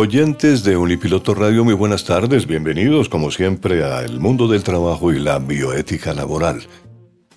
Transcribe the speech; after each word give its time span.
Oyentes 0.00 0.62
de 0.62 0.76
Unipiloto 0.76 1.34
Radio, 1.34 1.64
muy 1.64 1.74
buenas 1.74 2.04
tardes, 2.04 2.46
bienvenidos 2.46 3.08
como 3.08 3.32
siempre 3.32 3.82
a 3.82 4.02
El 4.02 4.20
Mundo 4.20 4.46
del 4.46 4.62
Trabajo 4.62 5.12
y 5.12 5.18
la 5.18 5.40
Bioética 5.40 6.14
Laboral. 6.14 6.62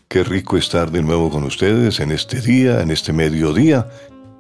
Qué 0.08 0.23
rico 0.23 0.58
estar 0.58 0.92
de 0.92 1.02
nuevo 1.02 1.31
con 1.31 1.44
ustedes 1.44 2.00
en 2.00 2.12
este 2.12 2.40
día, 2.40 2.81
en 2.81 2.92
este 2.92 3.14
mediodía. 3.14 3.90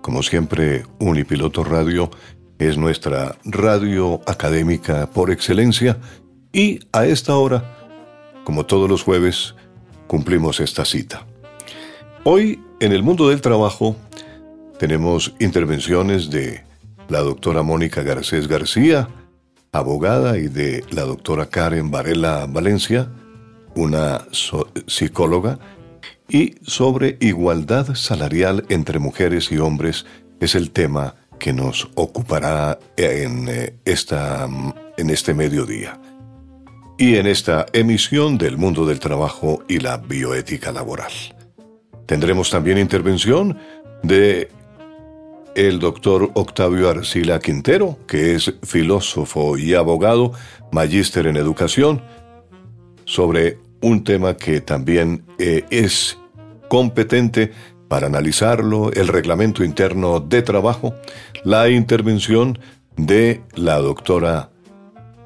Como 0.03 0.21
siempre, 0.21 0.83
Unipiloto 0.99 1.63
Radio 1.63 2.11
es 2.59 2.77
nuestra 2.77 3.37
radio 3.43 4.21
académica 4.27 5.09
por 5.09 5.31
excelencia 5.31 5.97
y 6.53 6.79
a 6.91 7.07
esta 7.07 7.35
hora, 7.35 7.75
como 8.43 8.67
todos 8.67 8.87
los 8.87 9.01
jueves, 9.01 9.55
cumplimos 10.05 10.59
esta 10.59 10.85
cita. 10.85 11.25
Hoy, 12.23 12.61
en 12.81 12.91
el 12.91 13.01
mundo 13.01 13.29
del 13.29 13.41
trabajo, 13.41 13.95
tenemos 14.77 15.33
intervenciones 15.39 16.29
de 16.29 16.69
la 17.11 17.19
doctora 17.19 17.61
Mónica 17.61 18.03
Garcés 18.03 18.47
García, 18.47 19.09
abogada, 19.73 20.37
y 20.37 20.47
de 20.47 20.83
la 20.91 21.03
doctora 21.03 21.47
Karen 21.47 21.91
Varela 21.91 22.47
Valencia, 22.47 23.09
una 23.75 24.25
psicóloga, 24.87 25.59
y 26.29 26.55
sobre 26.65 27.17
igualdad 27.19 27.95
salarial 27.95 28.65
entre 28.69 28.99
mujeres 28.99 29.51
y 29.51 29.57
hombres 29.57 30.05
es 30.39 30.55
el 30.55 30.71
tema 30.71 31.15
que 31.37 31.51
nos 31.51 31.89
ocupará 31.95 32.79
en, 32.95 33.49
eh, 33.49 33.75
esta, 33.83 34.47
en 34.97 35.09
este 35.09 35.33
mediodía. 35.33 35.99
Y 36.97 37.15
en 37.15 37.27
esta 37.27 37.65
emisión 37.73 38.37
del 38.37 38.57
mundo 38.57 38.85
del 38.85 38.99
trabajo 38.99 39.63
y 39.67 39.79
la 39.79 39.97
bioética 39.97 40.71
laboral. 40.71 41.11
Tendremos 42.05 42.49
también 42.49 42.77
intervención 42.77 43.57
de 44.03 44.49
el 45.55 45.79
doctor 45.79 46.31
Octavio 46.33 46.89
Arcila 46.89 47.39
Quintero, 47.39 47.97
que 48.07 48.35
es 48.35 48.53
filósofo 48.63 49.57
y 49.57 49.73
abogado, 49.73 50.33
magíster 50.71 51.27
en 51.27 51.37
educación, 51.37 52.01
sobre 53.05 53.57
un 53.81 54.03
tema 54.03 54.35
que 54.35 54.61
también 54.61 55.23
eh, 55.37 55.65
es 55.69 56.17
competente 56.69 57.51
para 57.87 58.07
analizarlo, 58.07 58.91
el 58.93 59.07
reglamento 59.07 59.63
interno 59.63 60.19
de 60.21 60.41
trabajo, 60.41 60.93
la 61.43 61.69
intervención 61.69 62.57
de 62.95 63.41
la 63.55 63.79
doctora 63.79 64.49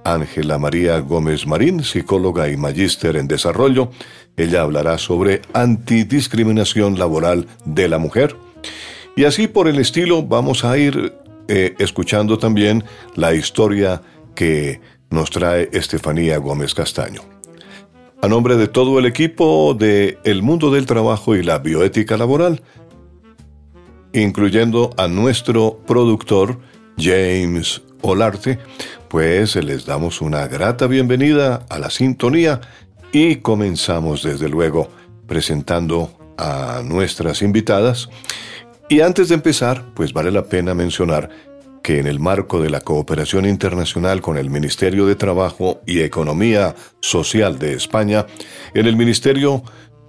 Ángela 0.03 0.57
María 0.57 0.99
Gómez 0.99 1.45
Marín, 1.45 1.83
psicóloga 1.83 2.49
y 2.49 2.57
magíster 2.57 3.17
en 3.17 3.27
desarrollo. 3.27 3.91
Ella 4.37 4.61
hablará 4.61 4.97
sobre 4.97 5.41
antidiscriminación 5.53 6.97
laboral 6.97 7.47
de 7.65 7.87
la 7.87 7.97
mujer 7.97 8.35
y 9.15 9.23
así 9.23 9.47
por 9.47 9.67
el 9.67 9.79
estilo 9.79 10.23
vamos 10.23 10.65
a 10.65 10.77
ir 10.77 11.13
eh, 11.47 11.75
escuchando 11.79 12.37
también 12.37 12.83
la 13.15 13.33
historia 13.33 14.01
que 14.35 14.81
nos 15.09 15.29
trae 15.29 15.69
Estefanía 15.71 16.37
Gómez 16.37 16.73
Castaño. 16.73 17.21
A 18.21 18.27
nombre 18.27 18.57
de 18.57 18.67
todo 18.67 18.97
el 18.99 19.05
equipo 19.05 19.75
de 19.77 20.17
El 20.23 20.41
Mundo 20.41 20.71
del 20.71 20.85
Trabajo 20.85 21.35
y 21.35 21.43
la 21.43 21.59
Bioética 21.59 22.17
Laboral, 22.17 22.61
incluyendo 24.13 24.89
a 24.97 25.07
nuestro 25.07 25.79
productor 25.85 26.59
James 26.97 27.81
Olarte, 28.01 28.59
pues 29.09 29.55
les 29.55 29.85
damos 29.85 30.21
una 30.21 30.47
grata 30.47 30.87
bienvenida 30.87 31.65
a 31.69 31.79
la 31.79 31.89
sintonía 31.89 32.61
y 33.11 33.37
comenzamos 33.37 34.23
desde 34.23 34.49
luego 34.49 34.89
presentando 35.27 36.11
a 36.37 36.81
nuestras 36.83 37.41
invitadas 37.41 38.09
y 38.89 39.01
antes 39.01 39.29
de 39.29 39.35
empezar, 39.35 39.83
pues 39.93 40.13
vale 40.13 40.31
la 40.31 40.45
pena 40.45 40.73
mencionar 40.73 41.29
que 41.85 41.99
en 41.99 42.07
el 42.07 42.19
marco 42.19 42.59
de 42.59 42.71
la 42.71 42.81
cooperación 42.81 43.45
internacional 43.45 44.19
con 44.19 44.37
el 44.37 44.49
Ministerio 44.49 45.05
de 45.05 45.15
Trabajo 45.15 45.81
y 45.85 46.01
Economía 46.01 46.75
Social 46.99 47.59
de 47.59 47.73
España, 47.73 48.25
en 48.73 48.87
el 48.87 48.95
Ministerio 48.95 49.63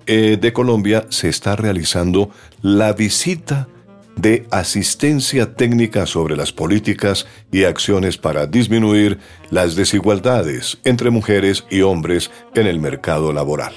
eh, 0.06 0.38
de 0.41 0.53
Colombia 0.54 1.04
se 1.10 1.28
está 1.28 1.54
realizando 1.54 2.31
la 2.62 2.94
visita 2.94 3.69
de 4.16 4.47
asistencia 4.50 5.54
técnica 5.54 6.06
sobre 6.06 6.34
las 6.34 6.50
políticas 6.50 7.26
y 7.53 7.64
acciones 7.64 8.16
para 8.16 8.47
disminuir 8.47 9.19
las 9.50 9.76
desigualdades 9.76 10.78
entre 10.84 11.10
mujeres 11.10 11.66
y 11.70 11.82
hombres 11.82 12.31
en 12.54 12.66
el 12.66 12.81
mercado 12.81 13.34
laboral. 13.34 13.75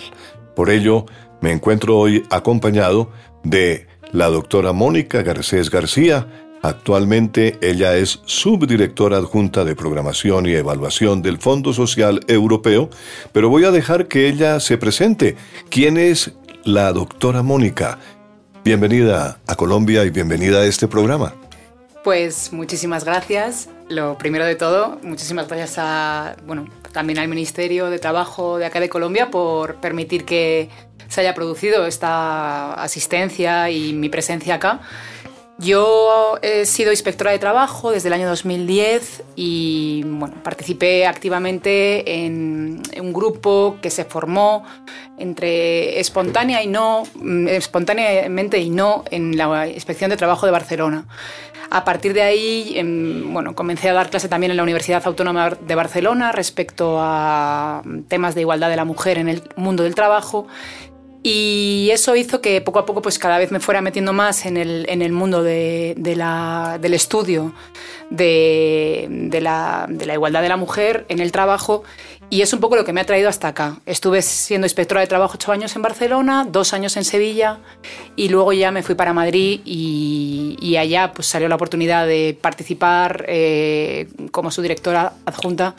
Por 0.55 0.69
ello, 0.69 1.05
me 1.41 1.51
encuentro 1.51 1.97
hoy 1.97 2.23
acompañado 2.29 3.11
de 3.43 3.88
la 4.12 4.28
doctora 4.28 4.74
Mónica 4.74 5.22
Garcés 5.22 5.70
García. 5.70 6.28
Actualmente 6.62 7.58
ella 7.62 7.96
es 7.96 8.22
subdirectora 8.25 9.18
adjunta 9.18 9.64
de 9.64 9.75
programación 9.75 10.46
y 10.46 10.53
evaluación 10.53 11.22
del 11.22 11.38
Fondo 11.38 11.72
Social 11.72 12.20
Europeo, 12.28 12.90
pero 13.31 13.50
voy 13.50 13.64
a 13.64 13.72
dejar 13.72 14.08
que 14.08 14.28
ella 14.28 14.59
se 14.59 14.78
presente. 14.78 15.38
¿Quién 15.70 15.97
es 15.97 16.34
la 16.66 16.92
doctora 16.92 17.44
Mónica? 17.44 18.00
Bienvenida 18.64 19.40
a 19.47 19.56
Colombia 19.56 20.03
y 20.03 20.09
bienvenida 20.09 20.59
a 20.59 20.66
este 20.66 20.88
programa. 20.88 21.34
Pues 22.03 22.52
muchísimas 22.52 23.06
gracias. 23.06 23.70
Lo 23.88 24.18
primero 24.18 24.46
de 24.46 24.55
todo, 24.55 25.00
muchísimas 25.02 25.47
gracias 25.47 25.76
a, 25.78 26.35
bueno, 26.46 26.66
también 26.91 27.20
al 27.20 27.28
Ministerio 27.28 27.90
de 27.90 28.00
Trabajo 28.00 28.58
de 28.58 28.66
acá 28.66 28.80
de 28.80 28.90
Colombia 28.90 29.32
por 29.32 29.76
permitir 29.76 30.26
que 30.26 30.70
se 31.08 31.22
haya 31.22 31.34
producido 31.34 31.86
esta 31.86 32.74
asistencia 32.76 33.70
y 33.70 33.94
mi 33.94 34.09
presencia 34.09 34.56
acá. 34.56 34.82
Yo 35.62 36.38
he 36.41 36.66
sido 36.66 36.91
inspectora 36.91 37.32
de 37.32 37.40
trabajo 37.40 37.91
desde 37.91 38.08
el 38.08 38.14
año 38.14 38.30
2010 38.30 39.24
y 39.36 40.03
bueno, 40.06 40.36
participé 40.41 41.06
activamente 41.06 42.24
en 42.24 42.82
un 42.97 43.12
grupo 43.12 43.76
que 43.82 43.90
se 43.90 44.06
formó 44.06 44.64
entre 45.18 46.00
espontánea 46.00 46.64
y 46.64 46.68
no, 46.68 47.03
espontáneamente 47.50 48.58
y 48.59 48.70
no 48.70 49.03
en 49.12 49.36
la 49.36 49.68
Inspección 49.68 50.09
de 50.09 50.16
Trabajo 50.16 50.46
de 50.46 50.53
Barcelona. 50.53 51.06
A 51.71 51.85
partir 51.85 52.13
de 52.13 52.23
ahí, 52.23 52.73
em, 52.75 53.31
bueno, 53.31 53.53
comencé 53.53 53.89
a 53.89 53.93
dar 53.93 54.09
clase 54.09 54.27
también 54.27 54.51
en 54.51 54.57
la 54.57 54.63
Universidad 54.63 55.03
Autónoma 55.05 55.51
de 55.51 55.75
Barcelona 55.75 56.31
respecto 56.31 56.97
a 56.99 57.83
temas 58.07 58.33
de 58.33 58.41
igualdad 58.41 58.69
de 58.69 58.75
la 58.75 58.85
mujer 58.85 59.19
en 59.19 59.29
el 59.29 59.43
mundo 59.55 59.83
del 59.83 59.93
trabajo. 59.93 60.47
Y 61.21 61.89
eso 61.91 62.16
hizo 62.16 62.41
que 62.41 62.61
poco 62.61 62.79
a 62.79 62.85
poco 62.85 63.01
pues 63.01 63.19
cada 63.19 63.37
vez 63.37 63.51
me 63.51 63.59
fuera 63.59 63.81
metiendo 63.81 64.13
más 64.13 64.45
en 64.45 64.55
el, 64.55 64.85
en 64.87 65.01
el 65.01 65.11
mundo 65.11 65.43
del 65.43 66.93
estudio 66.93 67.53
de, 68.09 69.07
de, 69.09 69.41
la, 69.41 69.85
de, 69.89 70.05
la, 70.05 70.13
igualdad 70.13 70.41
de 70.41 70.49
la 70.49 70.55
mujer 70.55 71.05
en 71.09 71.19
el 71.19 71.33
trabajo 71.33 71.83
y 72.29 72.41
es 72.41 72.53
un 72.53 72.59
poco 72.59 72.76
lo 72.76 72.85
que 72.85 72.93
me 72.93 73.02
ha 73.02 73.05
traído 73.05 73.29
hasta 73.29 73.47
acá. 73.47 73.78
Estuve 73.85 74.22
siendo 74.22 74.66
inspectora 74.66 75.02
de 75.02 75.08
trabajo 75.08 75.34
ocho 75.35 75.52
años 75.52 75.76
en 75.76 75.81
Barcelona, 75.81 76.47
dos 76.49 76.73
años 76.73 76.96
en 76.97 77.03
Sevilla 77.03 77.59
y 78.16 78.29
luego 78.29 78.53
ya 78.53 78.72
me 78.72 78.84
fui 78.84 78.96
para 78.96 79.14
Madrid 79.14 79.61
y, 79.66 80.76
allá 80.79 81.11
pues 81.11 81.28
salió 81.28 81.49
la 81.49 81.55
oportunidad 81.55 82.08
de 82.08 82.37
participar 82.40 83.26
eh, 83.28 84.08
como 84.31 84.49
su 84.49 84.61
directora 84.61 85.14
adjunta 85.26 85.76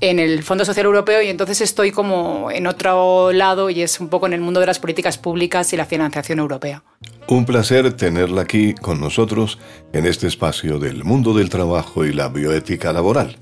en 0.00 0.18
el 0.18 0.42
Fondo 0.42 0.64
Social 0.64 0.86
Europeo 0.86 1.22
y 1.22 1.28
entonces 1.28 1.60
estoy 1.60 1.92
como 1.92 2.50
en 2.50 2.66
otro 2.66 3.32
lado 3.32 3.70
y 3.70 3.82
es 3.82 4.00
un 4.00 4.08
poco 4.08 4.26
en 4.26 4.32
el 4.32 4.40
mundo 4.40 4.58
de 4.58 4.66
las 4.66 4.78
políticas 4.78 5.18
públicas 5.18 5.72
y 5.72 5.76
la 5.76 5.84
financiación 5.84 6.38
europea. 6.38 6.82
Un 7.28 7.44
placer 7.44 7.92
tenerla 7.92 8.42
aquí 8.42 8.74
con 8.74 9.00
nosotros 9.00 9.58
en 9.92 10.06
este 10.06 10.26
espacio 10.26 10.78
del 10.78 11.04
mundo 11.04 11.34
del 11.34 11.50
trabajo 11.50 12.04
y 12.04 12.12
la 12.12 12.28
bioética 12.28 12.92
laboral. 12.92 13.36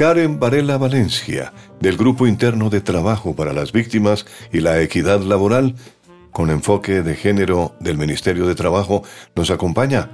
Karen 0.00 0.40
Varela 0.40 0.78
Valencia, 0.78 1.52
del 1.78 1.98
Grupo 1.98 2.26
Interno 2.26 2.70
de 2.70 2.80
Trabajo 2.80 3.36
para 3.36 3.52
las 3.52 3.70
Víctimas 3.70 4.24
y 4.50 4.60
la 4.60 4.80
Equidad 4.80 5.20
Laboral, 5.20 5.74
con 6.30 6.48
enfoque 6.48 7.02
de 7.02 7.14
género 7.14 7.74
del 7.80 7.98
Ministerio 7.98 8.46
de 8.46 8.54
Trabajo, 8.54 9.02
nos 9.36 9.50
acompaña. 9.50 10.08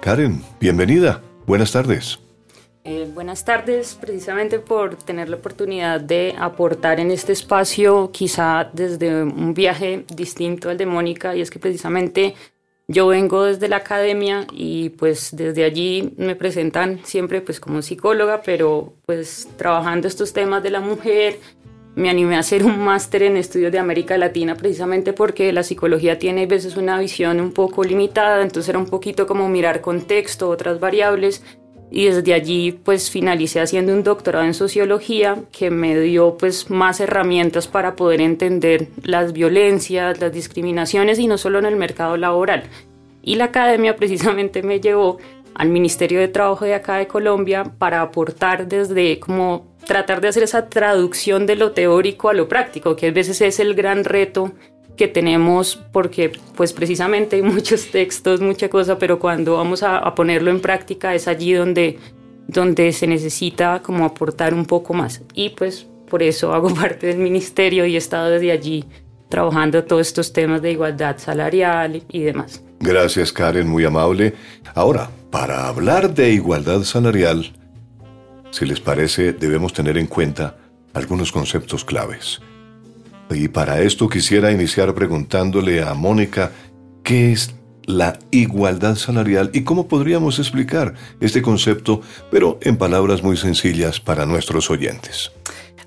Karen, 0.00 0.40
bienvenida. 0.58 1.20
Buenas 1.46 1.70
tardes. 1.70 2.18
Eh, 2.84 3.10
buenas 3.12 3.44
tardes, 3.44 3.94
precisamente 4.00 4.58
por 4.58 4.96
tener 4.96 5.28
la 5.28 5.36
oportunidad 5.36 6.00
de 6.00 6.34
aportar 6.38 6.98
en 6.98 7.10
este 7.10 7.32
espacio, 7.32 8.10
quizá 8.12 8.70
desde 8.72 9.22
un 9.22 9.52
viaje 9.52 10.06
distinto 10.14 10.70
al 10.70 10.78
de 10.78 10.86
Mónica, 10.86 11.36
y 11.36 11.42
es 11.42 11.50
que 11.50 11.58
precisamente 11.58 12.34
yo 12.88 13.08
vengo 13.08 13.44
desde 13.44 13.68
la 13.68 13.76
academia 13.76 14.46
y 14.52 14.90
pues 14.90 15.30
desde 15.34 15.64
allí 15.64 16.14
me 16.16 16.36
presentan 16.36 17.00
siempre 17.04 17.40
pues 17.40 17.58
como 17.58 17.82
psicóloga, 17.82 18.42
pero 18.42 18.94
pues 19.06 19.48
trabajando 19.56 20.06
estos 20.06 20.32
temas 20.32 20.62
de 20.62 20.70
la 20.70 20.80
mujer, 20.80 21.38
me 21.96 22.10
animé 22.10 22.36
a 22.36 22.40
hacer 22.40 22.62
un 22.62 22.78
máster 22.78 23.22
en 23.22 23.36
estudios 23.36 23.72
de 23.72 23.78
América 23.78 24.16
Latina 24.18 24.54
precisamente 24.54 25.12
porque 25.12 25.52
la 25.52 25.62
psicología 25.62 26.18
tiene 26.18 26.44
a 26.44 26.46
veces 26.46 26.76
una 26.76 27.00
visión 27.00 27.40
un 27.40 27.52
poco 27.52 27.82
limitada, 27.82 28.42
entonces 28.42 28.68
era 28.68 28.78
un 28.78 28.86
poquito 28.86 29.26
como 29.26 29.48
mirar 29.48 29.80
contexto, 29.80 30.48
otras 30.48 30.78
variables 30.78 31.42
y 31.90 32.06
desde 32.06 32.34
allí 32.34 32.72
pues 32.72 33.10
finalicé 33.10 33.60
haciendo 33.60 33.92
un 33.92 34.02
doctorado 34.02 34.44
en 34.44 34.54
sociología 34.54 35.36
que 35.52 35.70
me 35.70 35.98
dio 36.00 36.36
pues 36.36 36.70
más 36.70 37.00
herramientas 37.00 37.68
para 37.68 37.96
poder 37.96 38.20
entender 38.20 38.88
las 39.02 39.32
violencias, 39.32 40.20
las 40.20 40.32
discriminaciones 40.32 41.18
y 41.18 41.26
no 41.26 41.38
solo 41.38 41.58
en 41.58 41.66
el 41.66 41.76
mercado 41.76 42.16
laboral. 42.16 42.64
Y 43.22 43.36
la 43.36 43.46
academia 43.46 43.96
precisamente 43.98 44.62
me 44.62 44.80
llevó 44.80 45.18
al 45.54 45.68
Ministerio 45.68 46.20
de 46.20 46.28
Trabajo 46.28 46.64
de 46.64 46.74
acá 46.74 46.96
de 46.96 47.06
Colombia 47.06 47.72
para 47.78 48.02
aportar 48.02 48.68
desde 48.68 49.18
como 49.18 49.66
tratar 49.86 50.20
de 50.20 50.28
hacer 50.28 50.42
esa 50.42 50.68
traducción 50.68 51.46
de 51.46 51.56
lo 51.56 51.72
teórico 51.72 52.28
a 52.28 52.34
lo 52.34 52.48
práctico, 52.48 52.96
que 52.96 53.06
a 53.06 53.12
veces 53.12 53.40
es 53.40 53.60
el 53.60 53.74
gran 53.74 54.04
reto 54.04 54.52
que 54.96 55.08
tenemos 55.08 55.78
porque 55.92 56.32
pues 56.56 56.72
precisamente 56.72 57.36
hay 57.36 57.42
muchos 57.42 57.86
textos, 57.92 58.40
mucha 58.40 58.68
cosa, 58.68 58.98
pero 58.98 59.18
cuando 59.18 59.54
vamos 59.54 59.82
a, 59.82 60.14
ponerlo 60.14 60.50
en 60.50 60.60
práctica 60.60 61.14
es 61.14 61.28
allí 61.28 61.52
donde, 61.52 61.98
donde 62.48 62.92
se 62.92 63.06
necesita 63.06 63.82
como 63.82 64.04
aportar 64.04 64.54
un 64.54 64.64
poco 64.64 64.94
más. 64.94 65.22
Y 65.34 65.50
pues 65.50 65.86
por 66.08 66.22
eso 66.22 66.52
hago 66.52 66.74
parte 66.74 67.06
del 67.06 67.18
ministerio 67.18 67.86
y 67.86 67.94
he 67.94 67.98
estado 67.98 68.30
desde 68.30 68.50
allí 68.52 68.84
trabajando 69.28 69.84
todos 69.84 70.06
estos 70.06 70.32
temas 70.32 70.62
de 70.62 70.72
igualdad 70.72 71.18
salarial 71.18 72.02
y 72.08 72.20
demás. 72.20 72.62
Gracias 72.80 73.32
Karen, 73.32 73.68
muy 73.68 73.84
amable. 73.84 74.34
Ahora, 74.74 75.10
para 75.30 75.66
hablar 75.66 76.14
de 76.14 76.30
igualdad 76.30 76.82
salarial, 76.82 77.52
si 78.50 78.64
les 78.64 78.80
parece, 78.80 79.32
debemos 79.32 79.72
tener 79.72 79.98
en 79.98 80.06
cuenta 80.06 80.56
algunos 80.94 81.32
conceptos 81.32 81.84
claves. 81.84 82.40
Y 83.30 83.48
para 83.48 83.80
esto 83.82 84.08
quisiera 84.08 84.52
iniciar 84.52 84.94
preguntándole 84.94 85.82
a 85.82 85.94
Mónica 85.94 86.52
qué 87.02 87.32
es 87.32 87.54
la 87.86 88.18
igualdad 88.30 88.96
salarial 88.96 89.50
y 89.52 89.62
cómo 89.62 89.88
podríamos 89.88 90.38
explicar 90.38 90.94
este 91.20 91.42
concepto, 91.42 92.02
pero 92.30 92.58
en 92.62 92.76
palabras 92.76 93.22
muy 93.22 93.36
sencillas 93.36 94.00
para 94.00 94.26
nuestros 94.26 94.70
oyentes. 94.70 95.30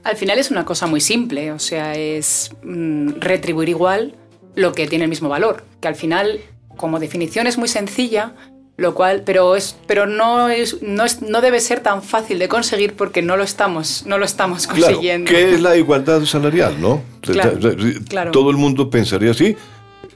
Al 0.04 0.16
final 0.16 0.40
es 0.40 0.50
una 0.50 0.64
cosa 0.64 0.88
muy 0.88 1.02
simple, 1.02 1.52
o 1.52 1.60
sea, 1.60 1.94
es 1.96 2.52
mm, 2.64 3.20
retribuir 3.20 3.70
igual 3.70 4.16
lo 4.56 4.72
que 4.72 4.88
tiene 4.88 5.04
el 5.04 5.10
mismo 5.10 5.30
valor, 5.30 5.66
que 5.82 5.90
al 5.90 5.96
final, 5.96 6.40
como 6.78 7.00
definición 7.00 7.48
es 7.48 7.58
muy 7.58 7.68
sencilla, 7.68 8.34
lo 8.80 8.94
cual, 8.94 9.24
pero 9.26 9.56
es, 9.56 9.76
pero 9.88 10.06
no 10.06 10.50
es, 10.50 10.82
no 10.82 11.06
es, 11.06 11.22
no 11.22 11.42
debe 11.42 11.60
ser 11.60 11.82
tan 11.82 12.02
fácil 12.02 12.40
de 12.40 12.48
conseguir 12.48 12.94
porque 12.94 13.22
no 13.22 13.38
lo 13.38 13.44
estamos, 13.44 14.06
no 14.06 14.18
lo 14.18 14.26
estamos 14.26 14.68
consiguiendo. 14.68 15.30
¿Qué 15.30 15.54
es 15.54 15.62
la 15.62 15.76
igualdad 15.76 16.24
salarial, 16.26 16.80
no? 16.80 17.04
Todo 18.32 18.50
el 18.50 18.58
mundo 18.58 18.90
pensaría 18.90 19.32
así. 19.32 19.56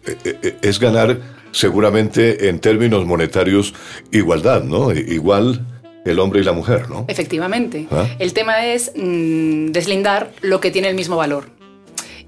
Eh, 0.06 0.18
eh, 0.26 0.40
eh, 0.42 0.58
es 0.62 0.80
ganar 0.80 1.20
seguramente 1.52 2.50
en 2.50 2.60
términos 2.60 3.06
monetarios 3.06 3.74
igualdad, 4.12 4.64
¿no? 4.64 4.92
Igual 4.92 5.66
el 6.06 6.20
hombre 6.20 6.42
y 6.42 6.44
la 6.44 6.52
mujer, 6.54 6.90
¿no? 6.90 7.06
Efectivamente. 7.08 7.88
¿Ah? 7.92 8.08
El 8.20 8.34
tema 8.34 8.66
es 8.66 8.92
mm, 8.96 9.68
deslindar 9.68 10.32
lo 10.42 10.60
que 10.60 10.72
tiene 10.72 10.90
el 10.90 10.96
mismo 10.96 11.16
valor 11.16 11.46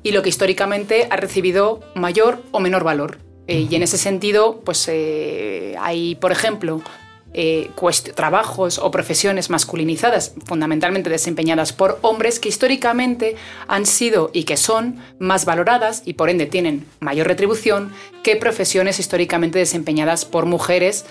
y 0.03 0.11
lo 0.11 0.21
que 0.21 0.29
históricamente 0.29 1.07
ha 1.09 1.17
recibido 1.17 1.81
mayor 1.95 2.41
o 2.51 2.59
menor 2.59 2.83
valor. 2.83 3.24
Eh, 3.47 3.67
y 3.69 3.75
en 3.75 3.83
ese 3.83 3.97
sentido, 3.97 4.61
pues 4.63 4.87
eh, 4.87 5.75
hay, 5.79 6.15
por 6.15 6.31
ejemplo, 6.31 6.81
eh, 7.33 7.69
trabajos 8.15 8.79
o 8.79 8.89
profesiones 8.91 9.49
masculinizadas, 9.49 10.33
fundamentalmente 10.45 11.09
desempeñadas 11.09 11.73
por 11.73 11.99
hombres, 12.01 12.39
que 12.39 12.49
históricamente 12.49 13.35
han 13.67 13.85
sido 13.85 14.31
y 14.33 14.45
que 14.45 14.57
son 14.57 14.97
más 15.19 15.45
valoradas 15.45 16.01
y 16.05 16.13
por 16.13 16.29
ende 16.29 16.45
tienen 16.45 16.85
mayor 17.01 17.27
retribución 17.27 17.91
que 18.23 18.35
profesiones 18.35 18.99
históricamente 18.99 19.59
desempeñadas 19.59 20.25
por 20.25 20.45
mujeres. 20.45 21.05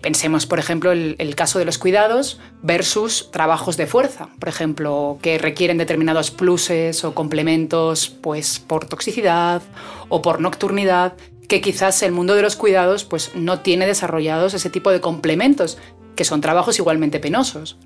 pensemos, 0.00 0.46
por 0.46 0.60
ejemplo, 0.60 0.92
el, 0.92 1.16
el, 1.18 1.34
caso 1.34 1.58
de 1.58 1.64
los 1.64 1.76
cuidados 1.76 2.38
versus 2.62 3.32
trabajos 3.32 3.76
de 3.76 3.88
fuerza, 3.88 4.28
por 4.38 4.48
ejemplo, 4.48 5.18
que 5.20 5.38
requieren 5.38 5.76
determinados 5.76 6.30
pluses 6.30 7.02
o 7.02 7.14
complementos 7.14 8.08
pues, 8.08 8.60
por 8.60 8.84
toxicidad 8.86 9.60
o 10.08 10.22
por 10.22 10.40
nocturnidad 10.40 11.14
que 11.48 11.60
quizás 11.60 12.02
el 12.02 12.12
mundo 12.12 12.34
de 12.34 12.42
los 12.42 12.56
cuidados 12.56 13.04
pues, 13.04 13.32
no 13.34 13.60
tiene 13.60 13.86
desarrollados 13.86 14.54
ese 14.54 14.70
tipo 14.70 14.90
de 14.90 15.00
complementos, 15.00 15.78
que 16.16 16.24
son 16.24 16.40
trabajos 16.40 16.78
igualmente 16.78 17.20
penosos. 17.20 17.76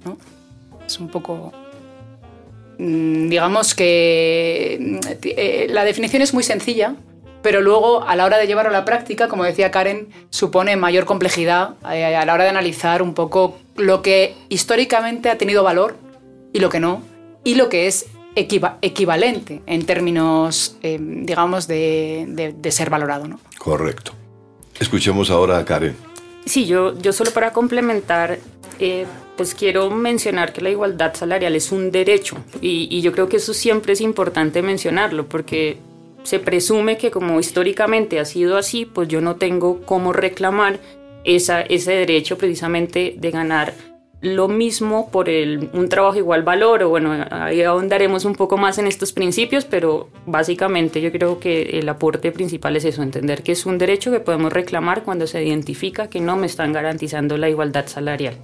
Es 0.86 0.98
un 0.98 1.08
poco... 1.08 1.52
Mm, 2.78 3.28
digamos 3.28 3.74
que 3.74 5.00
eh, 5.22 5.66
la 5.70 5.84
definición 5.84 6.22
es 6.22 6.34
muy 6.34 6.42
sencilla, 6.42 6.94
pero 7.42 7.60
luego 7.60 8.02
a 8.02 8.16
la 8.16 8.24
hora 8.24 8.38
de 8.38 8.46
llevarlo 8.46 8.70
a 8.70 8.72
la 8.72 8.84
práctica, 8.84 9.28
como 9.28 9.44
decía 9.44 9.70
Karen, 9.70 10.08
supone 10.30 10.76
mayor 10.76 11.04
complejidad 11.04 11.74
eh, 11.92 12.04
a 12.16 12.26
la 12.26 12.34
hora 12.34 12.44
de 12.44 12.50
analizar 12.50 13.02
un 13.02 13.14
poco 13.14 13.58
lo 13.76 14.02
que 14.02 14.34
históricamente 14.48 15.30
ha 15.30 15.38
tenido 15.38 15.62
valor 15.62 15.96
y 16.52 16.60
lo 16.60 16.68
que 16.68 16.80
no, 16.80 17.02
y 17.44 17.54
lo 17.54 17.68
que 17.68 17.86
es 17.86 18.06
equivalente 18.36 19.62
en 19.66 19.86
términos, 19.86 20.76
eh, 20.82 20.98
digamos, 21.00 21.66
de, 21.66 22.54
ser 22.70 22.90
valorado. 22.90 23.26
¿no? 23.26 23.40
Correcto. 23.58 24.12
Escuchemos 24.78 25.30
ahora 25.30 25.58
a 25.58 25.64
Karen. 25.64 25.96
Sí, 26.44 26.66
yo, 26.66 26.96
yo 26.98 27.12
solo 27.12 27.32
para 27.32 27.52
complementar, 27.52 28.38
eh, 28.78 29.06
pues 29.36 29.54
quiero 29.54 29.90
mencionar 29.90 30.52
que 30.52 30.60
la 30.60 30.70
igualdad 30.70 31.14
salarial 31.14 31.56
es 31.56 31.72
un 31.72 31.90
derecho 31.90 32.36
y, 32.60 32.88
y 32.90 33.00
yo 33.00 33.10
creo 33.12 33.28
que 33.28 33.38
eso 33.38 33.52
siempre 33.52 33.94
es 33.94 34.00
importante 34.00 34.62
mencionarlo 34.62 35.28
porque 35.28 35.78
se 36.22 36.38
presume 36.38 36.98
que 36.98 37.10
como 37.10 37.40
históricamente 37.40 38.20
ha 38.20 38.24
sido 38.24 38.56
así, 38.58 38.84
pues 38.84 39.08
yo 39.08 39.20
no 39.20 39.36
tengo 39.36 39.80
cómo 39.82 40.12
reclamar 40.12 40.78
esa, 41.24 41.62
ese 41.62 41.92
derecho 41.92 42.36
precisamente 42.38 43.14
de 43.16 43.30
ganar 43.30 43.74
lo 44.22 44.48
mismo 44.48 45.10
por 45.10 45.28
el, 45.28 45.70
un 45.72 45.88
trabajo 45.88 46.16
igual 46.16 46.42
valor, 46.42 46.82
o 46.82 46.88
bueno, 46.88 47.26
ahí 47.30 47.62
ahondaremos 47.62 48.24
un 48.24 48.34
poco 48.34 48.56
más 48.56 48.78
en 48.78 48.86
estos 48.86 49.12
principios, 49.12 49.64
pero 49.64 50.08
básicamente 50.24 51.00
yo 51.00 51.12
creo 51.12 51.38
que 51.38 51.78
el 51.78 51.88
aporte 51.88 52.32
principal 52.32 52.76
es 52.76 52.84
eso, 52.84 53.02
entender 53.02 53.42
que 53.42 53.52
es 53.52 53.66
un 53.66 53.78
derecho 53.78 54.10
que 54.10 54.20
podemos 54.20 54.52
reclamar 54.52 55.02
cuando 55.02 55.26
se 55.26 55.44
identifica 55.44 56.08
que 56.08 56.20
no 56.20 56.36
me 56.36 56.46
están 56.46 56.72
garantizando 56.72 57.36
la 57.36 57.48
igualdad 57.48 57.86
salarial. 57.86 58.36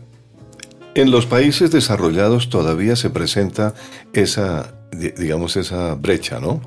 En 0.94 1.10
los 1.10 1.24
países 1.24 1.70
desarrollados 1.70 2.50
todavía 2.50 2.96
se 2.96 3.08
presenta 3.08 3.74
esa, 4.12 4.74
digamos, 4.92 5.56
esa 5.56 5.94
brecha, 5.94 6.38
¿no? 6.38 6.60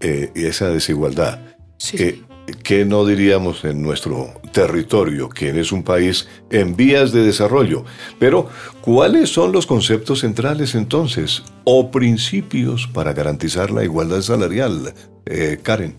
Eh, 0.00 0.32
y 0.34 0.46
esa 0.46 0.70
desigualdad. 0.70 1.38
Sí. 1.76 1.96
Eh, 2.02 2.20
¿Qué 2.62 2.84
no 2.84 3.04
diríamos 3.06 3.64
en 3.64 3.82
nuestro 3.82 4.32
territorio, 4.52 5.28
que 5.28 5.58
es 5.60 5.72
un 5.72 5.82
país 5.82 6.28
en 6.50 6.76
vías 6.76 7.12
de 7.12 7.24
desarrollo? 7.24 7.84
Pero, 8.18 8.48
¿cuáles 8.80 9.30
son 9.30 9.52
los 9.52 9.66
conceptos 9.66 10.20
centrales 10.20 10.74
entonces 10.74 11.42
o 11.64 11.90
principios 11.90 12.88
para 12.88 13.12
garantizar 13.12 13.70
la 13.70 13.84
igualdad 13.84 14.20
salarial? 14.20 14.94
Eh, 15.26 15.58
Karen. 15.62 15.96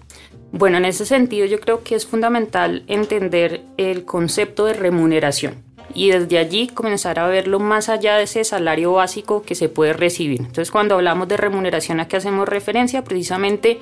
Bueno, 0.51 0.77
en 0.77 0.85
ese 0.85 1.05
sentido 1.05 1.45
yo 1.45 1.59
creo 1.59 1.83
que 1.83 1.95
es 1.95 2.05
fundamental 2.05 2.83
entender 2.87 3.61
el 3.77 4.03
concepto 4.03 4.65
de 4.65 4.73
remuneración 4.73 5.63
y 5.93 6.09
desde 6.11 6.37
allí 6.37 6.67
comenzar 6.67 7.19
a 7.19 7.27
verlo 7.27 7.59
más 7.59 7.89
allá 7.89 8.17
de 8.17 8.23
ese 8.23 8.43
salario 8.43 8.93
básico 8.93 9.43
que 9.43 9.55
se 9.55 9.69
puede 9.69 9.93
recibir. 9.93 10.41
Entonces 10.41 10.71
cuando 10.71 10.95
hablamos 10.95 11.27
de 11.27 11.37
remuneración 11.37 11.99
a 11.99 12.07
qué 12.07 12.17
hacemos 12.17 12.47
referencia 12.47 13.03
precisamente 13.03 13.79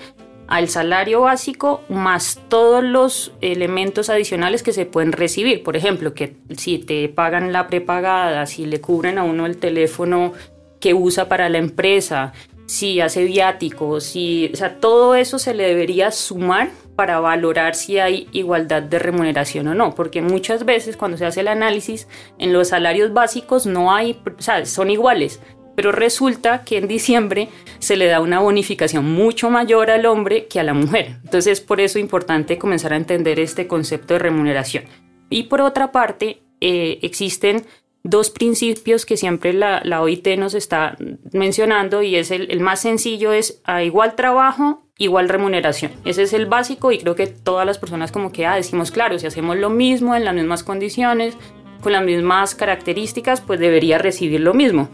al 0.49 0.67
salario 0.67 1.21
básico 1.21 1.83
más 1.89 2.41
todos 2.49 2.83
los 2.83 3.31
elementos 3.39 4.09
adicionales 4.09 4.63
que 4.63 4.73
se 4.73 4.87
pueden 4.87 5.11
recibir. 5.11 5.61
Por 5.61 5.77
ejemplo, 5.77 6.15
que 6.15 6.37
si 6.57 6.79
te 6.79 7.07
pagan 7.07 7.53
la 7.53 7.67
prepagada, 7.67 8.45
si 8.47 8.65
le 8.65 8.81
cubren 8.81 9.19
a 9.19 9.23
uno 9.23 9.45
el 9.45 9.57
teléfono 9.57 10.33
que 10.79 10.95
usa 10.95 11.29
para 11.29 11.49
la 11.49 11.59
empresa, 11.59 12.33
si 12.65 12.99
hace 12.99 13.25
viáticos, 13.25 14.03
si, 14.03 14.49
o 14.51 14.55
sea, 14.55 14.79
todo 14.79 15.13
eso 15.13 15.37
se 15.37 15.53
le 15.53 15.67
debería 15.67 16.11
sumar 16.11 16.69
para 16.95 17.19
valorar 17.19 17.75
si 17.75 17.99
hay 17.99 18.27
igualdad 18.31 18.81
de 18.81 18.97
remuneración 18.97 19.67
o 19.67 19.75
no, 19.75 19.93
porque 19.93 20.21
muchas 20.21 20.65
veces 20.65 20.97
cuando 20.97 21.17
se 21.17 21.25
hace 21.25 21.41
el 21.41 21.47
análisis 21.47 22.07
en 22.39 22.53
los 22.53 22.69
salarios 22.69 23.13
básicos 23.13 23.65
no 23.65 23.93
hay, 23.93 24.19
o 24.37 24.41
sea, 24.41 24.65
son 24.65 24.89
iguales, 24.89 25.39
pero 25.79 25.93
resulta 25.93 26.65
que 26.65 26.75
en 26.75 26.89
diciembre 26.89 27.48
se 27.79 27.95
le 27.95 28.07
da 28.07 28.19
una 28.19 28.39
bonificación 28.39 29.09
mucho 29.09 29.50
mayor 29.50 29.89
al 29.89 30.05
hombre 30.07 30.48
que 30.48 30.59
a 30.59 30.63
la 30.63 30.74
mujer. 30.74 31.19
Entonces, 31.24 31.62
por 31.62 31.79
eso 31.79 31.98
es 31.98 32.01
importante 32.01 32.57
comenzar 32.57 32.91
a 32.91 32.98
entender 32.98 33.39
este 33.39 33.65
concepto 33.65 34.15
de 34.15 34.19
remuneración. 34.19 34.83
Y 35.29 35.43
por 35.43 35.62
otra 35.62 35.93
parte, 35.93 36.41
eh, 36.59 37.00
existen 37.01 37.65
dos 38.03 38.29
principios 38.29 39.05
que 39.05 39.15
siempre 39.15 39.53
la, 39.53 40.01
OIT 40.01 40.27
nos 40.38 40.53
está 40.53 40.98
mencionando 41.31 42.03
y 42.03 42.17
es 42.17 42.29
el, 42.31 42.51
el 42.51 42.59
más 42.59 42.81
sencillo 42.81 43.31
es 43.31 43.62
a 43.63 43.81
igual 43.81 44.15
trabajo 44.15 44.83
igual 44.98 45.29
remuneración. 45.29 45.93
Ese 46.03 46.24
es 46.24 46.33
el 46.33 46.45
básico 46.45 46.91
y 46.91 46.98
creo 46.98 47.15
que 47.15 47.27
todas 47.27 47.65
las 47.65 47.77
personas 47.77 48.12
como 48.12 48.33
que 48.33 48.45
ah, 48.45 48.57
decimos, 48.57 48.91
claro, 48.91 49.17
si 49.17 49.27
hacemos 49.27 49.55
lo 49.55 49.69
mismo 49.69 50.13
en 50.13 50.25
las 50.25 50.36
mismas 50.36 50.62
condiciones, 50.62 51.38
con 51.81 51.93
las 51.93 52.03
mismas 52.03 52.55
características, 52.55 53.41
pues 53.41 53.59
debería 53.59 53.98
recibir 53.98 54.41
lo 54.41 54.53
mismo. 54.53 54.89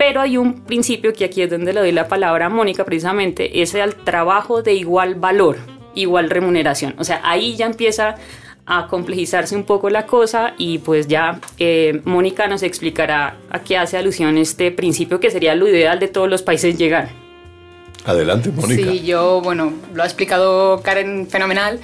Pero 0.00 0.22
hay 0.22 0.38
un 0.38 0.62
principio 0.62 1.12
que 1.12 1.26
aquí 1.26 1.42
es 1.42 1.50
donde 1.50 1.74
le 1.74 1.80
doy 1.80 1.92
la 1.92 2.08
palabra 2.08 2.46
a 2.46 2.48
Mónica 2.48 2.86
precisamente, 2.86 3.60
es 3.60 3.74
el 3.74 3.94
trabajo 3.94 4.62
de 4.62 4.72
igual 4.72 5.16
valor, 5.16 5.58
igual 5.94 6.30
remuneración. 6.30 6.94
O 6.96 7.04
sea, 7.04 7.20
ahí 7.22 7.54
ya 7.54 7.66
empieza 7.66 8.14
a 8.64 8.86
complejizarse 8.86 9.54
un 9.54 9.64
poco 9.64 9.90
la 9.90 10.06
cosa 10.06 10.54
y 10.56 10.78
pues 10.78 11.06
ya 11.06 11.38
eh, 11.58 12.00
Mónica 12.06 12.46
nos 12.46 12.62
explicará 12.62 13.36
a 13.50 13.58
qué 13.58 13.76
hace 13.76 13.98
alusión 13.98 14.38
este 14.38 14.70
principio 14.70 15.20
que 15.20 15.30
sería 15.30 15.54
lo 15.54 15.68
ideal 15.68 16.00
de 16.00 16.08
todos 16.08 16.30
los 16.30 16.40
países 16.40 16.78
llegar. 16.78 17.10
Adelante, 18.06 18.50
Mónica. 18.52 18.90
Sí, 18.90 19.02
yo, 19.04 19.42
bueno, 19.42 19.70
lo 19.92 20.02
ha 20.02 20.06
explicado 20.06 20.80
Karen 20.82 21.26
fenomenal, 21.28 21.78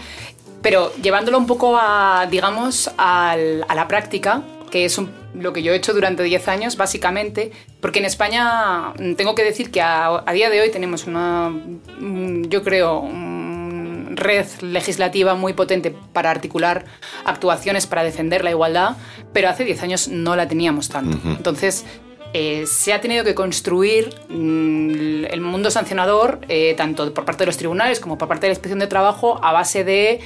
pero 0.62 0.90
llevándolo 1.02 1.36
un 1.36 1.46
poco 1.46 1.76
a, 1.78 2.26
digamos, 2.30 2.90
a 2.96 3.36
la 3.36 3.86
práctica, 3.86 4.42
que 4.76 4.84
es 4.84 5.00
lo 5.32 5.54
que 5.54 5.62
yo 5.62 5.72
he 5.72 5.76
hecho 5.76 5.94
durante 5.94 6.22
10 6.22 6.48
años, 6.48 6.76
básicamente, 6.76 7.50
porque 7.80 7.98
en 7.98 8.04
España 8.04 8.90
mm, 8.90 9.14
tengo 9.14 9.34
que 9.34 9.42
decir 9.42 9.70
que 9.70 9.80
a, 9.80 10.22
día 10.34 10.50
de 10.50 10.60
hoy 10.60 10.70
tenemos 10.70 11.06
una, 11.06 11.48
mm, 11.48 12.42
yo 12.50 12.62
creo, 12.62 13.08
red 14.10 14.46
legislativa 14.60 15.34
muy 15.34 15.54
potente 15.54 15.94
para 16.12 16.30
articular 16.30 16.84
actuaciones 17.24 17.86
para 17.86 18.04
defender 18.04 18.44
la 18.44 18.50
igualdad, 18.50 18.96
pero 19.32 19.48
hace 19.48 19.64
10 19.64 19.82
años 19.82 20.08
no 20.08 20.36
la 20.36 20.46
teníamos 20.46 20.90
tanto. 20.90 21.18
Entonces, 21.24 21.86
eh, 22.34 22.66
se 22.66 22.92
ha 22.92 23.00
tenido 23.00 23.24
que 23.24 23.34
construir 23.34 24.14
mm, 24.28 25.24
el 25.30 25.40
mundo 25.40 25.70
sancionador, 25.70 26.40
eh, 26.48 26.74
tanto 26.76 27.14
por 27.14 27.24
parte 27.24 27.44
de 27.44 27.46
los 27.46 27.56
tribunales 27.56 27.98
como 27.98 28.18
por 28.18 28.28
parte 28.28 28.42
de 28.42 28.48
la 28.50 28.52
inspección 28.52 28.78
de 28.78 28.88
trabajo, 28.88 29.40
a 29.42 29.52
base 29.52 29.84
de 29.84 30.20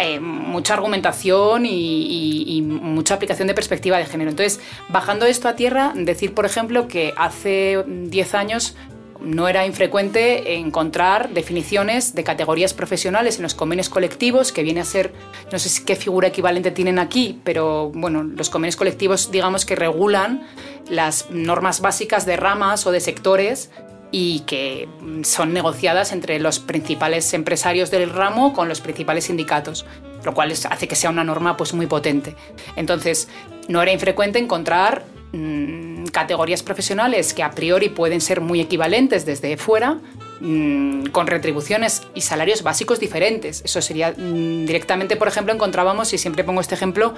eh, 0.00 0.20
mucha 0.20 0.74
argumentación 0.74 1.66
y, 1.66 2.62
mucha 2.62 3.14
aplicación 3.14 3.48
de 3.48 3.54
perspectiva 3.54 3.98
de 3.98 4.06
género. 4.06 4.30
Entonces, 4.30 4.60
bajando 4.88 5.26
esto 5.26 5.48
a 5.48 5.56
tierra, 5.56 5.92
decir, 5.94 6.34
por 6.34 6.46
ejemplo, 6.46 6.88
que 6.88 7.12
hace 7.16 7.84
10 7.86 8.34
años 8.34 8.74
no 9.20 9.48
era 9.48 9.66
infrecuente 9.66 10.54
encontrar 10.54 11.30
definiciones 11.30 12.14
de 12.14 12.24
categorías 12.24 12.74
profesionales 12.74 13.36
en 13.36 13.42
los 13.42 13.54
convenios 13.54 13.88
colectivos, 13.88 14.52
que 14.52 14.62
viene 14.62 14.80
a 14.80 14.84
ser, 14.84 15.12
no 15.50 15.58
sé 15.58 15.84
qué 15.84 15.96
figura 15.96 16.28
equivalente 16.28 16.70
tienen 16.70 16.98
aquí, 16.98 17.40
pero 17.44 17.90
bueno, 17.90 18.22
los 18.22 18.48
convenios 18.50 18.76
colectivos 18.76 19.30
digamos 19.30 19.64
que 19.64 19.74
regulan 19.74 20.46
las 20.88 21.30
normas 21.30 21.80
básicas 21.80 22.26
de 22.26 22.36
ramas 22.36 22.86
o 22.86 22.92
de 22.92 23.00
sectores 23.00 23.70
y 24.10 24.40
que 24.40 24.88
son 25.22 25.52
negociadas 25.52 26.12
entre 26.12 26.38
los 26.38 26.58
principales 26.58 27.32
empresarios 27.34 27.90
del 27.90 28.10
ramo 28.10 28.52
con 28.52 28.68
los 28.68 28.80
principales 28.80 29.24
sindicatos, 29.24 29.84
lo 30.24 30.34
cual 30.34 30.52
hace 30.52 30.88
que 30.88 30.96
sea 30.96 31.10
una 31.10 31.24
norma 31.24 31.56
pues 31.56 31.74
muy 31.74 31.86
potente. 31.86 32.34
Entonces, 32.76 33.28
no 33.68 33.82
era 33.82 33.92
infrecuente 33.92 34.38
encontrar 34.38 35.04
mm, 35.32 36.06
categorías 36.06 36.62
profesionales 36.62 37.34
que 37.34 37.42
a 37.42 37.50
priori 37.50 37.90
pueden 37.90 38.20
ser 38.20 38.40
muy 38.40 38.60
equivalentes 38.60 39.26
desde 39.26 39.58
fuera, 39.58 39.98
mm, 40.40 41.06
con 41.06 41.26
retribuciones 41.26 42.02
y 42.14 42.22
salarios 42.22 42.62
básicos 42.62 42.98
diferentes. 43.00 43.62
Eso 43.62 43.82
sería 43.82 44.14
mm, 44.16 44.64
directamente, 44.64 45.16
por 45.16 45.28
ejemplo, 45.28 45.52
encontrábamos, 45.52 46.14
y 46.14 46.18
siempre 46.18 46.44
pongo 46.44 46.62
este 46.62 46.76
ejemplo, 46.76 47.14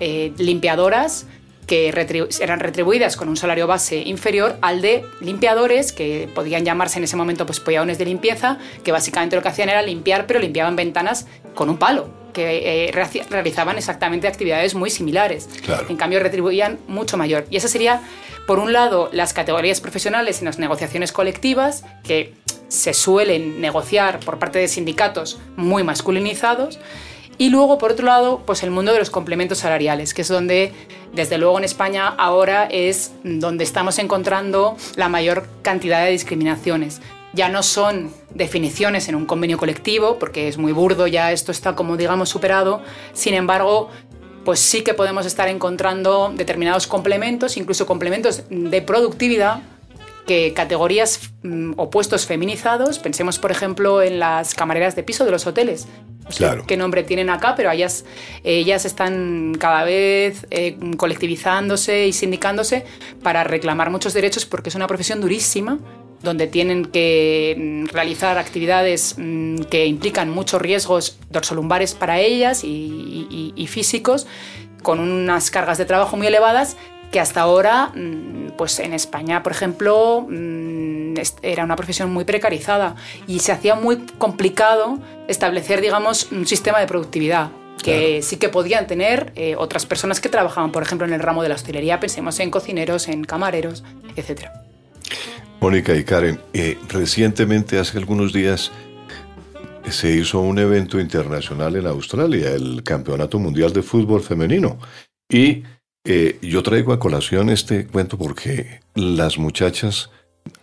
eh, 0.00 0.32
limpiadoras 0.38 1.26
que 1.70 1.86
eran 1.86 2.58
retribuidas 2.58 3.16
con 3.16 3.28
un 3.28 3.36
salario 3.36 3.68
base 3.68 3.98
inferior 3.98 4.56
al 4.60 4.82
de 4.82 5.04
limpiadores, 5.20 5.92
que 5.92 6.28
podían 6.34 6.64
llamarse 6.64 6.98
en 6.98 7.04
ese 7.04 7.14
momento 7.14 7.46
pues 7.46 7.60
peones 7.60 7.96
de 7.96 8.06
limpieza, 8.06 8.58
que 8.82 8.90
básicamente 8.90 9.36
lo 9.36 9.42
que 9.42 9.50
hacían 9.50 9.68
era 9.68 9.80
limpiar, 9.80 10.26
pero 10.26 10.40
limpiaban 10.40 10.74
ventanas 10.74 11.28
con 11.54 11.70
un 11.70 11.78
palo, 11.78 12.10
que 12.32 12.88
eh, 12.88 13.24
realizaban 13.30 13.78
exactamente 13.78 14.26
actividades 14.26 14.74
muy 14.74 14.90
similares. 14.90 15.48
En 15.88 15.96
cambio, 15.96 16.18
retribuían 16.18 16.80
mucho 16.88 17.16
mayor. 17.16 17.46
Y 17.50 17.56
esa 17.56 17.68
sería, 17.68 18.02
por 18.48 18.58
un 18.58 18.72
lado, 18.72 19.08
las 19.12 19.32
categorías 19.32 19.80
profesionales 19.80 20.40
en 20.40 20.46
las 20.46 20.58
negociaciones 20.58 21.12
colectivas, 21.12 21.84
que 22.02 22.34
se 22.66 22.94
suelen 22.94 23.60
negociar 23.60 24.18
por 24.18 24.40
parte 24.40 24.58
de 24.58 24.66
sindicatos 24.66 25.38
muy 25.54 25.84
masculinizados, 25.84 26.80
y 27.40 27.48
luego, 27.48 27.78
por 27.78 27.92
otro 27.92 28.04
lado, 28.04 28.42
pues 28.44 28.62
el 28.62 28.70
mundo 28.70 28.92
de 28.92 28.98
los 28.98 29.08
complementos 29.08 29.56
salariales, 29.56 30.12
que 30.12 30.20
es 30.20 30.28
donde, 30.28 30.74
desde 31.14 31.38
luego 31.38 31.56
en 31.56 31.64
España, 31.64 32.06
ahora 32.06 32.66
es 32.66 33.12
donde 33.24 33.64
estamos 33.64 33.98
encontrando 33.98 34.76
la 34.96 35.08
mayor 35.08 35.48
cantidad 35.62 36.04
de 36.04 36.10
discriminaciones. 36.10 37.00
Ya 37.32 37.48
no 37.48 37.62
son 37.62 38.12
definiciones 38.34 39.08
en 39.08 39.14
un 39.14 39.24
convenio 39.24 39.56
colectivo, 39.56 40.18
porque 40.18 40.48
es 40.48 40.58
muy 40.58 40.72
burdo, 40.72 41.06
ya 41.06 41.32
esto 41.32 41.50
está 41.50 41.74
como 41.74 41.96
digamos 41.96 42.28
superado. 42.28 42.82
Sin 43.14 43.32
embargo, 43.32 43.88
pues 44.44 44.60
sí 44.60 44.82
que 44.82 44.92
podemos 44.92 45.24
estar 45.24 45.48
encontrando 45.48 46.30
determinados 46.36 46.86
complementos, 46.86 47.56
incluso 47.56 47.86
complementos 47.86 48.42
de 48.50 48.82
productividad, 48.82 49.62
que 50.26 50.52
categorías 50.52 51.32
mm, 51.42 51.72
o 51.78 51.90
feminizados, 51.90 52.98
pensemos 52.98 53.38
por 53.38 53.50
ejemplo 53.50 54.02
en 54.02 54.18
las 54.18 54.54
camareras 54.54 54.94
de 54.94 55.02
piso 55.02 55.24
de 55.24 55.30
los 55.30 55.46
hoteles, 55.46 55.88
qué 56.66 56.76
nombre 56.76 57.02
tienen 57.02 57.30
acá, 57.30 57.54
pero 57.56 57.70
ellas, 57.70 58.04
ellas 58.44 58.84
están 58.84 59.54
cada 59.58 59.84
vez 59.84 60.46
eh, 60.50 60.76
colectivizándose 60.96 62.06
y 62.06 62.12
sindicándose 62.12 62.84
para 63.22 63.44
reclamar 63.44 63.90
muchos 63.90 64.14
derechos 64.14 64.46
porque 64.46 64.68
es 64.68 64.74
una 64.74 64.86
profesión 64.86 65.20
durísima 65.20 65.78
donde 66.22 66.46
tienen 66.46 66.84
que 66.84 67.56
mm, 67.58 67.86
realizar 67.92 68.38
actividades 68.38 69.14
mm, 69.16 69.62
que 69.70 69.86
implican 69.86 70.30
muchos 70.30 70.60
riesgos 70.60 71.18
dorsolumbares 71.30 71.94
para 71.94 72.20
ellas 72.20 72.62
y 72.62 73.66
físicos, 73.68 74.26
con 74.82 74.98
unas 74.98 75.50
cargas 75.50 75.78
de 75.78 75.84
trabajo 75.84 76.16
muy 76.16 76.26
elevadas 76.26 76.76
que 77.10 77.20
hasta 77.20 77.40
ahora, 77.40 77.92
mm, 77.94 78.52
pues 78.56 78.78
en 78.78 78.92
España, 78.92 79.42
por 79.42 79.52
ejemplo, 79.52 80.26
era 81.42 81.64
una 81.64 81.76
profesión 81.76 82.12
muy 82.12 82.24
precarizada 82.24 82.96
y 83.26 83.40
se 83.40 83.52
hacía 83.52 83.74
muy 83.74 83.98
complicado 84.18 84.98
establecer, 85.28 85.80
digamos, 85.80 86.30
un 86.32 86.46
sistema 86.46 86.80
de 86.80 86.86
productividad 86.86 87.50
que 87.82 88.22
sí 88.22 88.36
que 88.36 88.48
podían 88.48 88.86
tener 88.86 89.32
eh, 89.36 89.56
otras 89.56 89.86
personas 89.86 90.20
que 90.20 90.28
trabajaban, 90.28 90.70
por 90.72 90.82
ejemplo, 90.82 91.06
en 91.06 91.12
el 91.12 91.20
ramo 91.20 91.42
de 91.42 91.48
la 91.48 91.54
hostelería, 91.54 91.98
pensemos 91.98 92.38
en 92.40 92.50
cocineros, 92.50 93.08
en 93.08 93.24
camareros, 93.24 93.84
etc. 94.16 94.48
Mónica 95.60 95.94
y 95.94 96.04
Karen, 96.04 96.40
eh, 96.52 96.78
recientemente, 96.88 97.78
hace 97.78 97.98
algunos 97.98 98.32
días, 98.32 98.70
se 99.88 100.12
hizo 100.12 100.40
un 100.40 100.58
evento 100.58 101.00
internacional 101.00 101.76
en 101.76 101.86
Australia, 101.86 102.50
el 102.50 102.82
Campeonato 102.82 103.38
Mundial 103.38 103.72
de 103.72 103.82
Fútbol 103.82 104.22
Femenino, 104.22 104.78
y 105.28 105.64
eh, 106.04 106.38
yo 106.42 106.62
traigo 106.62 106.92
a 106.92 106.98
colación 106.98 107.50
este 107.50 107.86
cuento 107.86 108.16
porque 108.16 108.80
las 108.94 109.38
muchachas 109.38 110.10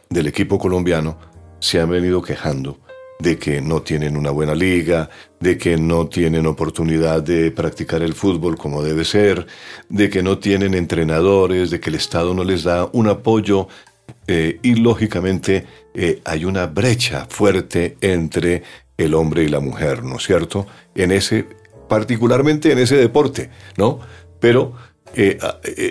del 0.10 0.28
equipo 0.28 0.58
colombiano 0.58 1.18
se 1.60 1.80
han 1.80 1.90
venido 1.90 2.22
quejando 2.22 2.80
de 3.20 3.38
que 3.38 3.62
no 3.62 3.82
tienen 3.82 4.16
una 4.16 4.32
buena 4.32 4.54
liga, 4.54 5.10
de 5.40 5.58
que 5.58 5.78
no 5.78 6.08
tienen 6.08 6.46
oportunidad 6.46 7.24
de 7.24 7.52
practicar 7.52 8.02
el 8.02 8.14
fútbol 8.14 8.58
como 8.58 8.84
debe 8.84 9.06
ser, 9.06 9.48
de 9.90 10.10
que 10.10 10.22
no 10.22 10.38
tienen 10.38 10.74
entrenadores, 10.74 11.72
de 11.72 11.80
que 11.80 11.90
el 11.90 11.96
Estado 11.96 12.34
no 12.34 12.44
les 12.44 12.64
da 12.64 12.90
un 12.94 13.08
apoyo 13.08 13.68
eh, 14.28 14.60
y 14.62 14.76
lógicamente 14.76 15.66
eh, 15.94 16.22
hay 16.26 16.46
una 16.46 16.68
brecha 16.68 17.26
fuerte 17.30 17.98
entre 18.02 18.64
el 18.98 19.14
hombre 19.14 19.44
y 19.44 19.48
la 19.48 19.60
mujer, 19.60 20.04
¿no 20.04 20.18
es 20.18 20.24
cierto? 20.24 20.68
En 20.96 21.12
ese, 21.12 21.48
particularmente 21.88 22.72
en 22.72 22.80
ese 22.80 22.98
deporte, 22.98 23.50
¿no? 23.78 24.00
Pero 24.40 24.74
eh, 25.16 25.40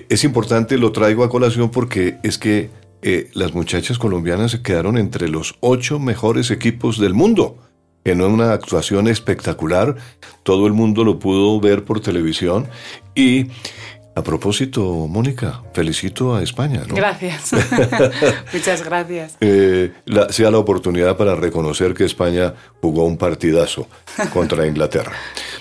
es 0.08 0.23
importante, 0.23 0.78
lo 0.78 0.92
traigo 0.92 1.25
a 1.25 1.30
colación 1.30 1.70
porque 1.70 2.18
es 2.23 2.38
que 2.38 2.70
eh, 3.08 3.30
las 3.34 3.54
muchachas 3.54 4.00
colombianas 4.00 4.50
se 4.50 4.62
quedaron 4.62 4.98
entre 4.98 5.28
los 5.28 5.54
ocho 5.60 6.00
mejores 6.00 6.50
equipos 6.50 6.98
del 6.98 7.14
mundo. 7.14 7.56
En 8.04 8.20
una 8.20 8.52
actuación 8.52 9.06
espectacular, 9.06 9.94
todo 10.42 10.66
el 10.66 10.72
mundo 10.72 11.04
lo 11.04 11.20
pudo 11.20 11.60
ver 11.60 11.84
por 11.84 12.00
televisión 12.00 12.66
y 13.14 13.46
a 14.16 14.25
propósito, 14.25 15.06
Mónica, 15.06 15.62
felicito 15.72 16.34
a 16.34 16.42
España. 16.42 16.82
¿no? 16.88 16.96
Gracias. 16.96 17.52
Muchas 18.52 18.84
gracias. 18.84 19.36
Eh, 19.40 19.92
sea 20.30 20.50
la 20.50 20.58
oportunidad 20.58 21.16
para 21.16 21.36
reconocer 21.36 21.94
que 21.94 22.06
España 22.06 22.54
jugó 22.80 23.04
un 23.04 23.18
partidazo 23.18 23.86
contra 24.32 24.66
Inglaterra. 24.66 25.12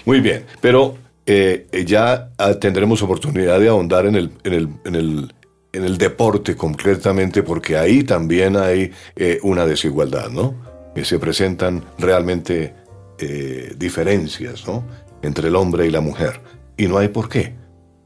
Muy 0.04 0.20
bien, 0.20 0.48
pero 0.62 0.98
eh, 1.28 1.68
ya 1.86 2.30
tendremos 2.60 3.04
oportunidad 3.04 3.60
de 3.60 3.68
ahondar 3.68 4.08
en 4.08 4.16
el, 4.16 4.32
en 4.44 4.54
el, 4.54 4.70
en 4.86 4.96
el, 4.96 5.36
en 5.76 5.86
el 5.86 5.98
deporte 5.98 6.56
concretamente, 6.56 7.44
porque 7.44 7.78
ahí 7.78 8.04
también 8.04 8.58
hay 8.58 8.92
eh, 9.16 9.40
una 9.44 9.66
desigualdad, 9.66 10.30
¿no? 10.30 10.56
Que 10.94 11.06
se 11.06 11.20
presentan 11.20 11.84
realmente 11.98 12.74
diferencias, 13.78 14.68
¿no? 14.68 14.84
Entre 15.22 15.48
el 15.48 15.56
hombre 15.56 15.88
y 15.88 15.90
la 15.90 16.02
mujer. 16.02 16.42
Y 16.76 16.88
no 16.88 16.98
hay 16.98 17.08
por 17.08 17.30
qué 17.30 17.54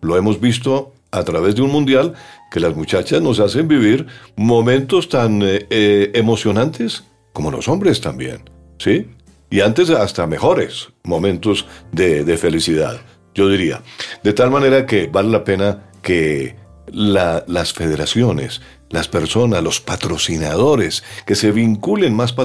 lo 0.02 0.18
hemos 0.18 0.40
visto 0.40 0.94
a 1.12 1.24
través 1.24 1.56
de 1.56 1.62
un 1.62 1.72
mundial 1.72 2.14
que 2.52 2.60
las 2.60 2.76
muchachas 2.76 3.22
nos 3.22 3.40
hacen 3.40 3.68
vivir 3.68 4.08
momentos 4.36 5.10
tan 5.10 5.42
eh, 5.42 5.66
eh, 5.70 6.12
emocionantes 6.14 7.04
como 7.34 7.52
los 7.52 7.68
hombres 7.68 8.02
también, 8.02 8.50
¿sí? 8.78 9.08
Y 9.50 9.62
antes 9.62 9.90
hasta 9.90 10.28
mejores 10.28 10.90
momentos 11.04 11.66
de, 11.92 12.38
felicidad, 12.38 13.02
yo 13.34 13.50
diría. 13.50 13.82
De 14.24 14.34
tal 14.34 14.52
manera 14.52 14.86
que 14.86 15.08
vale 15.08 15.30
la 15.30 15.44
pena 15.44 15.90
que 16.04 16.56
las 16.91 17.74
federaciones, 17.74 18.62
las 18.89 19.08
personas, 19.08 19.63
los 19.63 19.81
patrocinadores, 19.81 21.03
que 21.25 21.36
se 21.36 21.51
vinculen 21.51 22.13
más, 22.13 22.36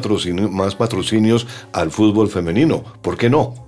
más 0.50 0.74
patrocinios 0.74 1.46
al 1.72 1.90
fútbol 1.90 2.28
femenino. 2.28 2.84
¿Por 3.02 3.16
qué 3.16 3.30
no? 3.30 3.64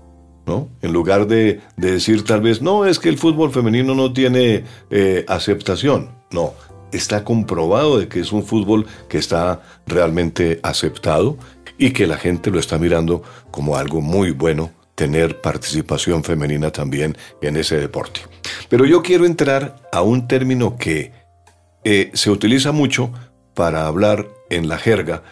¿no? 0.47 0.69
En 0.81 0.93
lugar 0.93 1.27
de, 1.27 1.61
decir 1.77 2.25
tal 2.25 2.41
vez, 2.41 2.63
no, 2.63 2.87
es 2.87 2.99
que 2.99 3.09
el 3.09 3.19
fútbol 3.19 3.53
femenino 3.53 3.95
no 3.95 4.13
tiene 4.13 4.65
eh, 4.91 5.25
aceptación. 5.29 6.11
No, 6.31 6.55
está 6.93 7.25
comprobado 7.25 7.99
de 7.99 8.09
que 8.09 8.21
es 8.21 8.33
un 8.33 8.45
fútbol 8.45 8.87
que 9.09 9.19
está 9.19 9.63
realmente 9.87 10.61
aceptado 10.63 11.37
y 11.79 11.91
que 11.91 12.07
la 12.07 12.17
gente 12.17 12.51
lo 12.51 12.59
está 12.59 12.79
mirando 12.79 13.23
como 13.51 13.77
algo 13.77 14.01
muy 14.01 14.31
bueno 14.31 14.71
tener 14.95 15.41
participación 15.41 16.25
femenina 16.25 16.71
también 16.71 17.17
en 17.43 17.57
ese 17.57 17.77
deporte. 17.77 18.23
Pero 18.69 18.85
yo 18.85 19.03
quiero 19.03 19.27
entrar 19.27 19.77
a 19.93 20.03
un 20.03 20.29
término 20.29 20.77
que 20.77 21.13
eh, 21.85 22.11
se 22.15 22.31
utiliza 22.31 22.73
mucho 22.73 23.13
para 23.55 23.87
hablar 23.87 24.27
en 24.51 24.69
la 24.69 24.79
jerga 24.79 25.23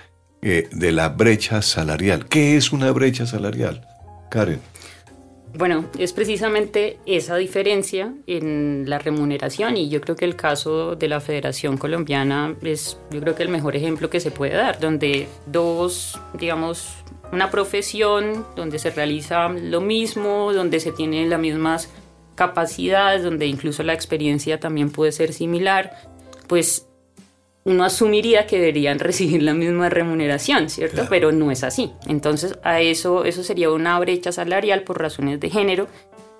eh, 0.42 0.68
de 0.72 0.92
la 0.92 1.08
brecha 1.08 1.62
salarial. 1.62 2.26
¿Qué 2.26 2.56
es 2.56 2.72
una 2.72 2.90
brecha 2.92 3.26
salarial? 3.26 3.86
Karen. 4.30 4.60
Bueno, 5.56 5.84
es 5.98 6.12
precisamente 6.12 6.98
esa 7.06 7.36
diferencia 7.36 8.12
en 8.26 8.84
la 8.88 8.98
remuneración 8.98 9.76
y 9.76 9.88
yo 9.88 10.00
creo 10.00 10.16
que 10.16 10.24
el 10.24 10.34
caso 10.34 10.96
de 10.96 11.06
la 11.06 11.20
Federación 11.20 11.76
Colombiana 11.76 12.56
es 12.62 12.98
yo 13.12 13.20
creo 13.20 13.36
que 13.36 13.44
el 13.44 13.50
mejor 13.50 13.76
ejemplo 13.76 14.10
que 14.10 14.18
se 14.18 14.32
puede 14.32 14.54
dar, 14.54 14.80
donde 14.80 15.28
dos, 15.46 16.20
digamos, 16.40 16.96
una 17.30 17.52
profesión 17.52 18.44
donde 18.56 18.80
se 18.80 18.90
realiza 18.90 19.48
lo 19.48 19.80
mismo, 19.80 20.52
donde 20.52 20.80
se 20.80 20.90
tienen 20.90 21.30
las 21.30 21.38
mismas 21.38 21.88
capacidades, 22.34 23.22
donde 23.22 23.46
incluso 23.46 23.82
la 23.82 23.94
experiencia 23.94 24.60
también 24.60 24.90
puede 24.90 25.12
ser 25.12 25.32
similar, 25.32 25.92
pues 26.46 26.86
uno 27.64 27.84
asumiría 27.84 28.46
que 28.46 28.58
deberían 28.58 28.98
recibir 29.00 29.42
la 29.42 29.54
misma 29.54 29.88
remuneración, 29.88 30.68
¿cierto? 30.68 31.06
Pero 31.08 31.32
no 31.32 31.50
es 31.50 31.64
así. 31.64 31.92
Entonces, 32.06 32.58
a 32.62 32.80
eso, 32.80 33.24
eso 33.24 33.42
sería 33.42 33.70
una 33.70 33.98
brecha 33.98 34.32
salarial 34.32 34.82
por 34.82 35.00
razones 35.00 35.40
de 35.40 35.50
género. 35.50 35.88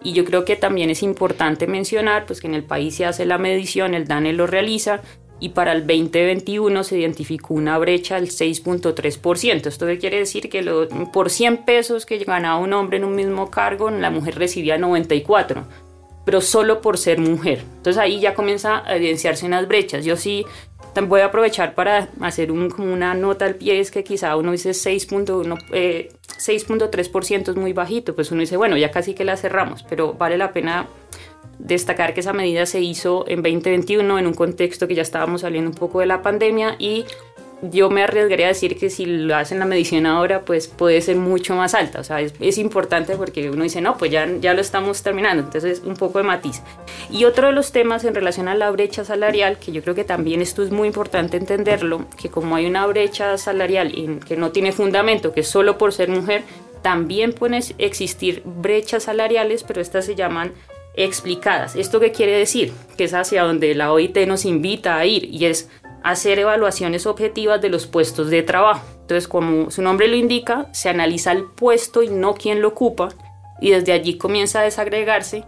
Y 0.03 0.13
yo 0.13 0.27
creo 0.27 0.45
que 0.45 0.57
también 0.57 0.91
es 0.91 1.03
importante 1.03 1.67
mencionar 1.67 2.27
pues, 2.27 2.41
que 2.41 2.47
en 2.47 2.55
el 2.55 2.65
país 2.65 2.95
se 2.97 3.07
hace 3.07 3.25
la 3.25 3.39
medición, 3.39 3.95
el 3.95 4.07
DANE 4.07 4.35
lo 4.35 4.47
realiza, 4.47 5.01
y 5.41 5.51
para 5.51 5.73
el 5.73 5.87
2021 5.87 6.85
se 6.85 6.99
identificó 6.99 7.55
una 7.55 7.79
brecha 7.79 8.17
del 8.17 8.29
6.3%. 8.29 9.67
¿Esto 9.67 9.87
quiere 9.99 10.19
decir? 10.19 10.49
Que 10.49 10.63
lo, 10.63 10.89
por 11.11 11.31
100 11.31 11.65
pesos 11.65 12.07
que 12.07 12.19
ganaba 12.19 12.59
un 12.59 12.73
hombre 12.73 12.99
en 12.99 13.05
un 13.05 13.15
mismo 13.15 13.51
cargo, 13.51 13.91
la 13.91 14.11
mujer 14.11 14.39
recibía 14.39 14.79
94 14.79 15.67
pero 16.25 16.41
solo 16.41 16.81
por 16.81 16.99
ser 16.99 17.19
mujer. 17.19 17.65
Entonces 17.77 17.99
ahí 17.99 18.21
ya 18.21 18.35
comienza 18.35 18.83
a 18.87 18.97
evidenciarse 18.97 19.47
unas 19.47 19.69
brechas. 19.69 20.05
Yo 20.05 20.17
sí 20.17 20.45
voy 21.03 21.21
a 21.21 21.27
aprovechar 21.27 21.75
para 21.75 22.09
hacer 22.21 22.49
como 22.49 22.93
una 22.93 23.15
nota 23.15 23.45
al 23.47 23.57
pie, 23.57 23.81
es 23.81 23.91
que 23.91 24.05
quizá 24.05 24.37
uno 24.37 24.53
dice 24.53 24.71
6.1, 24.71 25.59
6.3% 25.71 27.33
eh, 27.33 27.51
es 27.51 27.57
muy 27.57 27.73
bajito, 27.73 28.15
pues 28.15 28.31
uno 28.31 28.41
dice, 28.41 28.57
bueno, 28.57 28.77
ya 28.77 28.91
casi 28.91 29.15
que 29.15 29.25
la 29.25 29.37
cerramos, 29.37 29.83
pero 29.83 30.15
vale 30.15 30.39
la 30.39 30.53
pena 30.53 30.87
destacar 31.59 32.15
que 32.15 32.21
esa 32.21 32.33
medida 32.33 32.67
se 32.67 32.81
hizo 32.81 33.25
en 33.29 33.43
2021 33.43 34.19
en 34.19 34.27
un 34.27 34.35
contexto 34.35 34.89
que 34.89 34.95
ya 34.95 35.03
estábamos 35.03 35.43
saliendo 35.43 35.71
un 35.71 35.77
poco 35.77 36.01
de 36.01 36.07
la 36.07 36.23
pandemia 36.23 36.77
y 36.79 37.05
yo 37.71 37.91
me 37.91 38.03
arriesgaría 38.03 38.47
a 38.47 38.49
decir 38.49 38.79
que 38.79 38.91
si 38.91 39.07
lo 39.07 39.37
hacen 39.37 39.59
la 39.59 39.65
medición 39.65 40.07
ahora, 40.07 40.45
pues 40.45 40.69
puede 40.69 41.01
ser 41.01 41.17
mucho 41.17 41.55
más 41.55 41.75
alta. 41.75 42.01
O 42.01 42.05
sea, 42.05 42.21
es, 42.21 42.59
importante 42.59 43.17
porque 43.17 43.51
uno 43.51 43.63
dice, 43.63 43.81
no, 43.81 43.97
pues 43.97 44.11
ya, 44.11 44.29
ya 44.41 44.55
lo 44.55 44.61
estamos 44.61 45.03
terminando. 45.03 45.43
Entonces, 45.43 45.83
un 45.85 45.95
poco 45.95 46.19
de 46.19 46.25
matiz. 46.25 46.63
Y 47.11 47.25
otro 47.25 47.49
de 47.49 47.53
los 47.53 47.73
temas 47.73 48.05
en 48.05 48.15
relación 48.15 48.49
a 48.49 48.55
la 48.55 48.71
brecha 48.71 49.05
salarial, 49.05 49.59
que 49.59 49.73
yo 49.73 49.83
creo 49.83 49.95
que 49.95 50.05
también 50.05 50.41
esto 50.41 50.63
es 50.63 50.71
muy 50.71 50.89
importante 50.89 51.37
entenderlo, 51.37 52.07
que 52.21 52.31
como 52.31 52.57
hay 52.57 52.67
una 52.67 52.87
brecha 52.87 53.37
salarial 53.39 53.93
que 54.27 54.37
no 54.37 54.51
tiene 54.51 54.73
fundamento, 54.73 55.33
que 55.33 55.43
solo 55.43 55.79
por 55.79 55.93
ser 55.93 56.09
mujer, 56.09 56.43
también 56.83 57.33
pueden 57.33 57.63
existir 57.79 58.43
brechas 58.45 59.05
salariales, 59.05 59.65
pero 59.65 59.81
estas 59.81 60.05
se 60.05 60.15
llaman 60.15 60.53
explicadas. 60.97 61.77
¿Esto 61.77 62.01
qué 62.01 62.13
quiere 62.13 62.33
decir? 62.33 62.73
Que 62.97 63.05
es 63.05 63.15
hacia 63.15 63.43
donde 63.43 63.75
la 63.75 63.93
OIT 63.93 64.17
nos 64.27 64.45
invita 64.45 64.97
a 64.97 65.07
ir 65.07 65.25
y 65.25 65.47
es 65.47 65.69
hacer 66.05 66.39
evaluaciones 66.39 67.07
objetivas 67.07 67.61
de 67.61 67.71
los 67.71 67.87
puestos 67.87 68.31
de 68.31 68.43
trabajo. 68.43 68.87
Entonces, 69.01 69.27
como 69.27 69.71
su 69.71 69.83
nombre 69.83 70.07
lo 70.07 70.15
indica, 70.15 70.69
se 70.73 70.91
analiza 70.91 71.33
el 71.33 71.45
puesto 71.45 72.03
y 72.03 72.09
no 72.09 72.35
quién 72.35 72.61
lo 72.61 72.69
ocupa, 72.69 73.09
y 73.61 73.71
desde 73.71 73.93
allí 73.93 74.19
comienza 74.19 74.61
a 74.61 74.65
desagregarse 74.65 75.45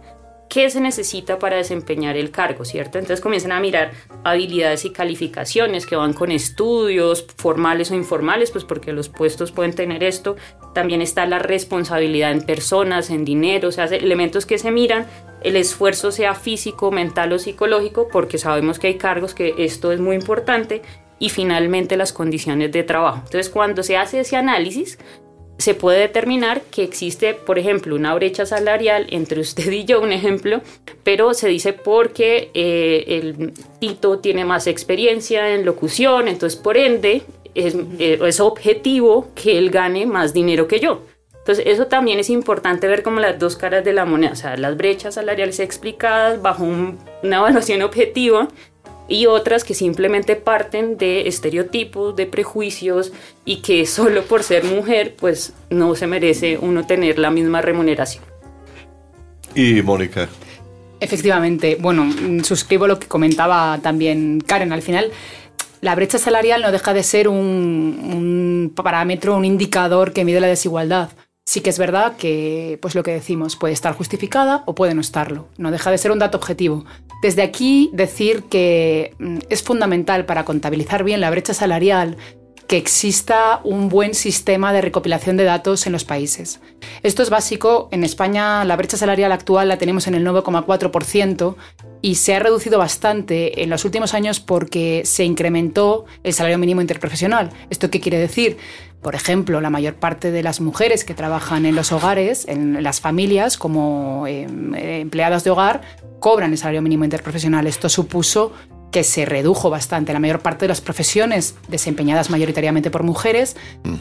qué 0.49 0.69
se 0.69 0.81
necesita 0.81 1.39
para 1.39 1.57
desempeñar 1.57 2.17
el 2.17 2.31
cargo, 2.31 2.65
¿cierto? 2.65 2.97
Entonces 2.97 3.21
comienzan 3.21 3.51
a 3.51 3.59
mirar 3.59 3.91
habilidades 4.23 4.85
y 4.85 4.91
calificaciones 4.91 5.85
que 5.85 5.95
van 5.95 6.13
con 6.13 6.31
estudios 6.31 7.25
formales 7.37 7.91
o 7.91 7.95
informales, 7.95 8.51
pues 8.51 8.63
porque 8.63 8.93
los 8.93 9.09
puestos 9.09 9.51
pueden 9.51 9.73
tener 9.73 10.03
esto. 10.03 10.35
También 10.73 11.01
está 11.01 11.25
la 11.25 11.39
responsabilidad 11.39 12.31
en 12.31 12.41
personas, 12.41 13.09
en 13.09 13.25
dinero, 13.25 13.69
o 13.69 13.71
sea, 13.71 13.85
elementos 13.85 14.45
que 14.45 14.57
se 14.57 14.71
miran, 14.71 15.07
el 15.43 15.55
esfuerzo 15.55 16.11
sea 16.11 16.33
físico, 16.33 16.91
mental 16.91 17.33
o 17.33 17.39
psicológico, 17.39 18.07
porque 18.11 18.37
sabemos 18.37 18.79
que 18.79 18.87
hay 18.87 18.95
cargos 18.95 19.33
que 19.33 19.55
esto 19.57 19.91
es 19.91 19.99
muy 19.99 20.15
importante, 20.15 20.81
y 21.19 21.29
finalmente 21.29 21.97
las 21.97 22.13
condiciones 22.13 22.71
de 22.71 22.83
trabajo. 22.83 23.17
Entonces, 23.25 23.49
cuando 23.49 23.83
se 23.83 23.97
hace 23.97 24.19
ese 24.19 24.35
análisis, 24.35 24.99
se 25.57 25.73
puede 25.73 25.99
determinar 25.99 26.61
que 26.61 26.83
existe, 26.83 27.33
por 27.33 27.57
ejemplo, 27.59 27.95
una 27.95 28.13
brecha 28.13 28.45
salarial 28.45 29.07
entre 29.09 29.41
usted 29.41 29.71
y 29.71 29.85
yo, 29.85 30.01
un 30.01 30.11
ejemplo, 30.11 30.61
pero 31.03 31.33
se 31.33 31.47
dice 31.47 31.73
porque 31.73 32.51
eh, 32.53 33.05
el 33.07 33.53
Tito 33.79 34.19
tiene 34.19 34.45
más 34.45 34.67
experiencia 34.67 35.53
en 35.53 35.65
locución, 35.65 36.27
entonces 36.27 36.59
por 36.59 36.77
ende 36.77 37.23
eh, 37.55 38.19
es, 38.21 38.39
objetivo 38.39 39.29
que 39.33 39.57
él 39.57 39.71
gane 39.71 40.05
más 40.05 40.33
dinero 40.33 40.67
que 40.67 40.79
yo. 40.79 41.01
Entonces 41.39 41.65
eso 41.65 41.87
también 41.87 42.19
es 42.19 42.29
importante 42.29 42.87
ver 42.87 43.03
como 43.03 43.21
las 43.21 43.39
dos 43.39 43.55
caras 43.55 43.83
de 43.83 43.93
la 43.93 44.05
moneda, 44.05 44.33
o 44.33 44.35
sea, 44.35 44.57
las 44.57 44.75
brechas 44.75 45.15
salariales 45.15 45.61
explicadas 45.61 46.41
bajo 46.41 46.65
una 46.65 47.37
evaluación 47.37 47.81
objetiva 47.81 48.49
y 49.07 49.25
otras 49.25 49.63
que 49.63 49.73
simplemente 49.73 50.35
parten 50.35 50.97
de 50.97 51.27
estereotipos, 51.27 52.15
de 52.15 52.25
prejuicios 52.25 53.11
y 53.45 53.57
que 53.57 53.85
solo 53.87 54.23
por 54.23 54.43
ser 54.43 54.63
mujer 54.63 55.15
pues 55.17 55.53
no 55.69 55.95
se 55.95 56.07
merece 56.07 56.57
uno 56.57 56.85
tener 56.85 57.19
la 57.19 57.31
misma 57.31 57.61
remuneración. 57.61 58.23
Y 59.55 59.81
Mónica. 59.81 60.29
Efectivamente, 60.99 61.77
bueno, 61.79 62.09
suscribo 62.43 62.87
lo 62.87 62.99
que 62.99 63.07
comentaba 63.07 63.79
también 63.81 64.41
Karen. 64.41 64.73
Al 64.73 64.81
final, 64.81 65.11
la 65.81 65.93
brecha 65.95 66.17
salarial 66.17 66.61
no 66.61 66.71
deja 66.71 66.93
de 66.93 67.03
ser 67.03 67.27
un, 67.27 67.37
un 67.37 68.73
parámetro, 68.75 69.35
un 69.35 69.45
indicador 69.45 70.11
que 70.11 70.25
mide 70.25 70.41
la 70.41 70.47
desigualdad 70.47 71.09
sí 71.47 71.61
que 71.61 71.69
es 71.69 71.79
verdad 71.79 72.17
que, 72.17 72.77
pues 72.81 72.93
lo 72.93 73.03
que 73.03 73.11
decimos, 73.11 73.55
puede 73.55 73.73
estar 73.73 73.95
justificada 73.95 74.63
o 74.65 74.75
puede 74.75 74.93
no 74.93 74.99
estarlo. 74.99 75.47
No 75.57 75.71
deja 75.71 75.89
de 75.91 75.97
ser 75.97 76.11
un 76.11 76.19
dato 76.19 76.37
objetivo. 76.37 76.83
Desde 77.21 77.41
aquí 77.41 77.89
decir 77.93 78.43
que 78.43 79.15
mm, 79.17 79.37
es 79.49 79.63
fundamental 79.63 80.25
para 80.25 80.43
contabilizar 80.43 81.05
bien 81.05 81.21
la 81.21 81.29
brecha 81.29 81.53
salarial 81.53 82.17
que 82.67 82.75
exista 82.75 83.61
un 83.63 83.87
buen 83.87 84.13
sistema 84.13 84.73
de 84.73 84.81
recopilación 84.81 85.37
de 85.37 85.45
datos 85.45 85.87
en 85.87 85.93
los 85.93 86.03
países. 86.03 86.59
Esto 87.01 87.23
es 87.23 87.29
básico. 87.29 87.87
En 87.93 88.03
España 88.03 88.65
la 88.65 88.75
brecha 88.75 88.97
salarial 88.97 89.31
actual 89.31 89.69
la 89.69 89.77
tenemos 89.77 90.05
en 90.07 90.15
el 90.15 90.27
9,4% 90.27 91.55
y 92.01 92.15
se 92.15 92.35
ha 92.35 92.39
reducido 92.39 92.77
bastante 92.77 93.63
en 93.63 93.69
los 93.69 93.85
últimos 93.85 94.13
años 94.13 94.41
porque 94.41 95.03
se 95.05 95.23
incrementó 95.23 96.05
el 96.23 96.33
salario 96.33 96.57
mínimo 96.57 96.81
interprofesional. 96.81 97.51
¿Esto 97.69 97.89
qué 97.89 98.01
quiere 98.01 98.19
decir? 98.19 98.57
Por 99.01 99.15
ejemplo, 99.15 99.61
la 99.61 99.69
mayor 99.69 99.95
parte 99.95 100.31
de 100.31 100.43
las 100.43 100.59
mujeres 100.59 101.05
que 101.05 101.13
trabajan 101.13 101.65
en 101.65 101.75
los 101.75 101.91
hogares, 101.91 102.47
en 102.47 102.83
las 102.83 102.99
familias, 102.99 103.57
como 103.57 104.25
em, 104.27 104.73
empleadas 104.75 105.43
de 105.43 105.51
hogar, 105.51 105.81
cobran 106.19 106.51
el 106.51 106.57
salario 106.57 106.81
mínimo 106.81 107.03
interprofesional. 107.03 107.67
Esto 107.67 107.89
supuso 107.89 108.53
que 108.91 109.03
se 109.03 109.25
redujo 109.25 109.69
bastante. 109.69 110.13
La 110.13 110.19
mayor 110.19 110.39
parte 110.39 110.65
de 110.65 110.69
las 110.69 110.81
profesiones 110.81 111.55
desempeñadas 111.67 112.29
mayoritariamente 112.29 112.89
por 112.89 113.03
mujeres 113.03 113.55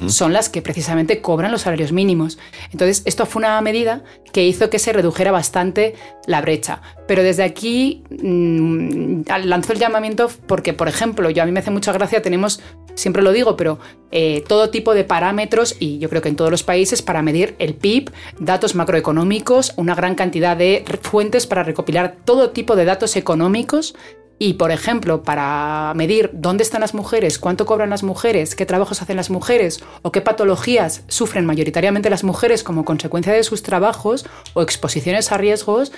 son 0.07 0.33
las 0.33 0.49
que 0.49 0.63
precisamente 0.63 1.21
cobran 1.21 1.51
los 1.51 1.63
salarios 1.63 1.93
mínimos. 1.93 2.39
Entonces, 2.71 3.03
esto 3.05 3.27
fue 3.27 3.41
una 3.41 3.61
medida 3.61 4.05
que 4.33 4.47
hizo 4.47 4.71
que 4.71 4.79
se 4.79 4.93
redujera 4.93 5.33
bastante 5.33 5.95
la 6.27 6.41
brecha. 6.41 6.83
Pero 7.09 7.23
desde 7.23 7.43
aquí 7.43 8.05
mm, 8.11 9.23
lanzó 9.45 9.73
el 9.73 9.79
llamamiento 9.79 10.31
porque, 10.47 10.73
por 10.73 10.89
ejemplo, 10.89 11.31
yo 11.31 11.43
a 11.43 11.47
mí 11.47 11.53
me 11.53 11.61
hace 11.61 11.71
mucha 11.71 11.93
gracia, 11.93 12.23
tenemos, 12.23 12.61
siempre 12.95 13.23
lo 13.23 13.33
digo, 13.33 13.57
pero 13.57 13.79
eh, 14.13 14.45
todo 14.47 14.71
tipo 14.71 14.95
de 14.95 15.05
parámetros, 15.05 15.77
y 15.81 15.99
yo 15.99 16.09
creo 16.09 16.23
que 16.23 16.29
en 16.29 16.37
todos 16.37 16.51
los 16.51 16.63
países, 16.63 17.03
para 17.03 17.23
medir 17.23 17.57
el 17.59 17.75
PIB, 17.75 18.11
datos 18.39 18.75
macroeconómicos, 18.75 19.75
una 19.77 19.95
gran 19.95 20.15
cantidad 20.15 20.57
de 20.57 20.85
fuentes 21.03 21.47
para 21.47 21.65
recopilar 21.65 22.17
todo 22.25 22.51
tipo 22.51 22.77
de 22.77 22.85
datos 22.85 23.17
económicos 23.17 23.95
y, 24.39 24.55
por 24.55 24.71
ejemplo, 24.71 25.23
para 25.23 25.93
medir 25.95 26.31
dónde 26.35 26.63
están 26.63 26.83
las 26.83 26.95
mujeres, 26.95 27.39
cuánto 27.39 27.65
cobran 27.65 27.91
las 27.91 28.03
mujeres, 28.03 28.55
qué 28.55 28.67
trabajos 28.67 29.01
hacen 29.01 29.17
las 29.17 29.31
mujeres 29.31 29.83
o 30.03 30.13
qué 30.13 30.21
patologías 30.21 31.05
sufren 31.09 31.47
mayoritariamente 31.47 32.11
las 32.11 32.25
mujeres 32.25 32.63
como 32.63 32.85
consecuencia 32.85 33.33
de 33.33 33.45
sus 33.45 33.63
trabajos 33.63 34.27
o 34.55 34.63
exposiciones 34.63 35.33
a 35.33 35.39
riesgos, 35.39 35.93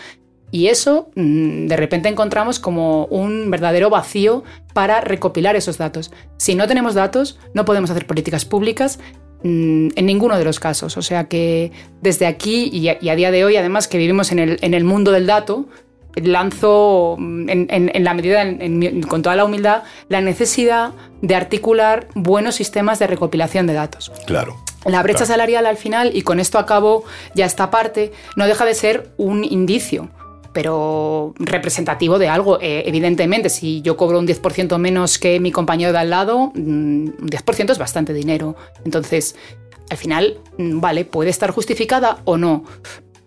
y 0.51 0.68
eso 0.68 1.11
mm, 1.14 1.66
de 1.66 1.77
repente 1.77 2.09
encontramos 2.09 2.59
como 2.59 3.07
un 3.07 3.51
verdadero 3.51 3.90
vacío 3.90 4.44
para 4.72 5.01
recopilar 5.01 5.57
esos 5.57 5.79
datos. 5.79 6.11
Si 6.38 6.55
no 6.55 6.66
tenemos 6.66 6.94
datos, 6.94 7.38
no 7.55 7.64
podemos 7.64 7.90
hacer 7.90 8.07
políticas 8.07 8.44
públicas 8.44 8.98
mm, 9.42 9.88
en 9.94 10.07
ninguno 10.07 10.38
de 10.38 10.44
los 10.44 10.59
casos. 10.59 10.96
O 10.96 11.03
sea 11.03 11.29
que 11.29 11.72
desde 12.01 12.27
aquí 12.27 12.70
y 12.72 12.88
a, 12.88 13.14
día 13.16 13.31
de 13.31 13.44
hoy, 13.44 13.57
además 13.57 13.88
que 13.88 13.98
vivimos 13.98 14.33
en 14.33 14.38
el, 14.38 14.59
en 14.62 14.74
el 14.74 14.85
mundo 14.85 15.12
del 15.12 15.27
dato, 15.27 15.66
lanzo 16.16 17.16
mm, 17.18 17.49
en, 17.49 18.05
la 18.05 18.14
medida, 18.14 18.44
con 19.09 19.23
toda 19.23 19.37
la 19.37 19.44
humildad, 19.44 19.83
la 20.09 20.21
necesidad 20.21 20.92
de 21.23 21.35
articular 21.35 22.09
buenos 22.14 22.57
sistemas 22.57 22.99
de 22.99 23.07
recopilación 23.07 23.66
de 23.66 23.75
datos. 23.75 24.12
Claro. 24.27 24.57
La 24.85 25.03
brecha 25.03 25.27
salarial 25.27 25.66
al 25.66 25.77
final, 25.77 26.12
y 26.14 26.23
con 26.23 26.40
esto 26.40 26.59
acabo 26.59 27.05
ya 27.35 27.47
esta 27.47 27.71
parte, 27.71 28.12
no 28.37 28.47
deja 28.47 28.64
de 28.64 28.75
ser 28.75 29.11
un 29.16 29.44
indicio 29.44 30.11
pero 30.53 31.35
representativo 31.38 32.18
de 32.18 32.29
algo. 32.29 32.59
Eh, 32.61 32.83
evidentemente, 32.87 33.49
si 33.49 33.81
yo 33.83 33.97
cobro 33.97 34.18
un 34.18 34.27
10% 34.27 34.77
menos 34.79 35.18
que 35.18 35.38
mi 35.38 35.53
compañero 35.53 35.92
de 35.92 35.99
al 35.99 36.11
lado, 36.11 36.51
mm, 36.55 36.59
un 36.59 37.29
10% 37.29 37.71
es 37.71 37.79
bastante 37.79 38.12
dinero. 38.12 38.57
Entonces, 38.85 39.37
al 39.90 39.97
final, 39.97 40.38
mm, 40.57 40.81
vale, 40.81 41.05
puede 41.05 41.31
estar 41.31 41.51
justificada 41.51 42.18
o 42.25 42.37
no, 42.37 42.64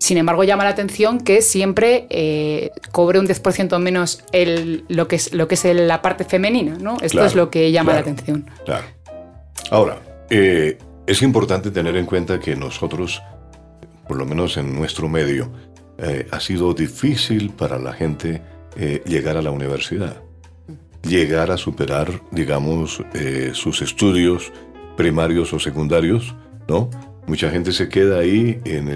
sin 0.01 0.17
embargo, 0.17 0.43
llama 0.43 0.63
la 0.63 0.71
atención 0.71 1.19
que 1.19 1.43
siempre 1.43 2.07
eh, 2.09 2.71
cobre 2.91 3.19
un 3.19 3.27
10% 3.27 3.77
menos 3.77 4.23
el, 4.31 4.83
lo, 4.87 5.07
que 5.07 5.17
es, 5.17 5.31
lo 5.31 5.47
que 5.47 5.53
es 5.53 5.63
la 5.63 6.01
parte 6.01 6.23
femenina, 6.23 6.75
¿no? 6.79 6.97
Esto 7.03 7.23
es 7.23 7.35
lo 7.35 7.51
que 7.51 7.71
llama 7.71 7.93
la 7.93 7.99
atención. 7.99 8.49
Claro. 8.65 8.85
Ahora, 9.69 9.99
eh, 10.31 10.79
es 11.05 11.21
importante 11.21 11.69
tener 11.69 11.95
en 11.97 12.07
cuenta 12.07 12.39
que 12.39 12.55
nosotros, 12.55 13.21
por 14.07 14.17
lo 14.17 14.25
menos 14.25 14.57
en 14.57 14.73
nuestro 14.73 15.07
medio, 15.07 15.51
eh, 15.99 16.25
ha 16.31 16.39
sido 16.39 16.73
difícil 16.73 17.51
para 17.51 17.77
la 17.77 17.93
gente 17.93 18.41
llegar 19.05 19.37
a 19.37 19.43
la 19.43 19.51
universidad, 19.51 20.15
llegar 21.03 21.51
a 21.51 21.57
superar, 21.57 22.21
digamos, 22.31 23.03
sus 23.53 23.81
estudios 23.83 24.51
primarios 24.97 25.53
o 25.53 25.59
secundarios, 25.59 26.33
¿no? 26.67 26.89
Mucha 27.27 27.49
gente 27.49 27.71
se 27.71 27.87
queda 27.87 28.19
ahí 28.19 28.59
en, 28.65 28.95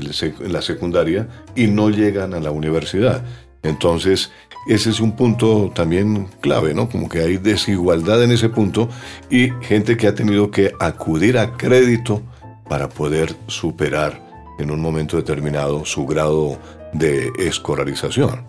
la 0.52 0.62
secundaria 0.62 1.28
y 1.56 1.68
no 1.68 1.90
llegan 1.90 2.34
a 2.34 2.40
la 2.40 2.52
universidad. 2.52 3.24
Entonces, 3.64 4.32
ese 4.68 4.90
es 4.90 5.00
un 5.00 5.16
punto 5.16 5.72
también 5.74 6.28
clave, 6.42 6.74
¿no? 6.74 6.90
Como 6.90 7.08
que 7.08 7.20
hay 7.20 7.38
desigualdad 7.38 8.24
en 8.24 8.32
ese 8.32 8.50
punto 8.50 8.90
y 9.30 9.52
gente 9.62 9.96
que 9.96 10.08
ha 10.08 10.16
tenido 10.16 10.52
que 10.52 10.74
acudir 10.80 11.38
a 11.38 11.56
crédito 11.56 12.22
para 12.68 12.90
poder 12.90 13.36
superar 13.48 14.22
en 14.58 14.72
un 14.72 14.82
momento 14.82 15.18
determinado 15.18 15.86
su 15.86 16.06
grado 16.06 16.58
de 16.94 17.32
escolarización. 17.38 18.44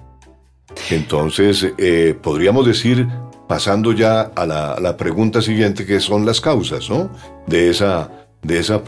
Entonces, 0.91 1.67
eh, 1.79 2.17
podríamos 2.21 2.67
decir, 2.67 3.07
pasando 3.47 3.93
ya 3.93 4.21
a 4.23 4.47
la, 4.47 4.73
a 4.73 4.81
la, 4.81 4.97
pregunta 4.97 5.43
siguiente, 5.43 5.87
que 5.87 6.01
son 6.01 6.27
las 6.27 6.41
causas, 6.41 6.89
¿no? 6.91 7.11
De 7.47 7.71
esa 7.71 8.26
de 8.43 8.59
esa 8.59 8.83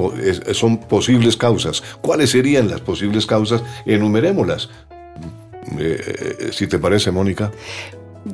son 0.53 0.79
posibles 0.79 1.37
causas. 1.37 1.83
¿Cuáles 2.01 2.31
serían 2.31 2.69
las 2.69 2.81
posibles 2.81 3.27
causas? 3.27 3.63
Enumerémoslas. 3.87 4.69
Eh, 5.79 6.37
eh, 6.41 6.51
si 6.53 6.67
te 6.67 6.79
parece, 6.79 7.11
Mónica. 7.11 7.51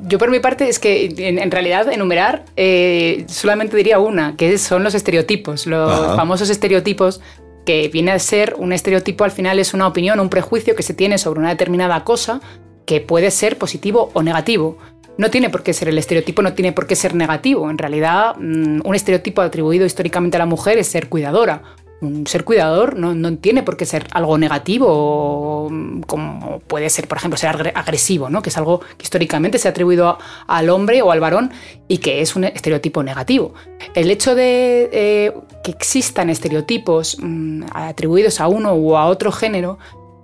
Yo 0.07 0.19
por 0.19 0.31
mi 0.31 0.41
parte 0.41 0.69
es 0.69 0.79
que 0.79 1.15
en, 1.19 1.51
realidad 1.51 1.93
enumerar 1.93 2.45
eh, 2.57 3.25
solamente 3.29 3.77
diría 3.77 3.99
una, 3.99 4.37
que 4.37 4.59
son 4.59 4.83
los 4.83 4.95
estereotipos, 4.95 5.67
los 5.67 6.17
famosos 6.17 6.51
estereotipos 6.51 7.21
que 7.65 7.89
viene 7.89 8.11
a 8.11 8.19
ser 8.19 8.55
un 8.59 8.73
estereotipo 8.73 9.25
al 9.25 9.31
final 9.31 9.59
es 9.59 9.73
una 9.73 9.87
opinión, 9.87 10.21
un 10.21 10.31
prejuicio 10.31 10.75
que 10.75 10.83
se 10.83 10.95
tiene 10.95 11.19
sobre 11.19 11.41
una 11.41 11.51
determinada 11.51 12.03
cosa 12.03 12.41
que 12.87 13.01
puede 13.01 13.31
ser 13.31 13.57
positivo 13.57 14.11
o 14.15 14.23
negativo 14.23 14.79
no 15.17 15.31
tiene 15.31 15.51
por 15.51 15.63
qué 15.63 15.73
ser 15.73 15.89
el 15.89 15.99
estereotipo, 15.99 16.43
no 16.43 16.55
tiene 16.55 16.73
por 16.73 16.87
qué 16.87 16.97
ser 16.97 17.15
negativo. 17.15 17.71
En 17.71 17.79
realidad, 17.79 18.37
mm, 18.37 18.81
un 18.85 18.95
estereotipo 18.95 19.43
atribuido 19.43 19.87
históricamente 19.87 20.37
a 20.37 20.41
la 20.41 20.47
mujer 20.47 20.79
es 20.79 20.89
ser 20.89 21.09
cuidadora. 21.09 21.63
Un 22.01 22.27
ser 22.27 22.45
cuidador 22.45 22.97
no, 22.99 23.39
tiene 23.39 23.63
por 23.63 23.77
qué 23.77 23.87
ser 23.87 24.07
algo 24.11 24.37
negativo, 24.37 25.69
mm, 25.71 26.01
como 26.03 26.61
puede 26.67 26.91
ser, 26.91 27.09
por 27.09 27.19
ejemplo, 27.19 27.39
ser 27.39 27.73
agresivo, 27.75 28.29
¿no? 28.29 28.43
que 28.43 28.51
es 28.51 28.59
algo 28.59 28.81
que 28.81 29.05
históricamente 29.05 29.59
se 29.59 29.69
ha 29.69 29.71
atribuido 29.71 30.19
al 30.47 30.69
hombre 30.69 31.01
o 31.03 31.13
al 31.13 31.21
varón 31.21 31.53
y 31.89 31.99
que 31.99 32.21
es 32.21 32.37
un 32.37 32.45
estereotipo 32.45 33.03
negativo. 33.03 33.55
El 33.95 34.11
hecho 34.11 34.35
de 34.35 34.91
eh, 34.93 35.33
que 35.63 35.71
existan 35.71 36.29
estereotipos 36.29 37.17
mm, 37.23 37.65
atribuidos 37.73 38.41
a 38.41 38.49
uno 38.49 38.75
u 38.75 38.97
a 38.97 39.07
otro 39.07 39.33
género 39.33 39.79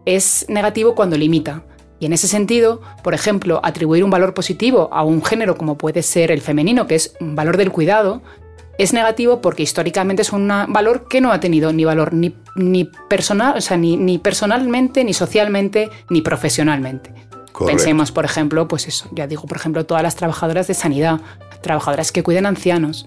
es 0.05 0.44
negativo 0.48 0.94
cuando 0.94 1.16
limita. 1.16 1.62
Y 2.00 2.06
en 2.06 2.14
ese 2.14 2.26
sentido, 2.26 2.80
por 3.04 3.14
ejemplo, 3.14 3.60
atribuir 3.62 4.02
un 4.02 4.10
valor 4.10 4.32
positivo 4.34 4.88
a 4.90 5.04
un 5.04 5.22
género 5.22 5.56
como 5.56 5.76
puede 5.76 6.02
ser 6.02 6.32
el 6.32 6.40
femenino, 6.40 6.86
que 6.86 6.94
es 6.94 7.14
un 7.20 7.36
valor 7.36 7.58
del 7.58 7.70
cuidado, 7.70 8.22
es 8.78 8.94
negativo 8.94 9.42
porque 9.42 9.62
históricamente 9.62 10.22
es 10.22 10.32
un 10.32 10.48
valor 10.48 11.06
que 11.06 11.20
no 11.20 11.32
ha 11.32 11.40
tenido 11.40 11.70
ni 11.74 11.84
valor 11.84 12.14
ni, 12.14 12.84
personal, 13.10 13.58
o 13.58 13.60
sea, 13.60 13.76
ni, 13.76 14.18
personalmente, 14.18 15.04
ni 15.04 15.12
socialmente, 15.12 15.90
ni 16.08 16.22
profesionalmente. 16.22 17.12
Pensemos, 17.66 18.10
por 18.10 18.24
ejemplo, 18.24 18.66
pues 18.66 18.88
eso, 18.88 19.06
ya 19.12 19.26
digo, 19.26 19.42
por 19.42 19.58
ejemplo, 19.58 19.84
todas 19.84 20.02
las 20.02 20.16
trabajadoras 20.16 20.66
de 20.66 20.72
sanidad, 20.72 21.20
trabajadoras 21.60 22.10
que 22.10 22.22
cuiden 22.22 22.46
ancianos, 22.46 23.06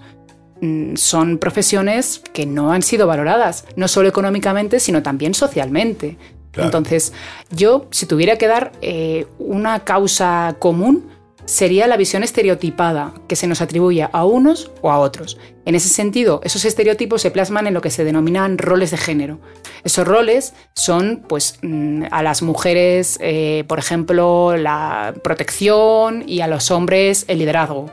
mm, 0.60 0.94
son 0.94 1.38
profesiones 1.38 2.22
que 2.32 2.46
no 2.46 2.70
han 2.70 2.82
sido 2.82 3.08
valoradas, 3.08 3.66
no 3.74 3.88
solo 3.88 4.08
económicamente, 4.08 4.78
sino 4.78 5.02
también 5.02 5.34
socialmente. 5.34 6.16
Entonces, 6.56 7.12
yo, 7.50 7.86
si 7.90 8.06
tuviera 8.06 8.36
que 8.36 8.46
dar 8.46 8.72
eh, 8.80 9.26
una 9.38 9.84
causa 9.84 10.56
común, 10.58 11.10
sería 11.46 11.86
la 11.86 11.96
visión 11.96 12.22
estereotipada 12.22 13.12
que 13.28 13.36
se 13.36 13.46
nos 13.46 13.60
atribuye 13.60 14.08
a 14.10 14.24
unos 14.24 14.70
o 14.80 14.90
a 14.90 14.98
otros. 14.98 15.38
En 15.66 15.74
ese 15.74 15.88
sentido, 15.88 16.40
esos 16.44 16.64
estereotipos 16.64 17.22
se 17.22 17.30
plasman 17.30 17.66
en 17.66 17.74
lo 17.74 17.80
que 17.80 17.90
se 17.90 18.04
denominan 18.04 18.58
roles 18.58 18.90
de 18.90 18.96
género. 18.96 19.40
Esos 19.82 20.06
roles 20.06 20.54
son, 20.74 21.22
pues, 21.28 21.58
mm, 21.62 22.04
a 22.10 22.22
las 22.22 22.42
mujeres, 22.42 23.18
eh, 23.20 23.64
por 23.66 23.78
ejemplo, 23.78 24.56
la 24.56 25.14
protección 25.22 26.24
y 26.26 26.40
a 26.40 26.46
los 26.46 26.70
hombres 26.70 27.24
el 27.28 27.38
liderazgo. 27.38 27.90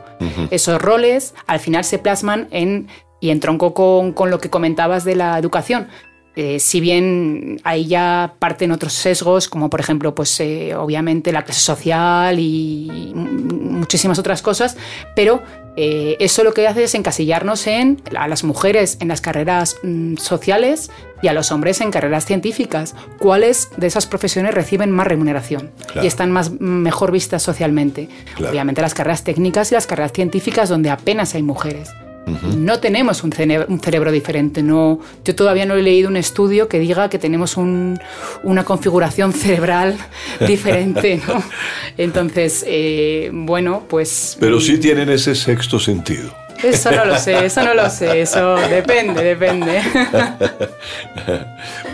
Esos 0.50 0.80
roles 0.80 1.34
al 1.46 1.58
final 1.58 1.84
se 1.84 1.98
plasman 1.98 2.48
en 2.52 2.88
y 3.20 3.30
en 3.30 3.38
tronco 3.38 3.72
con, 3.72 4.12
con, 4.12 4.30
lo 4.30 4.40
que 4.40 4.50
comentabas 4.50 5.04
de 5.04 5.14
la 5.14 5.38
educación, 5.38 5.86
eh, 6.34 6.58
si 6.60 6.80
bien 6.80 7.60
ahí 7.62 7.86
ya 7.86 8.34
parten 8.38 8.72
otros 8.72 8.94
sesgos, 8.94 9.48
como 9.48 9.68
por 9.68 9.80
ejemplo, 9.80 10.14
pues 10.14 10.40
eh, 10.40 10.74
obviamente 10.74 11.30
la 11.30 11.44
clase 11.44 11.60
social 11.60 12.38
y 12.38 13.12
muchísimas 13.14 14.18
otras 14.18 14.40
cosas, 14.40 14.76
pero 15.14 15.42
eh, 15.76 16.16
eso 16.20 16.42
lo 16.42 16.54
que 16.54 16.66
hace 16.66 16.84
es 16.84 16.94
encasillarnos 16.94 17.66
en 17.66 18.00
a 18.16 18.28
las 18.28 18.44
mujeres 18.44 18.96
en 19.00 19.08
las 19.08 19.20
carreras 19.20 19.76
mm, 19.82 20.16
sociales 20.16 20.90
y 21.20 21.28
a 21.28 21.34
los 21.34 21.52
hombres 21.52 21.82
en 21.82 21.90
carreras 21.90 22.24
científicas. 22.24 22.94
¿Cuáles 23.18 23.68
de 23.76 23.86
esas 23.86 24.06
profesiones 24.06 24.54
reciben 24.54 24.90
más 24.90 25.06
remuneración 25.06 25.70
y 26.02 26.06
están 26.06 26.30
más 26.30 26.50
mejor 26.60 27.12
vistas 27.12 27.42
socialmente? 27.42 28.08
Obviamente 28.38 28.80
las 28.80 28.94
carreras 28.94 29.22
técnicas 29.22 29.70
y 29.70 29.74
las 29.74 29.86
carreras 29.86 30.12
científicas 30.12 30.70
donde 30.70 30.88
apenas 30.88 31.34
hay 31.34 31.42
mujeres. 31.42 31.90
No 32.26 32.78
tenemos 32.78 33.24
un 33.24 33.32
cerebro, 33.32 34.12
diferente. 34.12 34.62
No, 34.62 35.00
yo 35.24 35.34
todavía 35.34 35.66
no 35.66 35.74
he 35.74 35.82
leído 35.82 36.08
un 36.08 36.16
estudio 36.16 36.68
que 36.68 36.78
diga 36.78 37.10
que 37.10 37.18
tenemos 37.18 37.56
una 37.56 38.64
configuración 38.64 39.32
cerebral 39.32 39.96
diferente. 40.46 41.20
Entonces, 41.98 42.64
eh, 42.66 43.30
bueno, 43.32 43.84
pues... 43.88 44.36
Pero 44.38 44.60
sí 44.60 44.78
tienen 44.78 45.08
ese 45.08 45.34
sexto 45.34 45.78
sentido. 45.78 46.32
Eso 46.62 46.92
no 46.92 47.04
lo 47.04 47.18
sé, 47.18 47.44
eso 47.44 47.64
no 47.64 47.74
lo 47.74 47.90
sé, 47.90 48.20
eso 48.20 48.54
depende, 48.54 49.24
depende. 49.24 49.82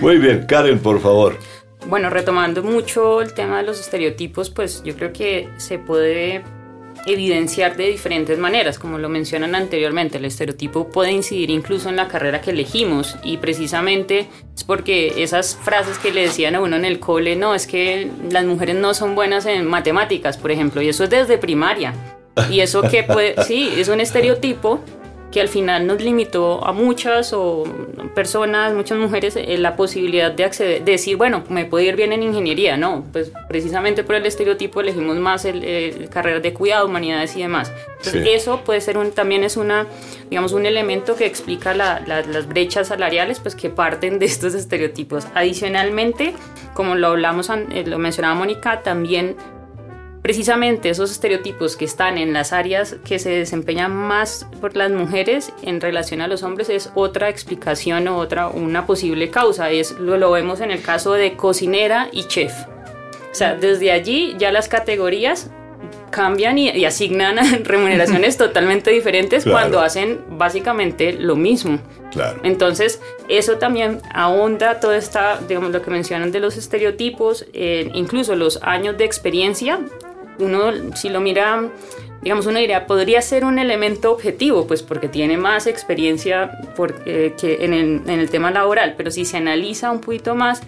Muy 0.00 0.18
bien, 0.18 0.44
Karen, 0.46 0.78
por 0.78 1.00
favor. 1.00 1.38
Bueno, 1.86 2.10
retomando 2.10 2.62
mucho 2.62 3.22
el 3.22 3.32
tema 3.32 3.58
de 3.58 3.62
los 3.62 3.80
estereotipos, 3.80 4.50
pues 4.50 4.82
yo 4.82 4.94
creo 4.94 5.12
que 5.12 5.48
se 5.56 5.78
puede 5.78 6.42
evidenciar 7.12 7.76
de 7.76 7.88
diferentes 7.88 8.38
maneras, 8.38 8.78
como 8.78 8.98
lo 8.98 9.08
mencionan 9.08 9.54
anteriormente. 9.54 10.18
El 10.18 10.24
estereotipo 10.24 10.88
puede 10.88 11.12
incidir 11.12 11.50
incluso 11.50 11.88
en 11.88 11.96
la 11.96 12.08
carrera 12.08 12.40
que 12.40 12.50
elegimos 12.50 13.16
y 13.22 13.36
precisamente 13.38 14.28
es 14.54 14.64
porque 14.64 15.22
esas 15.22 15.56
frases 15.56 15.98
que 15.98 16.12
le 16.12 16.22
decían 16.22 16.54
a 16.54 16.60
uno 16.60 16.76
en 16.76 16.84
el 16.84 17.00
cole, 17.00 17.36
no, 17.36 17.54
es 17.54 17.66
que 17.66 18.10
las 18.30 18.44
mujeres 18.44 18.76
no 18.76 18.94
son 18.94 19.14
buenas 19.14 19.46
en 19.46 19.66
matemáticas, 19.66 20.36
por 20.36 20.50
ejemplo, 20.50 20.82
y 20.82 20.88
eso 20.88 21.04
es 21.04 21.10
desde 21.10 21.38
primaria. 21.38 21.94
Y 22.50 22.60
eso 22.60 22.82
que 22.82 23.02
puede, 23.02 23.42
sí, 23.44 23.70
es 23.76 23.88
un 23.88 24.00
estereotipo 24.00 24.80
que 25.30 25.40
al 25.40 25.48
final 25.48 25.86
nos 25.86 26.00
limitó 26.00 26.66
a 26.66 26.72
muchas 26.72 27.32
o 27.32 27.64
personas, 28.14 28.72
muchas 28.72 28.98
mujeres, 28.98 29.36
eh, 29.36 29.58
la 29.58 29.76
posibilidad 29.76 30.30
de 30.30 30.44
acceder, 30.44 30.84
de 30.84 30.92
decir, 30.92 31.16
bueno, 31.16 31.44
me 31.50 31.66
puede 31.66 31.86
ir 31.86 31.96
bien 31.96 32.12
en 32.12 32.22
ingeniería, 32.22 32.76
no, 32.76 33.04
pues 33.12 33.30
precisamente 33.48 34.04
por 34.04 34.14
el 34.14 34.24
estereotipo 34.24 34.80
elegimos 34.80 35.16
más 35.18 35.44
el, 35.44 36.08
carrera 36.10 36.40
de 36.40 36.54
cuidado, 36.54 36.86
humanidades 36.86 37.36
y 37.36 37.42
demás. 37.42 37.72
Entonces 37.98 38.26
eso 38.30 38.62
puede 38.64 38.80
ser 38.80 38.96
un, 38.96 39.10
también 39.10 39.44
es 39.44 39.56
una, 39.56 39.86
digamos, 40.30 40.52
un 40.52 40.64
elemento 40.64 41.14
que 41.16 41.26
explica 41.26 41.74
las 41.74 42.48
brechas 42.48 42.88
salariales, 42.88 43.40
pues 43.40 43.54
que 43.54 43.68
parten 43.70 44.18
de 44.18 44.26
estos 44.26 44.54
estereotipos. 44.54 45.26
Adicionalmente, 45.34 46.34
como 46.74 46.94
lo 46.94 47.08
hablamos, 47.08 47.50
eh, 47.50 47.84
lo 47.86 47.98
mencionaba 47.98 48.34
Mónica, 48.34 48.82
también 48.82 49.36
precisamente 50.28 50.90
esos 50.90 51.10
estereotipos 51.10 51.74
que 51.74 51.86
están 51.86 52.18
en 52.18 52.34
las 52.34 52.52
áreas 52.52 52.96
que 53.02 53.18
se 53.18 53.30
desempeñan 53.30 53.96
más 53.96 54.46
por 54.60 54.76
las 54.76 54.90
mujeres 54.90 55.54
en 55.62 55.80
relación 55.80 56.20
a 56.20 56.28
los 56.28 56.42
hombres 56.42 56.68
es 56.68 56.90
otra 56.94 57.30
explicación 57.30 58.06
o 58.08 58.18
otra 58.18 58.48
una 58.48 58.84
posible 58.84 59.30
causa 59.30 59.70
es 59.70 59.92
lo, 59.92 60.18
lo 60.18 60.30
vemos 60.30 60.60
en 60.60 60.70
el 60.70 60.82
caso 60.82 61.14
de 61.14 61.34
cocinera 61.34 62.10
y 62.12 62.24
chef 62.24 62.52
o 62.52 63.34
sea 63.34 63.54
desde 63.54 63.90
allí 63.90 64.36
ya 64.38 64.52
las 64.52 64.68
categorías 64.68 65.48
cambian 66.10 66.58
y, 66.58 66.84
asignan 66.84 67.38
remuneraciones 67.64 68.36
totalmente 68.44 68.90
diferentes 68.90 69.46
cuando 69.46 69.80
hacen 69.80 70.20
básicamente 70.30 71.12
lo 71.12 71.36
mismo. 71.36 71.78
Claro. 72.10 72.40
Entonces, 72.42 73.00
eso 73.28 73.58
también 73.58 74.00
ahonda 74.14 74.80
todo 74.80 74.94
esta, 74.94 75.38
digamos, 75.46 75.70
lo 75.70 75.82
que 75.82 75.90
mencionan 75.90 76.32
de 76.32 76.40
los 76.40 76.56
estereotipos, 76.56 77.44
eh, 77.52 77.90
incluso 77.92 78.34
los 78.34 78.60
años 78.62 78.96
de 78.96 79.04
experiencia 79.04 79.80
uno 80.38 80.94
si 80.94 81.08
lo 81.08 81.20
mira, 81.20 81.70
digamos, 82.22 82.46
uno 82.46 82.58
diría, 82.58 82.86
podría 82.86 83.22
ser 83.22 83.44
un 83.44 83.58
elemento 83.58 84.12
objetivo, 84.12 84.66
pues 84.66 84.82
porque 84.82 85.08
tiene 85.08 85.36
más 85.36 85.66
experiencia 85.66 86.58
eh, 87.06 87.34
que 87.38 87.64
en 87.64 88.08
el, 88.08 88.30
tema 88.30 88.50
laboral, 88.50 88.94
pero 88.96 89.10
si 89.10 89.24
se 89.24 89.36
analiza 89.36 89.90
un 89.90 90.00
poquito 90.00 90.34
más, 90.34 90.62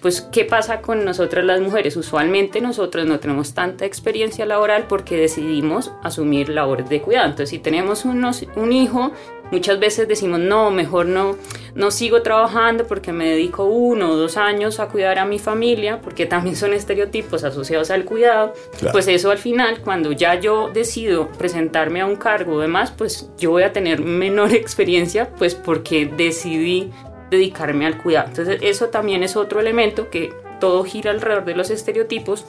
pues 0.00 0.20
¿qué 0.20 0.44
pasa 0.44 0.82
con 0.82 1.04
nosotras 1.04 1.44
las 1.44 1.60
mujeres? 1.60 1.96
Usualmente 1.96 2.60
nosotros 2.60 3.06
no 3.06 3.20
tenemos 3.20 3.54
tanta 3.54 3.86
experiencia 3.86 4.44
laboral 4.44 4.84
porque 4.86 5.16
decidimos 5.16 5.92
asumir 6.02 6.50
labores 6.50 6.88
de 6.90 7.00
cuidado. 7.00 7.24
Entonces, 7.26 7.48
si 7.48 7.58
tenemos 7.58 8.04
unos, 8.04 8.44
un 8.54 8.72
hijo 8.72 9.12
Muchas 9.54 9.78
veces 9.78 10.08
decimos, 10.08 10.40
no, 10.40 10.72
mejor 10.72 11.06
no, 11.06 11.36
no 11.76 11.92
sigo 11.92 12.22
trabajando 12.22 12.88
porque 12.88 13.12
me 13.12 13.28
dedico 13.28 13.66
uno 13.66 14.10
o 14.10 14.16
dos 14.16 14.36
años 14.36 14.80
a 14.80 14.88
cuidar 14.88 15.20
a 15.20 15.26
mi 15.26 15.38
familia, 15.38 16.00
porque 16.00 16.26
también 16.26 16.56
son 16.56 16.74
estereotipos 16.74 17.44
asociados 17.44 17.92
al 17.92 18.04
cuidado. 18.04 18.52
Pues 18.90 19.06
eso 19.06 19.30
al 19.30 19.38
final, 19.38 19.80
cuando 19.80 20.10
ya 20.10 20.34
yo 20.34 20.70
decido 20.74 21.28
presentarme 21.28 22.00
a 22.00 22.06
un 22.06 22.16
cargo 22.16 22.54
o 22.54 22.60
demás, 22.60 22.90
pues 22.90 23.30
yo 23.38 23.52
voy 23.52 23.62
a 23.62 23.72
tener 23.72 24.00
menor 24.00 24.52
experiencia, 24.54 25.30
pues 25.38 25.54
porque 25.54 26.04
decidí 26.04 26.90
dedicarme 27.30 27.86
al 27.86 28.02
cuidado. 28.02 28.30
Entonces 28.30 28.58
eso 28.60 28.88
también 28.88 29.22
es 29.22 29.36
otro 29.36 29.60
elemento 29.60 30.10
que 30.10 30.32
todo 30.58 30.82
gira 30.82 31.12
alrededor 31.12 31.44
de 31.44 31.54
los 31.54 31.70
estereotipos 31.70 32.44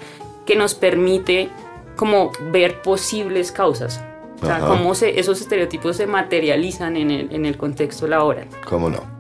que 0.48 0.56
nos 0.56 0.74
permite 0.74 1.50
como 1.96 2.32
ver 2.52 2.82
posibles 2.82 3.52
causas. 3.52 4.04
O 4.42 4.46
sea, 4.46 4.60
cómo 4.60 4.94
esos 4.94 5.42
estereotipos 5.42 5.98
se 5.98 6.08
materializan 6.08 6.98
en 6.98 7.12
el, 7.12 7.34
en 7.34 7.46
el 7.46 7.58
contexto 7.58 8.08
laboral. 8.08 8.48
¿Cómo 8.68 8.90
no? 8.90 9.16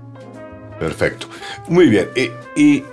Perfecto. 0.80 1.28
Muy 1.67 1.88
bien. 1.88 2.10
Y, 2.56 2.84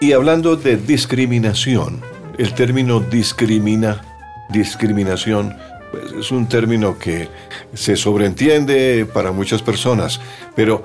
y, 0.00 0.12
hablando 0.12 0.56
de 0.56 0.76
discriminación, 0.76 2.00
el 2.38 2.54
término 2.54 3.00
discrimina, 3.00 4.02
discriminación, 4.48 5.56
pues 5.90 6.12
es 6.12 6.30
un 6.30 6.48
término 6.48 6.98
que 6.98 7.28
se 7.74 7.96
sobreentiende 7.96 9.06
para 9.12 9.32
muchas 9.32 9.62
personas, 9.62 10.20
pero 10.54 10.84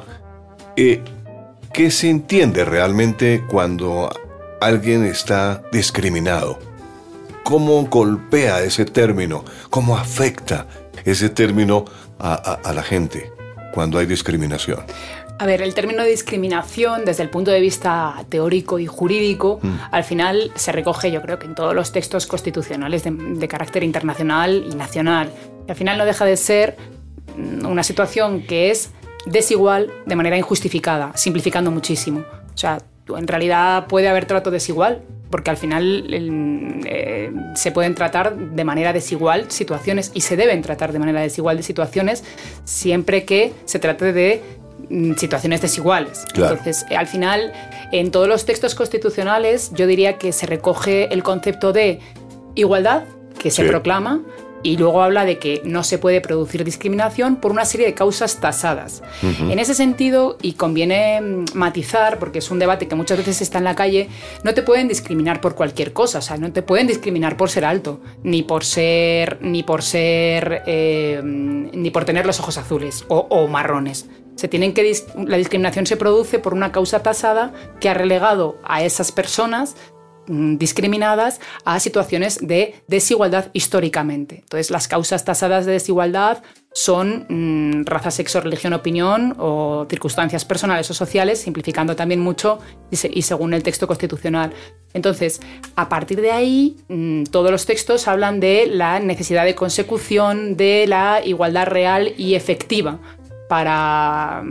eh, 0.76 1.02
¿qué 1.74 1.90
se 1.90 2.10
entiende 2.10 2.66
realmente 2.66 3.44
cuando 3.50 4.10
alguien 4.60 5.06
está 5.06 5.64
discriminado? 5.72 6.60
¿Cómo 7.44 7.84
golpea 7.88 8.62
ese 8.62 8.86
término? 8.86 9.44
¿Cómo 9.70 9.98
afecta 9.98 10.68
ese 11.06 11.30
término 11.30 11.86
a, 12.20 12.72
la 12.74 12.84
gente 12.84 13.32
cuando 13.74 13.98
hay 13.98 14.06
discriminación? 14.06 14.80
A 15.40 15.46
ver, 15.46 15.62
el 15.62 15.74
término 15.74 16.04
discriminación 16.04 17.04
desde 17.04 17.24
el 17.24 17.30
punto 17.30 17.50
de 17.50 17.60
vista 17.60 18.24
teórico 18.30 18.78
y 18.78 18.86
jurídico, 18.86 19.60
mm. 19.62 19.76
al 19.92 20.04
final 20.04 20.52
se 20.56 20.72
recoge 20.72 21.12
yo 21.12 21.22
creo 21.22 21.40
que 21.40 21.48
en 21.48 21.56
todos 21.56 21.74
los 21.74 21.92
textos 21.92 22.28
constitucionales 22.28 23.04
de, 23.04 23.48
carácter 23.48 23.84
internacional 23.84 24.66
y 24.72 24.76
nacional. 24.76 25.32
al 25.68 25.76
final 25.76 25.98
no 25.98 26.06
deja 26.06 26.26
de 26.26 26.38
ser 26.38 26.78
una 27.64 27.82
situación 27.82 28.44
que 28.44 28.70
es 28.70 28.92
desigual 29.26 29.92
de 30.06 30.16
manera 30.16 30.38
injustificada, 30.38 31.12
simplificando 31.16 31.72
muchísimo. 31.72 32.24
O 32.54 32.58
sea, 32.58 32.80
en 33.08 33.28
realidad 33.28 33.88
puede 33.88 34.10
haber 34.10 34.26
trato 34.26 34.52
desigual, 34.52 35.02
porque 35.32 35.50
al 35.50 35.58
final 35.58 36.06
eh, 36.10 37.32
se 37.56 37.72
pueden 37.72 37.96
tratar 37.96 38.36
de 38.36 38.63
manera 38.63 38.94
desigual 38.94 39.50
situaciones 39.50 40.12
y 40.13 40.22
se 40.22 40.36
deben 40.36 40.62
tratar 40.62 40.91
de 40.91 41.00
manera 41.00 41.22
desigual 41.22 41.58
de 41.58 41.63
situaciones 41.63 42.24
siempre 42.65 43.26
que 43.26 43.54
se 43.65 43.80
trate 43.80 44.13
de 44.13 44.41
mm, 44.89 45.13
situaciones 45.15 45.62
desiguales. 45.62 46.26
Entonces, 46.36 46.86
al 46.96 47.08
final, 47.08 47.54
en 47.91 48.12
todos 48.12 48.28
los 48.28 48.46
textos 48.46 48.76
constitucionales, 48.76 49.72
yo 49.74 49.88
diría 49.88 50.17
que 50.17 50.32
se 50.32 50.46
recoge 50.46 51.13
el 51.13 51.24
concepto 51.24 51.74
de 51.74 52.00
igualdad, 52.56 53.04
que 53.39 53.50
se 53.50 53.63
proclama, 53.63 54.22
y 54.63 54.78
luego 54.78 55.02
habla 55.02 55.26
de 55.26 55.38
que 55.38 55.62
no 55.63 55.84
se 55.84 55.97
puede 55.97 56.21
producir 56.21 56.63
discriminación 56.63 57.38
por 57.38 57.52
una 57.52 57.65
serie 57.65 57.88
de 57.88 57.93
causas 57.93 58.39
tasadas. 58.39 59.02
En 59.21 59.60
ese 59.60 59.74
sentido, 59.74 60.38
y 60.41 60.54
conviene 60.54 61.21
mm, 61.21 61.45
matizar, 61.54 62.19
porque 62.19 62.39
es 62.39 62.52
un 62.52 62.60
debate 62.60 62.88
que 62.88 62.95
muchas 62.95 63.17
veces 63.17 63.41
está 63.41 63.58
en 63.58 63.63
la 63.63 63.76
calle, 63.76 64.10
no 64.43 64.54
te 64.54 64.62
pueden 64.62 64.88
discriminar 64.88 65.41
por 65.41 65.56
cualquier 65.56 65.93
cosa, 65.93 66.19
o 66.19 66.21
sea, 66.21 66.38
no 66.38 66.52
te 66.52 66.62
pueden 66.62 66.88
discriminar 66.88 67.38
por 67.38 67.50
ser 67.50 67.65
alto, 67.65 68.02
ni 68.24 68.43
por 68.43 68.65
ser, 68.65 69.39
ni 69.41 69.63
por 69.63 69.84
ser, 69.84 70.63
eh, 70.65 71.21
ni 71.24 71.91
por 71.91 72.06
tener 72.06 72.26
los 72.26 72.39
ojos 72.39 72.58
azules 72.58 73.06
o, 73.08 73.28
o 73.30 73.47
marrones. 73.47 74.08
Se 74.36 74.47
tienen 74.47 74.74
que 74.74 74.91
la 75.28 75.38
discriminación 75.38 75.86
se 75.86 75.97
produce 75.97 76.39
por 76.39 76.54
una 76.54 76.71
causa 76.71 77.04
tasada 77.04 77.54
que 77.80 77.89
ha 77.89 77.93
relegado 77.93 78.58
a 78.63 78.84
esas 78.84 79.12
personas 79.12 79.76
discriminadas 80.28 81.40
a 81.66 81.80
situaciones 81.80 82.40
de 82.42 82.76
desigualdad 82.88 83.50
históricamente. 83.54 84.40
Entonces, 84.42 84.72
las 84.72 84.88
causas 84.88 85.26
tasadas 85.26 85.66
de 85.66 85.74
desigualdad 85.74 86.44
son 86.74 87.26
mm, 87.28 87.86
raza, 87.86 88.12
sexo, 88.12 88.40
religión, 88.40 88.74
opinión 88.74 89.36
o 89.40 89.86
circunstancias 89.90 90.46
personales 90.46 90.90
o 90.90 90.94
sociales, 90.94 91.42
simplificando 91.42 91.96
también 91.96 92.22
mucho 92.22 92.60
y, 92.90 93.22
según 93.22 93.54
el 93.54 93.64
texto 93.64 93.88
constitucional. 93.88 94.54
Entonces, 94.94 95.42
a 95.76 95.90
partir 95.90 96.22
de 96.22 96.32
ahí, 96.32 96.78
mm, 96.88 97.24
todos 97.26 97.52
los 97.52 97.66
textos 97.66 98.08
hablan 98.08 98.40
de 98.40 98.68
la 98.68 99.00
necesidad 99.00 99.44
de 99.44 99.56
consecución 99.56 100.56
de 100.56 100.86
la 100.88 101.22
igualdad 101.26 101.68
real 101.68 102.14
y 102.18 102.36
efectiva 102.36 103.00
para 103.52 104.46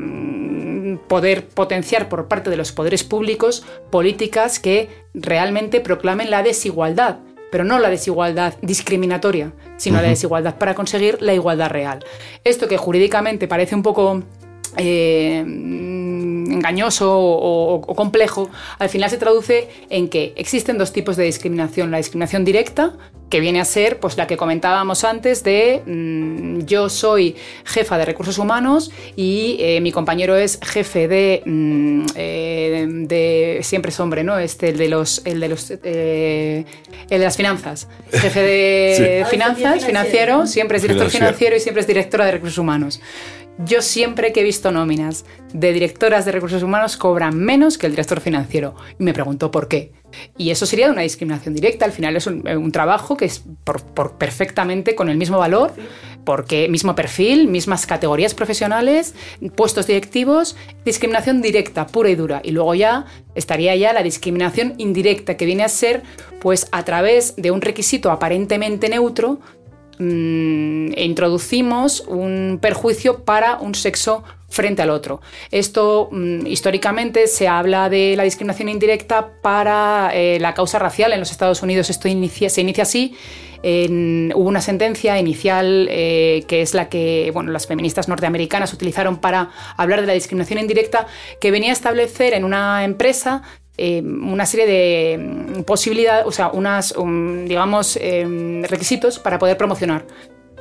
poder 1.08 1.48
potenciar 1.48 2.10
por 2.10 2.28
parte 2.28 2.50
de 2.50 2.58
los 2.58 2.70
poderes 2.70 3.02
públicos 3.02 3.64
políticas 3.88 4.58
que 4.58 4.90
realmente 5.14 5.80
proclamen 5.80 6.30
la 6.30 6.42
desigualdad, 6.42 7.20
pero 7.50 7.64
no 7.64 7.78
la 7.78 7.88
desigualdad 7.88 8.56
discriminatoria, 8.60 9.54
sino 9.78 10.02
la 10.02 10.08
desigualdad 10.08 10.58
para 10.58 10.74
conseguir 10.74 11.22
la 11.22 11.32
igualdad 11.32 11.70
real. 11.70 12.04
Esto 12.44 12.68
que 12.68 12.76
jurídicamente 12.76 13.48
parece 13.48 13.74
un 13.74 13.82
poco 13.82 14.22
eh, 14.76 15.44
engañoso 16.60 17.06
o, 17.18 17.94
complejo, 17.96 18.50
al 18.78 18.88
final 18.88 19.10
se 19.10 19.16
traduce 19.16 19.68
en 19.88 20.08
que 20.08 20.32
existen 20.36 20.78
dos 20.78 20.92
tipos 20.92 21.16
de 21.16 21.24
discriminación. 21.24 21.90
La 21.90 21.96
discriminación 21.96 22.44
directa, 22.44 22.92
que 23.30 23.40
viene 23.40 23.60
a 23.60 23.64
ser 23.64 24.00
pues, 24.00 24.16
la 24.16 24.26
que 24.26 24.36
comentábamos 24.36 25.04
antes 25.04 25.44
de 25.44 25.82
mm, 25.86 26.66
yo 26.66 26.88
soy 26.88 27.36
jefa 27.64 27.96
de 27.96 28.04
recursos 28.04 28.38
humanos 28.38 28.90
y 29.16 29.56
eh, 29.60 29.80
mi 29.80 29.92
compañero 29.92 30.36
es 30.36 30.58
jefe 30.62 31.06
de, 31.06 31.42
mm, 31.46 32.06
eh, 32.16 32.86
de 32.88 33.60
siempre 33.62 33.90
es 33.90 34.00
hombre, 34.00 34.24
¿no? 34.24 34.38
Este, 34.38 34.70
el 34.70 34.78
de 34.78 34.88
los, 34.88 35.22
el 35.24 35.38
de 35.38 35.48
los, 35.48 35.70
eh, 35.70 36.64
el 37.08 37.18
de 37.18 37.24
las 37.24 37.36
finanzas, 37.36 37.88
jefe 38.10 38.42
de 38.42 39.26
finanzas, 39.30 39.84
financiero, 39.86 40.46
siempre 40.46 40.76
es 40.78 40.82
director 40.82 41.08
financiero 41.08 41.56
y 41.56 41.60
siempre 41.60 41.82
es 41.82 41.86
directora 41.86 42.26
de 42.26 42.32
recursos 42.32 42.58
humanos. 42.58 43.00
Yo 43.58 43.82
siempre 43.82 44.32
que 44.32 44.40
he 44.40 44.44
visto 44.44 44.70
nóminas 44.70 45.26
de 45.52 45.72
directoras 45.72 46.24
de 46.24 46.32
recursos 46.32 46.62
humanos 46.62 46.96
cobran 46.96 47.36
menos 47.38 47.76
que 47.76 47.86
el 47.86 47.92
director 47.92 48.20
financiero. 48.20 48.74
Y 48.98 49.04
me 49.04 49.12
pregunto 49.12 49.50
por 49.50 49.68
qué. 49.68 49.92
Y 50.36 50.50
eso 50.50 50.66
sería 50.66 50.90
una 50.90 51.02
discriminación 51.02 51.54
directa. 51.54 51.84
Al 51.84 51.92
final 51.92 52.16
es 52.16 52.26
un, 52.26 52.46
eh, 52.46 52.70
trabajo 52.72 53.16
que 53.16 53.26
es 53.26 53.42
por, 53.64 54.12
perfectamente 54.12 54.94
con 54.94 55.08
el 55.08 55.16
mismo 55.16 55.38
valor, 55.38 55.72
porque 56.24 56.68
mismo 56.68 56.94
perfil, 56.94 57.48
mismas 57.48 57.86
categorías 57.86 58.34
profesionales, 58.34 59.14
puestos 59.56 59.86
directivos, 59.86 60.56
discriminación 60.84 61.42
directa, 61.42 61.86
pura 61.86 62.10
y 62.10 62.14
dura. 62.14 62.40
Y 62.42 62.52
luego 62.52 62.74
ya 62.74 63.06
estaría 63.34 63.74
ya 63.76 63.92
la 63.92 64.02
discriminación 64.02 64.74
indirecta, 64.78 65.36
que 65.36 65.46
viene 65.46 65.64
a 65.64 65.68
ser 65.68 66.02
pues 66.40 66.68
a 66.72 66.84
través 66.84 67.36
de 67.36 67.50
un 67.50 67.60
requisito 67.60 68.10
aparentemente 68.10 68.88
neutro 68.88 69.40
Mm, 70.00 70.92
introducimos 70.96 72.00
un 72.08 72.58
perjuicio 72.58 73.22
para 73.22 73.58
un 73.58 73.74
sexo 73.74 74.24
frente 74.48 74.80
al 74.80 74.88
otro. 74.88 75.20
Esto 75.50 76.08
mm, 76.10 76.46
históricamente 76.46 77.26
se 77.26 77.48
habla 77.48 77.90
de 77.90 78.14
la 78.16 78.22
discriminación 78.22 78.70
indirecta 78.70 79.28
para 79.42 80.10
eh, 80.14 80.38
la 80.40 80.54
causa 80.54 80.78
racial 80.78 81.12
en 81.12 81.20
los 81.20 81.30
Estados 81.30 81.62
Unidos. 81.62 81.90
Esto 81.90 82.04
se 82.04 82.08
inicia 82.08 82.82
así. 82.82 83.14
hubo 83.62 84.48
una 84.48 84.62
sentencia 84.62 85.18
inicial 85.18 85.86
eh, 85.90 86.44
que 86.48 86.62
es 86.62 86.72
la 86.72 86.88
que 86.88 87.30
bueno, 87.34 87.52
las 87.52 87.66
feministas 87.66 88.08
norteamericanas 88.08 88.72
utilizaron 88.72 89.18
para 89.18 89.50
hablar 89.76 90.00
de 90.00 90.06
la 90.06 90.14
discriminación 90.14 90.60
indirecta, 90.60 91.06
que 91.42 91.50
venía 91.50 91.68
a 91.68 91.74
establecer 91.74 92.32
en 92.32 92.44
una 92.44 92.84
empresa 92.84 93.42
eh, 93.82 94.02
una 94.02 94.44
serie 94.44 94.66
de 94.66 95.16
mm, 95.16 95.62
posibilidades, 95.62 96.26
o 96.26 96.32
sea, 96.32 96.50
unas, 96.52 96.94
digamos, 97.46 97.96
eh, 97.96 98.62
requisitos 98.68 99.18
para 99.18 99.38
poder 99.38 99.56
promocionar 99.56 100.04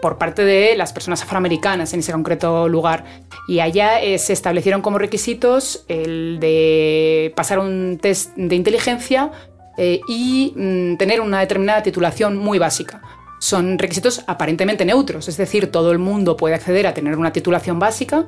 por 0.02 0.18
parte 0.18 0.46
de 0.46 0.78
las 0.78 0.94
personas 0.94 1.22
afroamericanas 1.22 1.94
en 1.94 2.00
ese 2.00 2.14
concreto 2.14 2.70
lugar. 2.70 3.04
Y 3.50 3.60
allá 3.60 4.02
eh, 4.02 4.18
se 4.20 4.32
establecieron 4.32 4.82
como 4.82 5.00
requisitos 5.00 5.84
el 5.90 6.40
de 6.40 7.34
pasar 7.36 7.60
un 7.60 8.00
test 8.02 8.34
de 8.38 8.56
inteligencia 8.56 9.32
y 10.08 10.54
mm, 10.56 10.96
tener 10.96 11.20
una 11.20 11.42
determinada 11.42 11.84
titulación 11.84 12.38
muy 12.38 12.58
básica. 12.58 13.02
Son 13.42 13.78
requisitos 13.78 14.24
aparentemente 14.28 14.86
neutros, 14.86 15.28
es 15.28 15.36
decir, 15.36 15.72
todo 15.72 15.92
el 15.92 16.00
mundo 16.00 16.38
puede 16.38 16.56
acceder 16.56 16.88
a 16.88 16.94
tener 16.94 17.18
una 17.18 17.34
titulación 17.34 17.80
básica, 17.80 18.26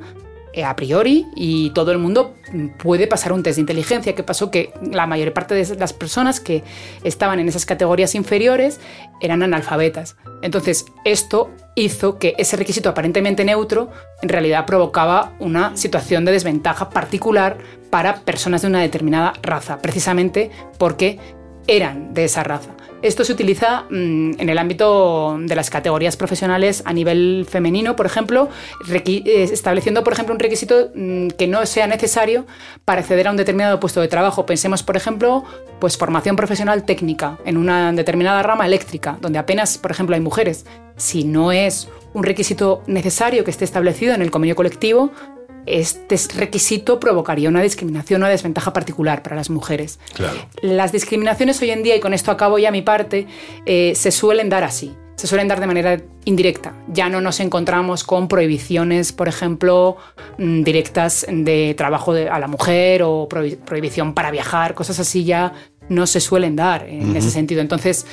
a 0.65 0.75
priori 0.75 1.27
y 1.35 1.69
todo 1.71 1.91
el 1.91 1.97
mundo 1.97 2.35
puede 2.77 3.07
pasar 3.07 3.31
un 3.31 3.43
test 3.43 3.55
de 3.55 3.61
inteligencia. 3.61 4.15
¿Qué 4.15 4.23
pasó? 4.23 4.51
Que 4.51 4.73
la 4.81 5.07
mayor 5.07 5.33
parte 5.33 5.55
de 5.55 5.75
las 5.75 5.93
personas 5.93 6.39
que 6.39 6.63
estaban 7.03 7.39
en 7.39 7.47
esas 7.47 7.65
categorías 7.65 8.15
inferiores 8.15 8.79
eran 9.21 9.43
analfabetas. 9.43 10.17
Entonces, 10.41 10.85
esto 11.05 11.51
hizo 11.75 12.17
que 12.17 12.35
ese 12.37 12.57
requisito 12.57 12.89
aparentemente 12.89 13.45
neutro 13.45 13.89
en 14.21 14.29
realidad 14.29 14.65
provocaba 14.65 15.33
una 15.39 15.77
situación 15.77 16.25
de 16.25 16.33
desventaja 16.33 16.89
particular 16.89 17.57
para 17.89 18.21
personas 18.21 18.61
de 18.61 18.67
una 18.67 18.81
determinada 18.81 19.33
raza, 19.41 19.79
precisamente 19.81 20.51
porque 20.77 21.19
eran 21.67 22.13
de 22.13 22.25
esa 22.25 22.43
raza. 22.43 22.75
Esto 23.01 23.23
se 23.25 23.33
utiliza 23.33 23.85
mm, 23.89 24.39
en 24.39 24.49
el 24.49 24.57
ámbito 24.57 25.37
de 25.39 25.55
las 25.55 25.69
categorías 25.69 26.17
profesionales 26.17 26.83
a 26.85 26.93
nivel 26.93 27.47
femenino, 27.49 27.95
por 27.95 28.05
ejemplo, 28.05 28.49
eh, 28.89 29.49
estableciendo, 29.51 30.03
por 30.03 30.13
ejemplo, 30.13 30.35
un 30.35 30.39
requisito 30.39 30.91
mm, 30.93 31.29
que 31.29 31.47
no 31.47 31.65
sea 31.65 31.87
necesario 31.87 32.45
para 32.85 33.01
acceder 33.01 33.27
a 33.27 33.31
un 33.31 33.37
determinado 33.37 33.79
puesto 33.79 34.01
de 34.01 34.07
trabajo. 34.07 34.45
Pensemos, 34.45 34.83
por 34.83 34.97
ejemplo, 34.97 35.43
pues 35.79 35.97
formación 35.97 36.35
profesional 36.35 36.83
técnica 36.85 37.39
en 37.43 37.57
una 37.57 37.91
determinada 37.91 38.43
rama 38.43 38.67
eléctrica, 38.67 39.17
donde 39.19 39.39
apenas, 39.39 39.79
por 39.79 39.91
ejemplo, 39.91 40.15
hay 40.15 40.21
mujeres. 40.21 40.65
Si 40.95 41.23
no 41.23 41.51
es 41.51 41.89
un 42.13 42.23
requisito 42.23 42.83
necesario 42.85 43.43
que 43.43 43.51
esté 43.51 43.65
establecido 43.65 44.13
en 44.13 44.21
el 44.21 44.29
convenio 44.29 44.55
colectivo, 44.55 45.11
este 45.65 46.17
requisito 46.35 46.99
provocaría 46.99 47.49
una 47.49 47.61
discriminación 47.61 48.21
o 48.21 48.25
una 48.25 48.29
desventaja 48.29 48.73
particular 48.73 49.23
para 49.23 49.35
las 49.35 49.49
mujeres. 49.49 49.99
Las 50.61 50.91
discriminaciones 50.91 51.61
hoy 51.61 51.71
en 51.71 51.83
día, 51.83 51.95
y 51.95 51.99
con 51.99 52.13
esto 52.13 52.31
acabo 52.31 52.57
ya 52.59 52.71
mi 52.71 52.81
parte, 52.81 53.27
eh, 53.65 53.93
se 53.95 54.11
suelen 54.11 54.49
dar 54.49 54.63
así, 54.63 54.95
se 55.15 55.27
suelen 55.27 55.47
dar 55.47 55.59
de 55.59 55.67
manera 55.67 56.01
indirecta. 56.25 56.73
Ya 56.87 57.09
no 57.09 57.21
nos 57.21 57.39
encontramos 57.39 58.03
con 58.03 58.27
prohibiciones, 58.27 59.11
por 59.11 59.27
ejemplo, 59.27 59.97
mm, 60.37 60.63
directas 60.63 61.25
de 61.29 61.73
trabajo 61.77 62.13
a 62.13 62.39
la 62.39 62.47
mujer 62.47 63.03
o 63.03 63.27
prohibición 63.29 64.13
para 64.13 64.31
viajar, 64.31 64.73
cosas 64.73 64.99
así 64.99 65.23
ya 65.23 65.53
no 65.91 66.07
se 66.07 66.19
suelen 66.19 66.55
dar 66.55 66.87
en 66.87 67.15
ese 67.15 67.29
sentido. 67.29 67.61
Entonces, 67.61 68.05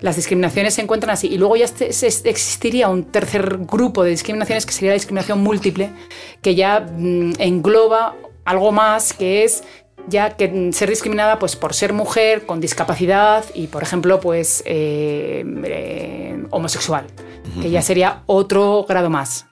las 0.00 0.16
discriminaciones 0.16 0.74
se 0.74 0.82
encuentran 0.82 1.10
así. 1.10 1.28
Y 1.28 1.38
luego 1.38 1.56
ya 1.56 1.66
existiría 1.66 2.88
un 2.88 3.04
tercer 3.04 3.58
grupo 3.58 4.02
de 4.02 4.10
discriminaciones 4.10 4.66
que 4.66 4.72
sería 4.72 4.90
la 4.90 4.94
discriminación 4.94 5.40
múltiple, 5.42 5.90
que 6.42 6.54
ya 6.54 6.80
mm, 6.80 7.34
engloba 7.38 8.16
algo 8.44 8.72
más, 8.72 9.12
que 9.12 9.44
es 9.44 9.62
ya 10.08 10.36
que 10.36 10.70
ser 10.72 10.88
discriminada 10.88 11.38
pues, 11.38 11.56
por 11.56 11.74
ser 11.74 11.92
mujer, 11.92 12.46
con 12.46 12.60
discapacidad 12.60 13.44
y, 13.54 13.66
por 13.66 13.82
ejemplo, 13.82 14.20
pues 14.20 14.62
eh, 14.64 15.44
eh, 15.64 16.44
homosexual, 16.50 17.06
que 17.60 17.70
ya 17.70 17.82
sería 17.82 18.22
otro 18.26 18.86
grado 18.88 19.10
más 19.10 19.46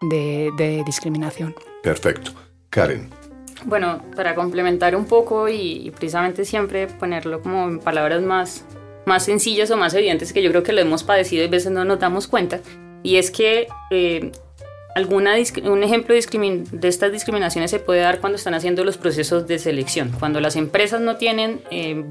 de, 0.00 0.50
de 0.56 0.82
discriminación. 0.84 1.54
Perfecto. 1.82 2.32
Karen. 2.70 3.23
Bueno, 3.64 4.02
para 4.14 4.34
complementar 4.34 4.96
un 4.96 5.06
poco 5.06 5.48
y, 5.48 5.90
precisamente 5.96 6.44
siempre 6.44 6.86
ponerlo 6.86 7.40
como 7.40 7.68
en 7.68 7.78
palabras 7.78 8.22
más, 8.22 8.64
más 9.06 9.24
sencillas 9.24 9.70
o 9.70 9.76
más 9.76 9.94
evidentes 9.94 10.32
que 10.32 10.42
yo 10.42 10.50
creo 10.50 10.62
que 10.62 10.72
lo 10.72 10.80
hemos 10.80 11.02
padecido 11.02 11.44
y 11.44 11.46
a 11.46 11.50
veces 11.50 11.72
no 11.72 11.84
nos 11.84 11.98
damos 11.98 12.28
cuenta, 12.28 12.60
y 13.02 13.16
es 13.16 13.30
que 13.30 13.68
eh, 13.90 14.32
alguna, 14.94 15.34
un 15.64 15.82
ejemplo 15.82 16.14
de, 16.14 16.88
estas 16.88 17.12
discriminaciones 17.12 17.70
se 17.70 17.78
puede 17.78 18.00
dar 18.00 18.20
cuando 18.20 18.36
están 18.36 18.54
haciendo 18.54 18.84
los 18.84 18.98
procesos 18.98 19.46
de 19.46 19.58
selección, 19.58 20.12
cuando 20.18 20.40
las 20.40 20.56
empresas 20.56 21.00
no 21.00 21.16
tienen... 21.16 21.60
Eh, 21.70 22.04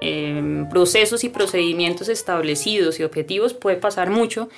eh, 0.00 0.64
procesos 0.70 1.24
y 1.24 1.28
procedimientos 1.28 2.08
establecidos 2.08 3.00
y 3.00 3.02
objetivos 3.02 3.52
puede 3.52 3.78
pasar 3.78 4.10
mucho 4.10 4.48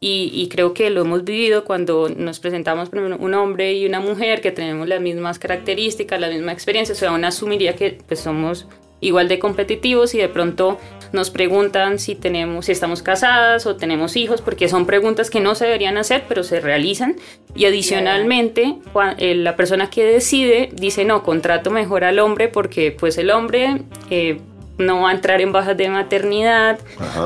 y, 0.00 0.48
creo 0.48 0.74
que 0.74 0.90
lo 0.90 1.00
hemos 1.00 1.24
vivido 1.24 1.64
cuando 1.64 2.08
nos 2.08 2.38
presentamos 2.38 2.90
un 2.92 3.34
hombre 3.34 3.72
y 3.72 3.84
una 3.84 3.98
mujer 3.98 4.40
que 4.40 4.52
tenemos 4.52 4.86
las 4.86 5.00
mismas 5.00 5.40
características, 5.40 6.20
la 6.20 6.28
misma 6.28 6.52
experiencia, 6.52 6.92
o 6.92 6.96
sea, 6.96 7.10
uno 7.10 7.26
asumiría 7.26 7.74
que 7.74 7.98
pues, 8.06 8.20
somos 8.20 8.68
igual 9.00 9.28
de 9.28 9.38
competitivos 9.38 10.14
y 10.14 10.18
de 10.18 10.28
pronto 10.28 10.78
nos 11.12 11.30
preguntan 11.30 11.98
si 11.98 12.14
tenemos 12.14 12.66
si 12.66 12.72
estamos 12.72 13.02
casadas 13.02 13.64
o 13.66 13.76
tenemos 13.76 14.16
hijos 14.16 14.42
porque 14.42 14.68
son 14.68 14.86
preguntas 14.86 15.30
que 15.30 15.40
no 15.40 15.54
se 15.54 15.64
deberían 15.66 15.96
hacer 15.96 16.24
pero 16.28 16.42
se 16.42 16.60
realizan. 16.60 17.16
Y 17.54 17.64
adicionalmente 17.64 18.76
eh, 19.18 19.34
la 19.34 19.56
persona 19.56 19.90
que 19.90 20.04
decide 20.04 20.68
dice 20.72 21.04
no 21.04 21.22
contrato 21.22 21.70
mejor 21.70 22.04
al 22.04 22.18
hombre 22.18 22.48
porque 22.48 22.92
pues 22.92 23.18
el 23.18 23.30
hombre 23.30 23.82
eh, 24.10 24.38
no 24.78 25.02
va 25.02 25.10
a 25.10 25.12
entrar 25.12 25.40
en 25.40 25.52
bajas 25.52 25.76
de 25.76 25.88
maternidad 25.88 26.78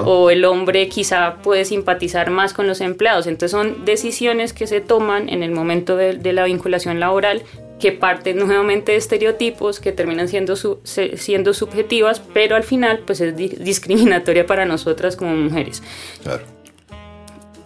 o 0.05 0.31
el 0.31 0.45
hombre 0.45 0.89
quizá 0.89 1.37
puede 1.43 1.65
simpatizar 1.65 2.31
más 2.31 2.55
con 2.55 2.67
los 2.67 2.81
empleados. 2.81 3.27
Entonces 3.27 3.51
son 3.51 3.85
decisiones 3.85 4.53
que 4.53 4.67
se 4.67 4.81
toman 4.81 5.29
en 5.29 5.43
el 5.43 5.53
momento 5.53 5.97
de, 5.97 6.33
la 6.33 6.45
vinculación 6.45 6.99
laboral 6.99 7.43
que 7.79 7.93
parten 7.93 8.39
nuevamente 8.39 8.93
de 8.93 8.99
estereotipos 8.99 9.81
que 9.81 9.93
terminan 9.93 10.29
siendo, 10.29 10.55
siendo 10.85 11.53
subjetivas, 11.53 12.23
pero 12.33 12.57
al 12.57 12.63
final 12.63 13.01
pues 13.07 13.21
es 13.21 13.37
discriminatoria 13.37 14.47
para 14.47 14.65
nosotras 14.65 15.17
como 15.17 15.35
mujeres. 15.35 15.83
Claro. 16.23 16.45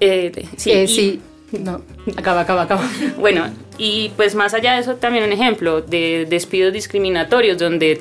Eh, 0.00 0.32
sí, 0.56 0.72
eh, 0.72 0.88
sí. 0.88 1.20
No, 1.52 1.80
acaba, 2.16 2.40
acaba, 2.40 2.62
acaba. 2.62 2.82
Bueno, 3.18 3.48
y 3.78 4.10
pues 4.16 4.34
más 4.34 4.54
allá 4.54 4.74
de 4.74 4.80
eso 4.80 4.96
también 4.96 5.24
un 5.24 5.32
ejemplo 5.32 5.82
de 5.82 6.26
despidos 6.28 6.72
discriminatorios 6.72 7.58
donde 7.58 8.00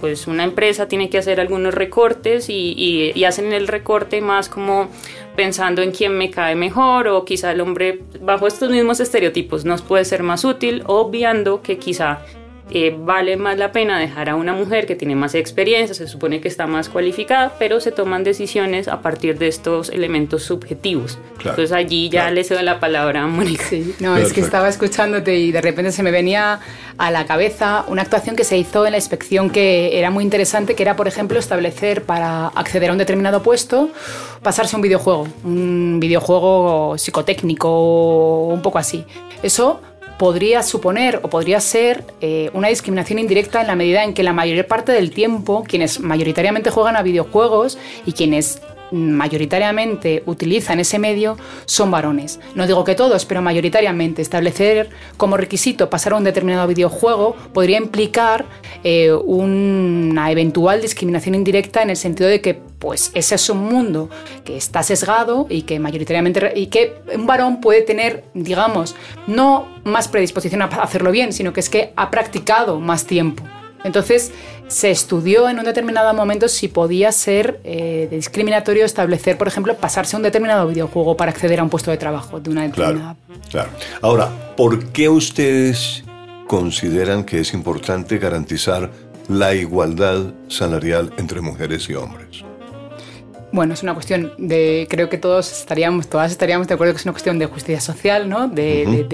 pues 0.00 0.26
una 0.26 0.44
empresa 0.44 0.88
tiene 0.88 1.08
que 1.08 1.18
hacer 1.18 1.40
algunos 1.40 1.74
recortes 1.74 2.48
y, 2.48 3.12
y, 3.14 3.24
hacen 3.24 3.52
el 3.52 3.68
recorte 3.68 4.20
más 4.20 4.48
como 4.48 4.90
pensando 5.36 5.80
en 5.82 5.92
quién 5.92 6.18
me 6.18 6.30
cae 6.30 6.54
mejor 6.54 7.08
o 7.08 7.24
quizá 7.24 7.52
el 7.52 7.60
hombre 7.60 8.00
bajo 8.20 8.46
estos 8.46 8.70
mismos 8.70 9.00
estereotipos 9.00 9.64
nos 9.64 9.80
puede 9.82 10.04
ser 10.04 10.22
más 10.22 10.44
útil 10.44 10.82
obviando 10.86 11.62
que 11.62 11.78
quizá 11.78 12.20
eh, 12.74 12.96
vale 12.98 13.36
más 13.36 13.58
la 13.58 13.70
pena 13.70 13.98
dejar 13.98 14.30
a 14.30 14.34
una 14.34 14.54
mujer 14.54 14.86
que 14.86 14.94
tiene 14.94 15.14
más 15.14 15.34
experiencia, 15.34 15.94
se 15.94 16.08
supone 16.08 16.40
que 16.40 16.48
está 16.48 16.66
más 16.66 16.88
cualificada, 16.88 17.54
pero 17.58 17.80
se 17.80 17.92
toman 17.92 18.24
decisiones 18.24 18.88
a 18.88 19.02
partir 19.02 19.38
de 19.38 19.48
estos 19.48 19.90
elementos 19.90 20.44
subjetivos. 20.44 21.18
Entonces 21.38 21.72
allí 21.72 22.08
ya 22.08 22.30
le 22.30 22.44
cedo 22.44 22.62
la 22.62 22.80
palabra 22.80 23.24
a 23.24 23.26
Mónica. 23.26 23.64
Sí, 23.68 23.94
no, 24.00 24.16
es 24.16 24.32
que 24.32 24.40
estaba 24.40 24.70
escuchándote 24.70 25.36
y 25.36 25.52
de 25.52 25.60
repente 25.60 25.92
se 25.92 26.02
me 26.02 26.10
venía 26.10 26.60
a 26.96 27.10
la 27.10 27.26
cabeza 27.26 27.84
una 27.88 28.02
actuación 28.02 28.36
que 28.36 28.44
se 28.44 28.56
hizo 28.56 28.86
en 28.86 28.92
la 28.92 28.98
inspección 28.98 29.50
que 29.50 29.98
era 29.98 30.10
muy 30.10 30.24
interesante, 30.24 30.74
que 30.74 30.82
era, 30.82 30.96
por 30.96 31.08
ejemplo, 31.08 31.38
establecer 31.38 32.04
para 32.04 32.48
acceder 32.48 32.88
a 32.88 32.92
un 32.92 32.98
determinado 32.98 33.42
puesto, 33.42 33.90
pasarse 34.42 34.76
a 34.76 34.78
un 34.78 34.82
videojuego, 34.82 35.28
un 35.44 35.98
videojuego 36.00 36.96
psicotécnico, 36.96 38.46
un 38.46 38.62
poco 38.62 38.78
así. 38.78 39.04
Eso 39.42 39.80
podría 40.22 40.62
suponer 40.62 41.18
o 41.24 41.30
podría 41.30 41.58
ser 41.58 42.04
eh, 42.20 42.48
una 42.52 42.68
discriminación 42.68 43.18
indirecta 43.18 43.60
en 43.60 43.66
la 43.66 43.74
medida 43.74 44.04
en 44.04 44.14
que 44.14 44.22
la 44.22 44.32
mayor 44.32 44.64
parte 44.68 44.92
del 44.92 45.10
tiempo 45.10 45.64
quienes 45.66 45.98
mayoritariamente 45.98 46.70
juegan 46.70 46.94
a 46.94 47.02
videojuegos 47.02 47.76
y 48.06 48.12
quienes 48.12 48.62
mayoritariamente 48.92 50.22
utilizan 50.26 50.80
ese 50.80 50.98
medio 50.98 51.36
son 51.64 51.90
varones. 51.90 52.40
No 52.54 52.66
digo 52.66 52.84
que 52.84 52.94
todos, 52.94 53.24
pero 53.24 53.42
mayoritariamente. 53.42 54.22
Establecer 54.22 54.90
como 55.16 55.36
requisito 55.36 55.90
pasar 55.90 56.12
a 56.12 56.16
un 56.16 56.24
determinado 56.24 56.68
videojuego 56.68 57.34
podría 57.52 57.78
implicar 57.78 58.44
eh, 58.84 59.12
una 59.12 60.30
eventual 60.30 60.80
discriminación 60.80 61.34
indirecta 61.34 61.82
en 61.82 61.90
el 61.90 61.96
sentido 61.96 62.28
de 62.28 62.40
que 62.40 62.54
pues 62.54 63.12
ese 63.14 63.36
es 63.36 63.48
un 63.48 63.58
mundo 63.58 64.10
que 64.44 64.56
está 64.56 64.82
sesgado 64.82 65.46
y 65.48 65.62
que 65.62 65.78
mayoritariamente 65.78 66.52
y 66.56 66.66
que 66.66 66.94
un 67.14 67.26
varón 67.26 67.60
puede 67.60 67.82
tener, 67.82 68.24
digamos, 68.34 68.96
no 69.28 69.68
más 69.84 70.08
predisposición 70.08 70.62
a 70.62 70.66
hacerlo 70.66 71.12
bien, 71.12 71.32
sino 71.32 71.52
que 71.52 71.60
es 71.60 71.70
que 71.70 71.92
ha 71.94 72.10
practicado 72.10 72.80
más 72.80 73.06
tiempo. 73.06 73.44
Entonces, 73.84 74.32
se 74.68 74.90
estudió 74.90 75.48
en 75.48 75.58
un 75.58 75.64
determinado 75.64 76.12
momento 76.14 76.48
si 76.48 76.68
podía 76.68 77.12
ser 77.12 77.60
eh, 77.64 78.08
discriminatorio 78.10 78.84
establecer, 78.84 79.36
por 79.36 79.48
ejemplo, 79.48 79.76
pasarse 79.76 80.16
un 80.16 80.22
determinado 80.22 80.66
videojuego 80.68 81.16
para 81.16 81.30
acceder 81.30 81.60
a 81.60 81.62
un 81.62 81.70
puesto 81.70 81.90
de 81.90 81.96
trabajo 81.96 82.40
de 82.40 82.50
una 82.50 82.62
determinada. 82.62 83.16
Claro, 83.50 83.50
claro. 83.50 83.70
Ahora, 84.00 84.54
¿por 84.56 84.86
qué 84.92 85.08
ustedes 85.08 86.04
consideran 86.46 87.24
que 87.24 87.40
es 87.40 87.54
importante 87.54 88.18
garantizar 88.18 88.90
la 89.28 89.54
igualdad 89.54 90.32
salarial 90.48 91.12
entre 91.18 91.40
mujeres 91.40 91.88
y 91.88 91.94
hombres? 91.94 92.44
Bueno, 93.52 93.74
es 93.74 93.82
una 93.82 93.92
cuestión 93.92 94.32
de, 94.38 94.86
creo 94.88 95.10
que 95.10 95.18
todos 95.18 95.52
estaríamos, 95.52 96.08
todas 96.08 96.32
estaríamos 96.32 96.68
de 96.68 96.74
acuerdo 96.74 96.94
que 96.94 96.98
es 96.98 97.04
una 97.04 97.12
cuestión 97.12 97.38
de 97.38 97.46
justicia 97.46 97.80
social, 97.80 98.28
¿no? 98.28 98.48
De, 98.48 99.06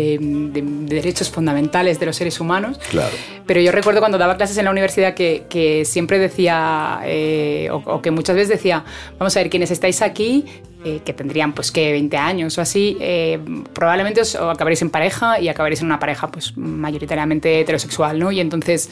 derechos 0.88 1.28
fundamentales 1.28 1.98
de 1.98 2.06
los 2.06 2.16
seres 2.16 2.40
humanos. 2.40 2.78
Claro. 2.90 3.10
Pero 3.46 3.60
yo 3.60 3.72
recuerdo 3.72 3.98
cuando 4.00 4.16
daba 4.16 4.36
clases 4.36 4.56
en 4.58 4.66
la 4.66 4.70
universidad 4.70 5.14
que, 5.14 5.82
siempre 5.84 6.20
decía, 6.20 7.00
eh, 7.04 7.68
o, 7.72 8.00
que 8.00 8.12
muchas 8.12 8.36
veces 8.36 8.48
decía, 8.48 8.84
vamos 9.18 9.36
a 9.36 9.40
ver, 9.40 9.50
quienes 9.50 9.72
estáis 9.72 10.02
aquí, 10.02 10.44
eh, 10.84 11.00
que 11.04 11.12
tendrían 11.12 11.52
pues 11.54 11.72
que 11.72 11.90
20 11.90 12.16
años 12.16 12.56
o 12.56 12.60
así, 12.60 12.96
eh, 13.00 13.40
probablemente 13.72 14.20
os 14.20 14.36
acabaréis 14.36 14.80
en 14.82 14.90
pareja 14.90 15.40
y 15.40 15.48
acabaréis 15.48 15.80
en 15.80 15.86
una 15.86 15.98
pareja 15.98 16.28
pues 16.28 16.56
mayoritariamente 16.56 17.60
heterosexual, 17.60 18.20
¿no? 18.20 18.30
Y 18.30 18.38
entonces 18.38 18.88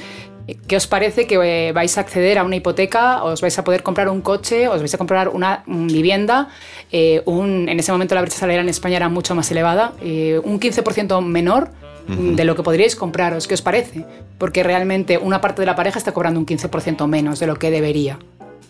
¿Qué 0.69 0.77
os 0.77 0.87
parece 0.87 1.27
que 1.27 1.35
eh, 1.43 1.73
vais 1.73 1.99
a 1.99 2.03
acceder 2.03 2.39
a 2.39 2.45
una 2.45 2.55
hipoteca, 2.55 3.25
os 3.25 3.41
vais 3.41 3.59
a 3.59 3.65
poder 3.65 3.83
comprar 3.83 4.09
un 4.09 4.21
coche, 4.21 4.69
os 4.69 4.79
vais 4.79 4.95
a 4.95 4.99
comprar 4.99 5.29
una 5.29 5.65
vivienda? 5.67 6.49
Eh, 6.93 7.23
en 7.27 7.81
ese 7.81 7.91
momento 7.91 8.15
la 8.15 8.21
brecha 8.21 8.39
salarial 8.39 8.65
en 8.65 8.69
España 8.69 8.97
era 8.97 9.09
mucho 9.09 9.35
más 9.35 9.51
elevada, 9.51 9.93
eh, 10.01 10.41
un 10.45 10.61
15% 10.61 11.21
menor 11.21 11.71
de 12.07 12.45
lo 12.45 12.55
que 12.55 12.63
podríais 12.63 12.95
compraros. 12.95 13.49
¿Qué 13.49 13.55
os 13.55 13.63
parece? 13.63 14.05
Porque 14.39 14.63
realmente 14.63 15.19
una 15.19 15.41
parte 15.41 15.63
de 15.63 15.67
la 15.67 15.75
pareja 15.75 15.99
está 15.99 16.13
cobrando 16.13 16.39
un 16.39 16.47
15% 16.47 17.09
menos 17.09 17.41
de 17.41 17.49
lo 17.49 17.57
que 17.57 17.73
debería. 17.73 18.21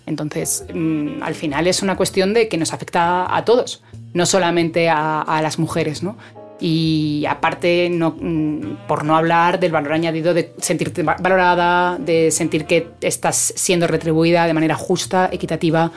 Entonces, 0.07 0.65
mm, 0.73 1.23
al 1.23 1.35
final 1.35 1.67
es 1.67 1.83
una 1.83 1.97
cuestión 1.97 2.33
de 2.33 2.49
que 2.49 2.57
nos 2.57 2.73
afecta 2.73 3.37
a 3.37 3.45
todos, 3.45 3.83
no 4.15 4.25
solamente 4.25 4.89
a, 4.89 5.21
a 5.21 5.43
las 5.43 5.59
mujeres, 5.59 6.03
¿no? 6.03 6.17
Y 6.61 7.25
aparte 7.29 7.91
mm, 7.91 8.87
por 8.87 9.05
no 9.05 9.17
hablar 9.17 9.61
del 9.61 9.73
valor 9.73 9.93
añadido 9.93 10.35
de 10.35 10.55
sentirte 10.59 11.03
valorada, 11.03 11.99
de 11.99 12.31
sentir 12.31 12.65
que 12.65 12.89
estás 13.01 13.53
siendo 13.57 13.87
retribuida 13.87 14.47
de 14.47 14.55
manera 14.55 14.75
justa, 14.75 15.29
equitativa. 15.33 15.93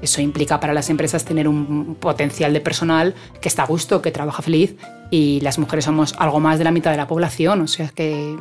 Eso 0.00 0.20
implica 0.20 0.58
para 0.58 0.74
las 0.74 0.90
empresas 0.90 1.24
tener 1.24 1.46
un 1.46 1.96
potencial 2.00 2.52
de 2.52 2.60
personal 2.60 3.14
que 3.40 3.48
está 3.48 3.62
a 3.62 3.66
gusto, 3.66 4.02
que 4.02 4.10
trabaja 4.10 4.42
feliz 4.42 4.74
y 5.10 5.40
las 5.40 5.58
mujeres 5.58 5.84
somos 5.84 6.14
algo 6.18 6.40
más 6.40 6.58
de 6.58 6.64
la 6.64 6.72
mitad 6.72 6.90
de 6.90 6.96
la 6.96 7.06
población, 7.06 7.60
o 7.60 7.68
sea 7.68 7.88
que 7.88 8.36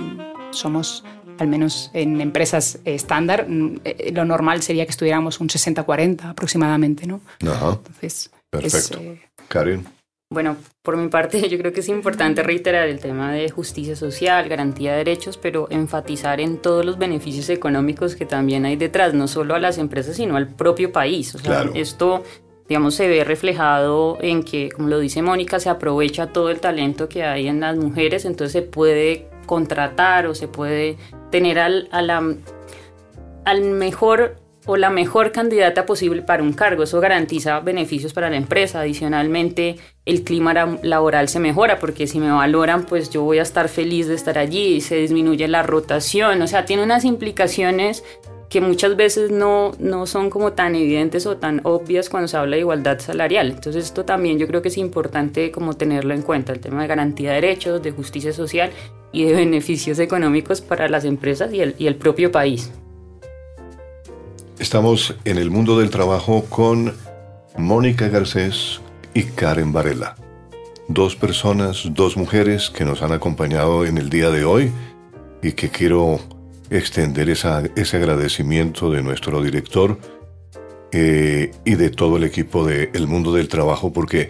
somos 0.50 1.04
al 1.38 1.48
menos 1.48 1.90
en 1.94 2.22
empresas 2.22 2.80
estándar, 2.86 3.48
mm, 3.48 3.82
eh, 3.84 4.12
lo 4.14 4.26
normal 4.26 4.62
sería 4.62 4.86
que 4.86 4.92
estuviéramos 4.92 5.40
un 5.40 5.50
60-40 5.50 6.30
aproximadamente, 6.30 7.08
¿no? 7.08 7.22
Ajá. 7.48 7.80
Entonces, 7.80 8.32
Perfecto. 8.52 9.00
Eh, 9.00 9.22
Karin. 9.48 9.88
Bueno, 10.32 10.56
por 10.82 10.96
mi 10.96 11.10
parte 11.10 11.42
yo 11.50 11.58
creo 11.58 11.74
que 11.74 11.82
es 11.82 11.90
importante 11.90 12.42
reiterar 12.42 12.88
el 12.88 13.00
tema 13.00 13.34
de 13.34 13.50
justicia 13.50 13.98
social, 13.98 14.48
garantía 14.48 14.92
de 14.92 15.00
derechos, 15.00 15.38
pero 15.38 15.68
enfatizar 15.70 16.40
en 16.40 16.58
todos 16.58 16.86
los 16.86 16.98
beneficios 16.98 17.50
económicos 17.50 18.16
que 18.16 18.26
también 18.26 18.66
hay 18.66 18.78
detrás, 18.78 19.14
no 19.14 19.28
solo 19.28 19.56
a 19.56 19.60
las 19.60 19.78
empresas, 19.78 20.16
sino 20.16 20.38
al 20.38 20.48
propio 20.48 20.94
país. 20.94 21.36
O 21.36 21.38
sea, 21.38 21.66
esto, 21.74 22.24
digamos, 22.70 22.96
se 22.96 23.10
ve 23.10 23.26
reflejado 23.26 24.18
en 24.22 24.44
que, 24.44 24.72
como 24.72 24.88
lo 24.88 25.00
dice 25.00 25.22
Mónica, 25.22 25.60
se 25.60 25.70
aprovecha 25.70 26.28
todo 26.28 26.50
el 26.50 26.62
talento 26.62 27.10
que 27.10 27.24
hay 27.24 27.50
en 27.50 27.60
las 27.60 27.76
mujeres, 27.76 28.24
entonces 28.24 28.54
se 28.54 28.62
puede 28.62 29.28
contratar 29.46 30.28
o 30.28 30.34
se 30.34 30.48
puede 30.48 30.96
tener 31.30 31.60
al, 31.60 31.90
al 31.92 33.62
mejor 33.62 34.41
o 34.66 34.78
la 34.78 34.89
mejor 34.89 35.32
candidata 35.32 35.86
posible 35.86 36.22
para 36.22 36.43
un 36.43 36.53
cargo. 36.53 36.84
Eso 36.84 36.99
garantiza 36.99 37.59
beneficios 37.59 38.14
para 38.14 38.30
la 38.30 38.38
empresa. 38.38 38.82
Adicionalmente, 38.82 39.78
el 40.05 40.24
clima 40.24 40.53
laboral 40.53 41.30
se 41.30 41.39
mejora 41.39 41.80
porque 41.80 42.07
si 42.07 42.20
me 42.20 42.32
valoran, 42.32 42.86
pues 42.86 43.09
yo 43.09 43.24
voy 43.24 43.39
a 43.39 43.43
estar 43.43 43.70
feliz 43.70 44.07
de 44.07 44.16
estar 44.16 44.38
allí, 44.38 44.82
se 44.82 44.97
disminuye 44.97 45.47
la 45.47 45.64
rotación. 45.64 46.41
O 46.41 46.47
sea, 46.47 46.66
tiene 46.66 46.84
unas 46.84 47.05
implicaciones 47.05 48.03
que 48.51 48.59
muchas 48.59 48.97
veces 48.97 49.32
no, 49.32 49.72
no 49.80 50.05
son 50.05 50.30
como 50.30 50.51
tan 50.51 50.76
evidentes 50.76 51.26
o 51.26 51.38
tan 51.38 51.62
obvias 51.64 52.09
cuando 52.09 52.28
se 52.28 52.36
habla 52.36 52.57
de 52.57 52.59
igualdad 52.59 52.99
salarial. 52.99 53.49
Entonces 53.49 53.86
esto 53.86 54.03
también 54.03 54.39
yo 54.39 54.47
creo 54.47 54.62
que 54.62 54.68
es 54.68 54.78
importante 54.78 55.51
como 55.51 55.76
tenerlo 55.76 56.14
en 56.14 56.22
cuenta, 56.22 56.51
el 56.51 56.59
tema 56.59 56.82
de 56.82 56.89
garantía 56.89 57.30
de 57.30 57.36
derechos, 57.36 57.82
de 57.82 57.91
justicia 57.91 58.34
social 58.34 58.72
y 59.14 59.24
de 59.24 59.34
beneficios 59.36 59.99
económicos 59.99 60.59
para 60.59 60.89
las 60.89 61.05
empresas 61.05 61.53
y 61.53 61.62
el, 61.62 61.76
y 61.80 61.88
el 61.88 61.95
propio 61.95 62.30
país. 62.30 62.74
Estamos 64.62 65.16
en 65.26 65.39
el 65.39 65.49
mundo 65.49 65.80
del 65.80 65.89
trabajo 65.89 66.45
con 66.47 66.93
Mónica 67.57 68.09
Garcés 68.09 68.80
y 69.16 69.24
Karen 69.24 69.74
Varela. 69.74 70.16
Dos 70.88 71.16
personas, 71.16 71.89
dos 71.95 72.16
mujeres 72.16 72.70
que 72.70 72.86
nos 72.86 73.01
han 73.01 73.12
acompañado 73.12 73.88
en 73.88 73.97
el 73.97 74.12
día 74.12 74.30
de 74.30 74.45
hoy 74.45 74.72
y 75.41 75.53
que 75.53 75.70
quiero 75.70 76.20
extender 76.70 77.28
ese 77.28 77.97
agradecimiento 77.97 78.91
de 78.91 79.01
nuestro 79.01 79.41
director 79.41 79.97
eh, 80.91 81.49
y 81.66 81.74
de 81.74 81.89
todo 81.89 82.18
el 82.18 82.24
equipo 82.24 82.64
del 82.64 82.91
El 82.93 83.07
Mundo 83.07 83.34
del 83.34 83.47
Trabajo 83.47 83.91
porque 83.91 84.30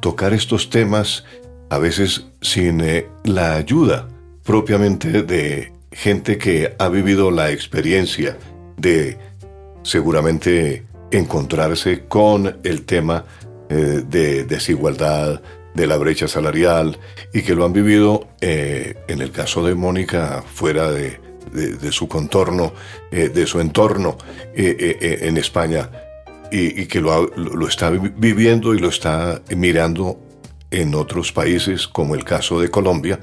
tocar 0.00 0.34
estos 0.34 0.70
temas 0.70 1.22
a 1.70 1.78
veces 1.78 2.26
sin 2.42 2.80
eh, 2.80 3.06
la 3.22 3.54
ayuda 3.54 4.08
propiamente 4.42 5.22
de 5.22 5.72
gente 5.92 6.36
que 6.36 6.74
ha 6.80 6.88
vivido 6.88 7.30
la 7.30 7.52
experiencia 7.52 8.36
de 8.76 9.25
seguramente 9.86 10.84
encontrarse 11.10 12.04
con 12.08 12.58
el 12.64 12.84
tema 12.84 13.24
eh, 13.68 14.02
de 14.06 14.44
desigualdad, 14.44 15.40
de 15.74 15.86
la 15.86 15.96
brecha 15.96 16.26
salarial 16.26 16.98
y 17.32 17.42
que 17.42 17.54
lo 17.54 17.64
han 17.64 17.72
vivido 17.72 18.28
eh, 18.40 18.94
en 19.08 19.20
el 19.20 19.30
caso 19.30 19.64
de 19.64 19.74
Mónica 19.74 20.42
fuera 20.42 20.90
de, 20.90 21.20
su 21.90 22.08
contorno, 22.08 22.72
eh, 23.10 23.28
de 23.28 23.46
su 23.46 23.60
entorno 23.60 24.16
en 24.54 25.36
España. 25.36 25.90
Y, 26.50 26.86
que 26.86 27.00
lo, 27.00 27.26
lo, 27.26 27.66
está 27.66 27.90
viviendo 27.90 28.72
y 28.72 28.78
lo 28.78 28.88
está 28.88 29.42
mirando 29.54 30.18
en 30.70 30.94
otros 30.94 31.32
países 31.32 31.88
como 31.88 32.14
el 32.14 32.24
caso 32.24 32.60
de 32.60 32.70
Colombia, 32.70 33.18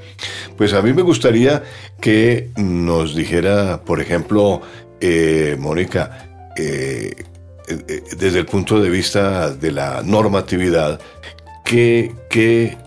pues 0.57 0.73
a 0.73 0.81
mí 0.81 0.91
me 0.91 1.01
gustaría 1.01 1.63
que 2.01 2.49
nos 2.57 3.15
dijera, 3.15 3.81
por 3.85 4.01
ejemplo, 4.01 4.61
Mónica, 5.57 6.32
eh, 6.57 7.13
eh, 7.67 8.03
desde 8.17 8.39
el 8.39 8.45
punto 8.45 8.81
de 8.81 8.89
vista 8.89 9.49
de 9.51 9.71
la 9.71 10.01
normatividad, 10.03 10.99
¿qué, 11.63 12.13
qué 12.29 12.77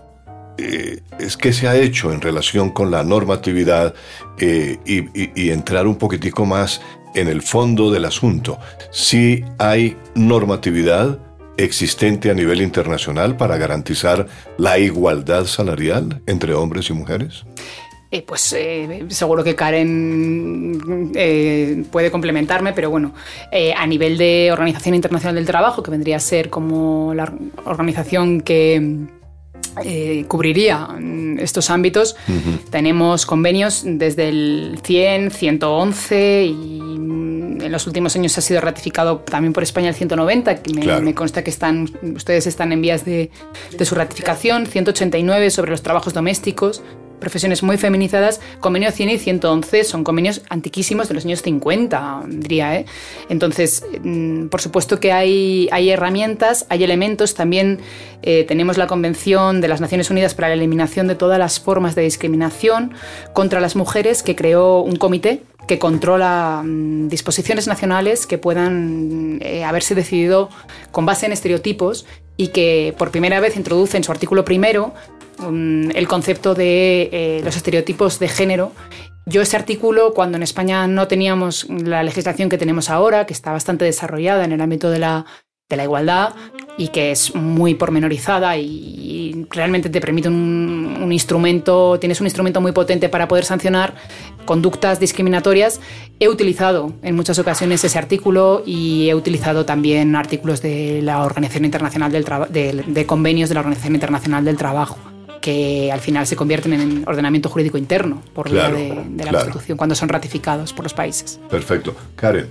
eh, 0.59 1.01
es 1.19 1.37
que 1.37 1.53
se 1.53 1.69
ha 1.69 1.77
hecho 1.77 2.13
en 2.13 2.21
relación 2.21 2.71
con 2.71 2.91
la 2.91 3.03
normatividad 3.03 3.95
y, 4.39 5.51
entrar 5.51 5.87
un 5.87 5.97
poquitico 5.97 6.45
más 6.45 6.81
en 7.15 7.29
el 7.29 7.43
fondo 7.43 7.91
del 7.91 8.05
asunto? 8.05 8.59
Si 8.91 9.45
hay 9.59 9.97
normatividad 10.15 11.19
existente 11.57 12.31
a 12.31 12.35
nivel 12.35 12.61
internacional 12.61 13.37
para 13.37 13.57
garantizar 13.57 14.27
la 14.59 14.79
igualdad 14.79 15.47
salarial 15.47 16.21
entre 16.27 16.55
hombres 16.55 16.91
y 16.91 16.93
mujeres? 16.93 17.45
Eh, 18.17 18.25
pues 18.27 18.53
eh, 18.55 19.05
seguro 19.09 19.45
que 19.45 19.55
Karen 19.55 21.13
eh, 21.15 21.85
puede 21.91 22.11
complementarme, 22.11 22.73
pero 22.73 22.89
bueno, 22.89 23.13
a 23.77 23.87
nivel 23.87 24.17
de 24.17 24.51
Organización 24.53 24.95
Internacional 24.95 25.35
del 25.35 25.45
Trabajo, 25.45 25.83
que 25.83 25.91
vendría 25.91 26.17
a 26.17 26.21
ser 26.21 26.49
como 26.49 27.13
la 27.15 27.31
organización 27.65 28.41
que 28.41 29.07
cubriría 30.29 30.79
mm, 30.79 31.41
estos 31.41 31.69
ámbitos, 31.69 32.17
tenemos 32.71 33.27
convenios 33.27 33.83
desde 33.85 34.31
el 34.31 34.79
100, 34.83 35.31
111 35.33 36.45
y 36.47 36.81
mm, 36.99 37.61
en 37.61 37.73
los 37.73 37.87
últimos 37.87 38.17
años 38.17 38.39
ha 38.39 38.41
sido 38.41 38.63
ratificado 38.63 39.19
también 39.19 39.53
por 39.53 39.63
España 39.63 39.89
el 39.89 39.95
190, 39.95 40.63
que 40.63 40.73
me, 41.03 41.15
consta 41.15 41.45
que 41.45 41.51
están, 41.51 41.91
ustedes 42.15 42.47
están 42.47 42.73
en 42.73 42.81
vías 42.81 43.05
de, 43.05 43.31
de 43.77 43.85
su 43.85 43.95
ratificación, 43.95 44.67
189 44.67 45.51
sobre 45.51 45.71
los 45.71 45.83
trabajos 45.83 46.15
domésticos, 46.15 46.83
profesiones 47.19 47.63
muy 47.63 47.77
feminizadas, 47.79 48.41
convenio 48.61 48.91
100 48.91 49.11
y 49.11 49.19
111 49.19 49.85
son 49.85 50.05
convenios 50.05 50.43
antiquísimos 50.49 51.09
de 51.09 51.15
los 51.15 51.25
años 51.25 51.43
50, 51.43 52.23
diría. 52.29 52.77
¿eh? 52.77 52.87
Entonces, 53.29 53.85
mm, 54.03 54.47
por 54.47 54.61
supuesto 54.61 55.01
que 55.01 55.13
hay, 55.13 55.69
herramientas, 55.91 56.67
hay 56.69 56.85
elementos. 56.85 57.35
También 57.35 57.81
eh, 58.23 58.45
tenemos 58.45 58.77
la 58.79 58.87
Convención 58.87 59.61
de 59.61 59.69
las 59.69 59.81
Naciones 59.81 60.11
Unidas 60.11 60.35
para 60.35 60.49
la 60.49 60.55
Eliminación 60.55 61.07
de 61.07 61.15
todas 61.15 61.39
las 61.39 61.61
formas 61.61 61.95
de 61.95 62.03
discriminación 62.03 62.95
contra 63.33 63.61
las 63.61 63.77
mujeres, 63.77 64.23
que 64.23 64.37
creó 64.37 64.81
un 64.81 64.97
comité 64.97 65.43
que 65.67 65.79
controla 65.79 66.63
mm, 66.65 67.09
disposiciones 67.09 67.67
nacionales 67.67 68.27
que 68.27 68.39
puedan 68.39 69.39
eh, 69.43 69.65
haberse 69.65 69.95
decidido 69.95 70.49
con 70.93 71.07
base 71.07 71.27
en 71.27 71.33
estereotipos 71.33 72.07
y 72.37 72.49
que 72.49 72.95
por 72.99 73.11
primera 73.11 73.41
vez 73.41 73.57
introduce 73.57 73.97
en 73.97 74.05
su 74.05 74.13
artículo 74.13 74.45
primero 74.45 74.95
el 75.39 76.09
concepto 76.09 76.55
de 76.55 77.09
eh, 77.13 77.41
los 77.45 77.57
estereotipos 77.57 78.19
de 78.19 78.29
género. 78.29 78.73
Yo 79.27 79.43
ese 79.43 79.57
artículo, 79.57 80.15
cuando 80.15 80.37
en 80.37 80.43
España 80.43 80.87
no 80.87 81.09
teníamos 81.09 81.67
la 81.69 82.03
legislación 82.03 82.49
que 82.49 82.59
tenemos 82.59 82.91
ahora, 82.91 83.27
que 83.27 83.33
está 83.33 83.51
bastante 83.51 83.85
desarrollada 83.85 84.45
en 84.45 84.53
el 84.53 84.61
ámbito 84.61 84.89
de 84.89 85.01
la, 85.01 85.27
de 85.69 85.77
la 85.77 85.83
igualdad 85.83 86.35
y 86.79 86.89
que 86.89 87.11
es 87.11 87.35
muy 87.35 87.75
pormenorizada 87.75 88.57
y, 88.57 89.47
realmente 89.51 89.91
te 89.91 90.01
permite 90.01 90.29
un, 90.29 91.11
instrumento, 91.13 91.99
tienes 92.01 92.21
un 92.21 92.27
instrumento 92.27 92.61
muy 92.61 92.73
potente 92.73 93.09
para 93.09 93.29
poder 93.29 93.45
sancionar 93.45 93.95
conductas 94.45 94.99
discriminatorias. 94.99 95.81
He 96.21 96.29
utilizado 96.29 96.93
en 97.03 97.15
muchas 97.17 97.39
ocasiones 97.39 97.85
ese 97.85 97.99
artículo 97.99 98.63
y 98.65 99.09
he 99.09 99.15
utilizado 99.15 99.65
también 99.65 100.17
artículos 100.17 100.63
de 100.63 101.01
la 101.03 101.23
Organización 101.23 101.65
Internacional 101.65 102.13
del 102.13 102.25
de, 102.25 102.85
de 102.87 103.07
convenios 103.07 103.49
de 103.49 103.55
la 103.55 103.61
Organización 103.61 103.95
Internacional 103.95 104.45
del 104.45 104.57
Trabajo 104.57 104.99
que 105.41 105.91
al 105.93 106.01
final 106.01 106.27
se 106.27 106.37
convierten 106.37 106.73
en 106.73 107.05
ordenamiento 107.07 107.49
jurídico 107.49 107.79
interno 107.79 108.23
por 108.35 108.51
la 108.51 108.71
de, 108.71 109.05
la 109.25 109.33
Constitución 109.33 109.77
cuando 109.77 109.95
son 109.95 110.09
ratificados 110.09 110.73
por 110.73 110.85
los 110.85 110.95
países. 110.95 111.39
Perfecto. 111.49 111.95
Karen. 112.15 112.49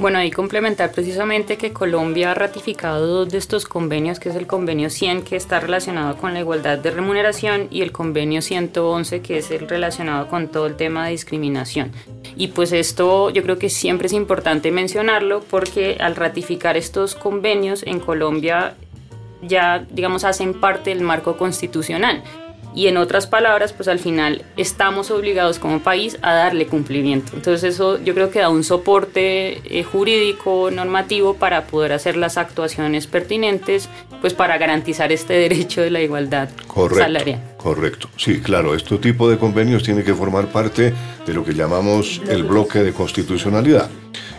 Bueno, 0.00 0.22
y 0.24 0.30
complementar 0.30 0.92
precisamente 0.92 1.58
que 1.58 1.74
Colombia 1.74 2.30
ha 2.30 2.34
ratificado 2.34 3.06
dos 3.06 3.28
de 3.28 3.36
estos 3.36 3.66
convenios, 3.66 4.18
que 4.18 4.30
es 4.30 4.34
el 4.34 4.46
convenio 4.46 4.88
100, 4.88 5.22
que 5.22 5.36
está 5.36 5.60
relacionado 5.60 6.16
con 6.16 6.32
la 6.32 6.40
igualdad 6.40 6.78
de 6.78 6.90
remuneración, 6.90 7.68
y 7.70 7.82
el 7.82 7.92
convenio 7.92 8.40
111, 8.40 9.20
que 9.20 9.36
es 9.36 9.50
el 9.50 9.68
relacionado 9.68 10.28
con 10.28 10.48
todo 10.48 10.66
el 10.66 10.76
tema 10.76 11.04
de 11.04 11.10
discriminación. 11.10 11.92
Y 12.34 12.48
pues 12.48 12.72
esto 12.72 13.28
yo 13.28 13.42
creo 13.42 13.58
que 13.58 13.68
siempre 13.68 14.06
es 14.06 14.14
importante 14.14 14.70
mencionarlo 14.70 15.42
porque 15.42 15.98
al 16.00 16.16
ratificar 16.16 16.78
estos 16.78 17.14
convenios 17.14 17.82
en 17.82 18.00
Colombia 18.00 18.76
ya, 19.42 19.84
digamos, 19.90 20.24
hacen 20.24 20.60
parte 20.60 20.90
del 20.90 21.00
marco 21.00 21.36
constitucional. 21.36 22.22
Y 22.72 22.86
en 22.86 22.96
otras 22.96 23.26
palabras, 23.26 23.72
pues 23.72 23.88
al 23.88 23.98
final 23.98 24.44
estamos 24.56 25.10
obligados 25.10 25.58
como 25.58 25.80
país 25.80 26.18
a 26.22 26.34
darle 26.34 26.66
cumplimiento. 26.66 27.32
Entonces 27.34 27.74
eso 27.74 28.00
yo 28.02 28.14
creo 28.14 28.30
que 28.30 28.38
da 28.38 28.48
un 28.48 28.62
soporte 28.62 29.60
eh, 29.64 29.82
jurídico, 29.82 30.70
normativo 30.70 31.34
para 31.34 31.66
poder 31.66 31.92
hacer 31.92 32.16
las 32.16 32.38
actuaciones 32.38 33.08
pertinentes, 33.08 33.88
pues 34.20 34.34
para 34.34 34.56
garantizar 34.56 35.10
este 35.10 35.34
derecho 35.34 35.80
de 35.80 35.90
la 35.90 36.00
igualdad 36.00 36.48
salarial. 36.96 37.40
Correcto. 37.56 38.08
Sí, 38.16 38.40
claro, 38.40 38.74
este 38.74 38.98
tipo 38.98 39.28
de 39.28 39.36
convenios 39.36 39.82
tiene 39.82 40.04
que 40.04 40.14
formar 40.14 40.46
parte 40.46 40.94
de 41.26 41.34
lo 41.34 41.44
que 41.44 41.52
llamamos 41.52 42.22
el 42.28 42.44
bloque 42.44 42.80
de 42.80 42.92
constitucionalidad. 42.92 43.90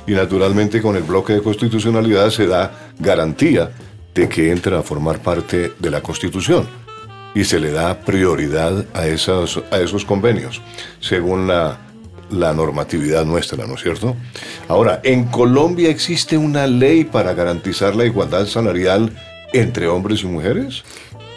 Y 0.07 0.13
naturalmente 0.13 0.81
con 0.81 0.95
el 0.95 1.03
bloque 1.03 1.33
de 1.33 1.41
constitucionalidad 1.41 2.29
se 2.29 2.47
da 2.47 2.71
garantía 2.97 3.71
de 4.13 4.29
que 4.29 4.51
entra 4.51 4.79
a 4.79 4.83
formar 4.83 5.19
parte 5.19 5.73
de 5.79 5.89
la 5.89 6.01
Constitución 6.01 6.67
y 7.33 7.43
se 7.45 7.59
le 7.59 7.71
da 7.71 7.99
prioridad 8.01 8.85
a, 8.93 9.07
esos, 9.07 9.61
a 9.71 9.79
esos 9.79 10.03
convenios, 10.03 10.61
según 10.99 11.47
la, 11.47 11.79
la 12.31 12.53
normatividad 12.53 13.25
nuestra, 13.25 13.65
¿no 13.65 13.75
es 13.75 13.81
cierto? 13.81 14.15
Ahora, 14.67 14.99
¿en 15.03 15.25
Colombia 15.25 15.89
existe 15.89 16.37
una 16.37 16.67
ley 16.67 17.03
para 17.03 17.33
garantizar 17.33 17.95
la 17.95 18.05
igualdad 18.05 18.45
salarial 18.47 19.11
entre 19.53 19.87
hombres 19.87 20.23
y 20.23 20.27
mujeres? 20.27 20.83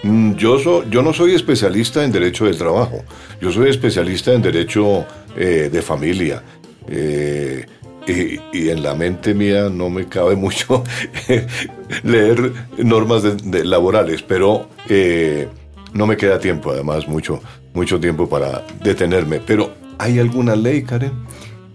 Mm, 0.02 0.34
yo, 0.34 0.84
yo 0.88 1.02
no 1.02 1.12
soy 1.12 1.34
especialista 1.34 2.04
en 2.04 2.12
derecho 2.12 2.44
del 2.44 2.58
trabajo, 2.58 3.04
yo 3.40 3.50
soy 3.52 3.70
especialista 3.70 4.32
en 4.32 4.42
derecho 4.42 5.06
eh, 5.36 5.70
de 5.72 5.82
familia. 5.82 6.42
Eh, 6.88 7.64
y, 8.06 8.68
en 8.68 8.82
la 8.82 8.94
mente 8.94 9.32
mía 9.34 9.68
no 9.70 9.88
me 9.90 10.08
cabe 10.08 10.36
mucho 10.36 10.84
leer 12.02 12.52
normas 12.78 13.22
de, 13.22 13.64
laborales, 13.64 14.22
pero 14.22 14.68
eh, 14.88 15.48
no 15.92 16.06
me 16.06 16.16
queda 16.16 16.38
tiempo, 16.38 16.70
además, 16.70 17.08
mucho, 17.08 17.42
mucho 17.72 17.98
tiempo 18.00 18.28
para 18.28 18.64
detenerme. 18.82 19.40
Pero, 19.40 19.72
¿hay 19.98 20.18
alguna 20.18 20.56
ley, 20.56 20.82
Karen? 20.82 21.12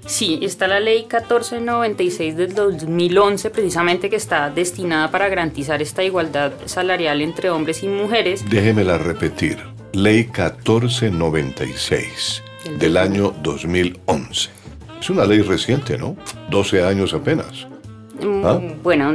Sí, 0.06 0.40
está 0.42 0.68
la 0.68 0.80
ley 0.80 1.04
1496 1.04 2.36
del 2.36 2.56
2011, 2.56 3.52
precisamente 3.52 4.10
que 4.10 4.16
está 4.16 4.50
destinada 4.50 5.12
para 5.12 5.30
garantizar 5.30 5.84
esta 5.84 6.04
igualdad 6.04 6.54
salarial 6.66 7.22
entre 7.22 7.52
hombres 7.52 7.84
y 7.84 7.88
mujeres. 7.88 8.44
Déjemela 8.50 8.98
repetir. 8.98 9.60
Ley 9.94 10.24
1496 10.24 12.42
del 12.80 12.98
año 12.98 13.36
2011. 13.44 14.59
Es 15.00 15.10
una 15.10 15.26
ley 15.26 15.42
reciente, 15.42 15.98
¿no? 15.98 16.16
12 16.50 16.84
años 16.84 17.14
apenas. 17.14 17.68
Mm, 18.22 18.46
¿Ah? 18.46 18.60
Bueno, 18.84 19.14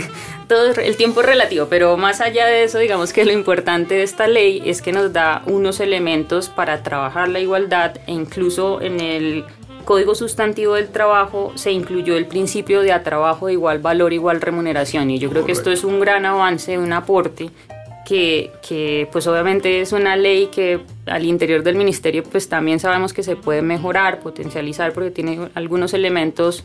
todo 0.48 0.72
el 0.72 0.96
tiempo 0.96 1.20
es 1.20 1.26
relativo, 1.26 1.66
pero 1.68 1.96
más 1.96 2.20
allá 2.20 2.46
de 2.46 2.64
eso, 2.64 2.78
digamos 2.78 3.12
que 3.12 3.24
lo 3.24 3.32
importante 3.32 3.96
de 3.96 4.02
esta 4.02 4.28
ley 4.28 4.62
es 4.64 4.80
que 4.82 4.92
nos 4.92 5.12
da 5.12 5.42
unos 5.46 5.80
elementos 5.80 6.48
para 6.48 6.82
trabajar 6.82 7.28
la 7.28 7.40
igualdad 7.40 7.96
e 8.06 8.12
incluso 8.12 8.80
en 8.80 9.00
el 9.00 9.44
Código 9.84 10.16
Sustantivo 10.16 10.74
del 10.74 10.88
Trabajo 10.88 11.52
se 11.54 11.70
incluyó 11.70 12.16
el 12.16 12.26
principio 12.26 12.80
de 12.80 12.92
a 12.92 13.04
trabajo 13.04 13.46
de 13.46 13.52
igual 13.52 13.78
valor, 13.78 14.12
igual 14.12 14.40
remuneración 14.40 15.10
y 15.10 15.18
yo 15.20 15.30
creo 15.30 15.44
que 15.44 15.52
esto 15.52 15.70
es 15.70 15.84
un 15.84 16.00
gran 16.00 16.26
avance, 16.26 16.76
un 16.76 16.92
aporte 16.92 17.50
que, 18.06 18.52
que, 18.66 19.08
pues 19.10 19.26
obviamente 19.26 19.80
es 19.80 19.90
una 19.90 20.14
ley 20.14 20.46
que 20.46 20.78
al 21.06 21.26
interior 21.26 21.64
del 21.64 21.74
ministerio 21.74 22.22
pues 22.22 22.48
también 22.48 22.78
sabemos 22.78 23.12
que 23.12 23.24
se 23.24 23.34
puede 23.34 23.62
mejorar, 23.62 24.20
potencializar 24.20 24.92
porque 24.92 25.10
tiene 25.10 25.48
algunos 25.54 25.92
elementos 25.92 26.64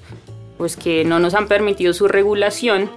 pues 0.59 0.77
que 0.77 1.03
no 1.03 1.19
nos 1.19 1.33
han 1.33 1.47
permitido 1.47 1.93
su 1.93 2.07
regulación, 2.07 2.91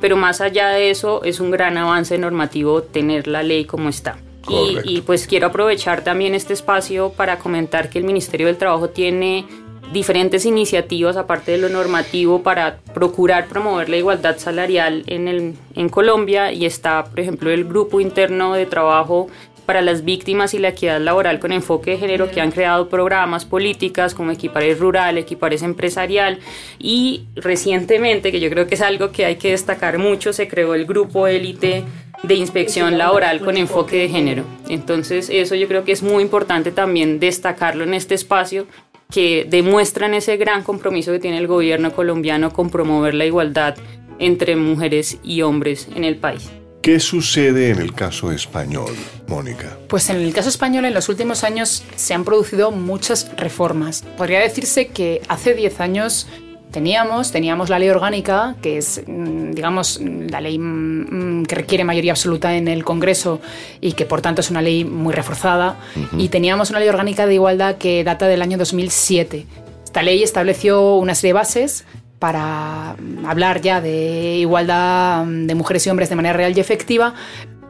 pero 0.00 0.16
más 0.16 0.40
allá 0.40 0.70
de 0.70 0.88
eso 0.88 1.22
es 1.24 1.40
un 1.40 1.50
gran 1.50 1.76
avance 1.76 2.16
normativo 2.16 2.82
tener 2.82 3.26
la 3.26 3.42
ley 3.42 3.66
como 3.66 3.90
está. 3.90 4.16
Y, 4.48 4.78
y, 4.84 5.00
pues 5.02 5.26
quiero 5.26 5.48
aprovechar 5.48 6.02
también 6.02 6.34
este 6.34 6.54
espacio 6.54 7.10
para 7.10 7.38
comentar 7.38 7.90
que 7.90 7.98
el 7.98 8.04
Ministerio 8.04 8.46
del 8.46 8.56
Trabajo 8.56 8.88
tiene 8.88 9.46
diferentes 9.92 10.46
iniciativas, 10.46 11.16
aparte 11.16 11.52
de 11.52 11.58
lo 11.58 11.68
normativo, 11.68 12.42
para 12.42 12.78
procurar 12.94 13.48
promover 13.48 13.88
la 13.88 13.96
igualdad 13.96 14.38
salarial 14.38 15.04
en, 15.06 15.28
el, 15.28 15.54
en 15.74 15.88
Colombia 15.88 16.52
y 16.52 16.64
está, 16.64 17.04
por 17.04 17.20
ejemplo, 17.20 17.50
el 17.50 17.64
Grupo 17.64 18.00
Interno 18.00 18.54
de 18.54 18.66
Trabajo 18.66 19.28
para 19.66 19.82
las 19.82 20.04
Víctimas 20.04 20.52
y 20.54 20.58
la 20.58 20.70
Equidad 20.70 21.00
Laboral 21.00 21.38
con 21.38 21.52
enfoque 21.52 21.92
de 21.92 21.98
género 21.98 22.28
que 22.28 22.40
han 22.40 22.50
creado 22.50 22.88
programas, 22.88 23.44
políticas 23.44 24.14
como 24.14 24.32
Equipares 24.32 24.80
Rural, 24.80 25.16
Equipares 25.16 25.62
Empresarial 25.62 26.40
y 26.80 27.26
recientemente, 27.36 28.32
que 28.32 28.40
yo 28.40 28.50
creo 28.50 28.66
que 28.66 28.74
es 28.74 28.80
algo 28.80 29.12
que 29.12 29.26
hay 29.26 29.36
que 29.36 29.52
destacar 29.52 29.98
mucho, 29.98 30.32
se 30.32 30.48
creó 30.48 30.74
el 30.74 30.86
Grupo 30.86 31.28
Élite 31.28 31.84
de 32.24 32.34
inspección 32.34 32.98
laboral 32.98 33.40
con 33.40 33.56
enfoque 33.56 33.96
de 33.96 34.08
género. 34.08 34.42
Entonces 34.68 35.30
eso 35.30 35.54
yo 35.54 35.68
creo 35.68 35.84
que 35.84 35.92
es 35.92 36.02
muy 36.02 36.22
importante 36.22 36.72
también 36.72 37.20
destacarlo 37.20 37.84
en 37.84 37.94
este 37.94 38.16
espacio 38.16 38.66
que 39.10 39.46
demuestran 39.48 40.14
ese 40.14 40.36
gran 40.36 40.62
compromiso 40.62 41.12
que 41.12 41.18
tiene 41.18 41.38
el 41.38 41.46
gobierno 41.46 41.92
colombiano 41.92 42.52
con 42.52 42.70
promover 42.70 43.14
la 43.14 43.26
igualdad 43.26 43.76
entre 44.18 44.56
mujeres 44.56 45.18
y 45.22 45.42
hombres 45.42 45.88
en 45.94 46.04
el 46.04 46.16
país. 46.16 46.50
¿Qué 46.82 46.98
sucede 46.98 47.70
en 47.70 47.78
el 47.78 47.92
caso 47.92 48.32
español, 48.32 48.94
Mónica? 49.28 49.76
Pues 49.88 50.08
en 50.08 50.16
el 50.16 50.32
caso 50.32 50.48
español 50.48 50.86
en 50.86 50.94
los 50.94 51.10
últimos 51.10 51.44
años 51.44 51.84
se 51.94 52.14
han 52.14 52.24
producido 52.24 52.70
muchas 52.70 53.30
reformas. 53.36 54.02
Podría 54.16 54.40
decirse 54.40 54.86
que 54.88 55.20
hace 55.28 55.54
10 55.54 55.80
años 55.80 56.26
teníamos, 56.70 57.32
teníamos 57.32 57.68
la 57.68 57.78
ley 57.78 57.88
orgánica, 57.88 58.54
que 58.62 58.78
es, 58.78 59.02
mm, 59.06 59.52
digamos, 59.52 60.00
la 60.00 60.40
ley 60.40 60.58
mm, 60.58 61.44
que 61.44 61.54
requiere 61.54 61.84
mayoría 61.84 62.12
absoluta 62.12 62.56
en 62.56 62.68
el 62.68 62.84
Congreso 62.84 63.40
y 63.80 63.92
que 63.92 64.06
por 64.06 64.20
tanto 64.20 64.40
es 64.40 64.50
una 64.50 64.62
ley 64.62 64.84
muy 64.84 65.14
reforzada, 65.14 65.76
y 66.16 66.28
teníamos 66.28 66.70
una 66.70 66.80
ley 66.80 66.88
orgánica 66.88 67.26
de 67.26 67.34
igualdad 67.34 67.76
que 67.76 68.04
data 68.04 68.26
del 68.26 68.42
año 68.42 68.58
2007. 68.58 69.46
Esta 69.84 70.02
ley 70.02 70.22
estableció 70.22 70.96
una 70.96 71.14
serie 71.14 71.30
de 71.30 71.34
bases 71.34 71.84
para 72.18 72.96
hablar 73.26 73.62
ya 73.62 73.80
de 73.80 74.36
igualdad 74.36 75.24
de 75.24 75.54
mujeres 75.54 75.86
y 75.86 75.90
hombres 75.90 76.10
de 76.10 76.16
manera 76.16 76.34
real 76.34 76.56
y 76.56 76.60
efectiva, 76.60 77.14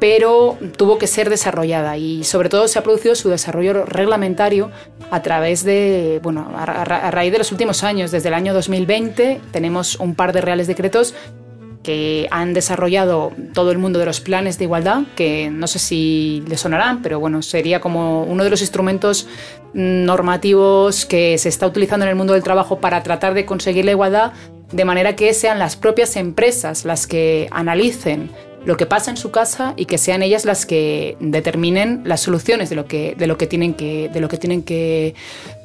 pero 0.00 0.58
tuvo 0.76 0.98
que 0.98 1.06
ser 1.06 1.28
desarrollada 1.30 1.96
y 1.98 2.24
sobre 2.24 2.48
todo 2.48 2.66
se 2.66 2.78
ha 2.78 2.82
producido 2.82 3.14
su 3.14 3.28
desarrollo 3.28 3.84
reglamentario 3.84 4.70
a 5.10 5.22
través 5.22 5.62
de, 5.62 6.20
bueno, 6.22 6.50
a, 6.56 7.10
raíz 7.10 7.32
de 7.32 7.38
los 7.38 7.52
últimos 7.52 7.84
años, 7.84 8.10
desde 8.10 8.28
el 8.28 8.34
año 8.34 8.54
2020 8.54 9.40
tenemos 9.52 9.96
un 10.00 10.14
par 10.14 10.32
de 10.32 10.40
reales 10.40 10.66
decretos 10.66 11.14
que 11.82 12.28
han 12.30 12.52
desarrollado 12.52 13.32
todo 13.54 13.70
el 13.70 13.78
mundo 13.78 13.98
de 13.98 14.06
los 14.06 14.20
planes 14.20 14.58
de 14.58 14.64
igualdad, 14.64 15.02
que 15.16 15.50
no 15.50 15.66
sé 15.66 15.78
si 15.78 16.42
les 16.46 16.60
sonarán, 16.60 17.02
pero 17.02 17.20
bueno, 17.20 17.42
sería 17.42 17.80
como 17.80 18.24
uno 18.24 18.44
de 18.44 18.50
los 18.50 18.60
instrumentos 18.60 19.26
normativos 19.72 21.06
que 21.06 21.38
se 21.38 21.48
está 21.48 21.66
utilizando 21.66 22.04
en 22.04 22.10
el 22.10 22.16
mundo 22.16 22.34
del 22.34 22.42
trabajo 22.42 22.80
para 22.80 23.02
tratar 23.02 23.34
de 23.34 23.46
conseguir 23.46 23.84
la 23.84 23.92
igualdad, 23.92 24.32
de 24.72 24.84
manera 24.84 25.16
que 25.16 25.32
sean 25.34 25.58
las 25.58 25.76
propias 25.76 26.16
empresas 26.16 26.84
las 26.84 27.06
que 27.06 27.48
analicen 27.50 28.30
lo 28.64 28.76
que 28.76 28.86
pasa 28.86 29.10
en 29.10 29.16
su 29.16 29.30
casa 29.30 29.74
y 29.76 29.86
que 29.86 29.98
sean 29.98 30.22
ellas 30.22 30.44
las 30.44 30.66
que 30.66 31.16
determinen 31.20 32.02
las 32.04 32.20
soluciones 32.20 32.70
de 32.70 32.76
lo 32.76 32.86
que, 32.86 33.14
de 33.16 33.26
lo 33.26 33.38
que 33.38 33.46
tienen 33.46 33.74
que, 33.74 34.08
de 34.08 34.20
lo 34.20 34.28
que, 34.28 34.36
tienen 34.36 34.62
que 34.62 35.14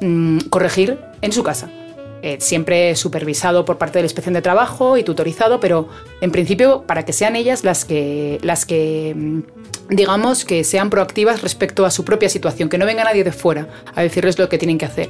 mm, 0.02 0.40
corregir 0.50 1.00
en 1.22 1.32
su 1.32 1.44
casa. 1.44 1.70
Eh, 2.22 2.38
siempre 2.40 2.96
supervisado 2.96 3.66
por 3.66 3.78
parte 3.78 4.00
de 4.00 4.02
la 4.02 4.06
inspección 4.08 4.34
de 4.34 4.42
trabajo 4.42 4.98
y 4.98 5.04
tutorizado, 5.04 5.60
pero 5.60 5.88
en 6.22 6.32
principio 6.32 6.82
para 6.88 7.06
que 7.06 7.14
sean 7.14 7.36
ellas 7.36 7.64
las 7.64 7.86
que, 7.86 8.40
las 8.42 8.66
que 8.66 9.14
mm, 9.16 9.42
digamos, 9.90 10.46
que 10.46 10.64
sean 10.64 10.90
proactivas 10.90 11.42
respecto 11.42 11.86
a 11.86 11.92
su 11.92 12.04
propia 12.04 12.30
situación, 12.30 12.70
que 12.70 12.78
no 12.78 12.86
venga 12.86 13.04
nadie 13.04 13.24
de 13.24 13.32
fuera 13.32 13.68
a 13.94 14.02
decirles 14.02 14.40
lo 14.40 14.50
que 14.50 14.58
tienen 14.58 14.78
que 14.78 14.86
hacer. 14.86 15.10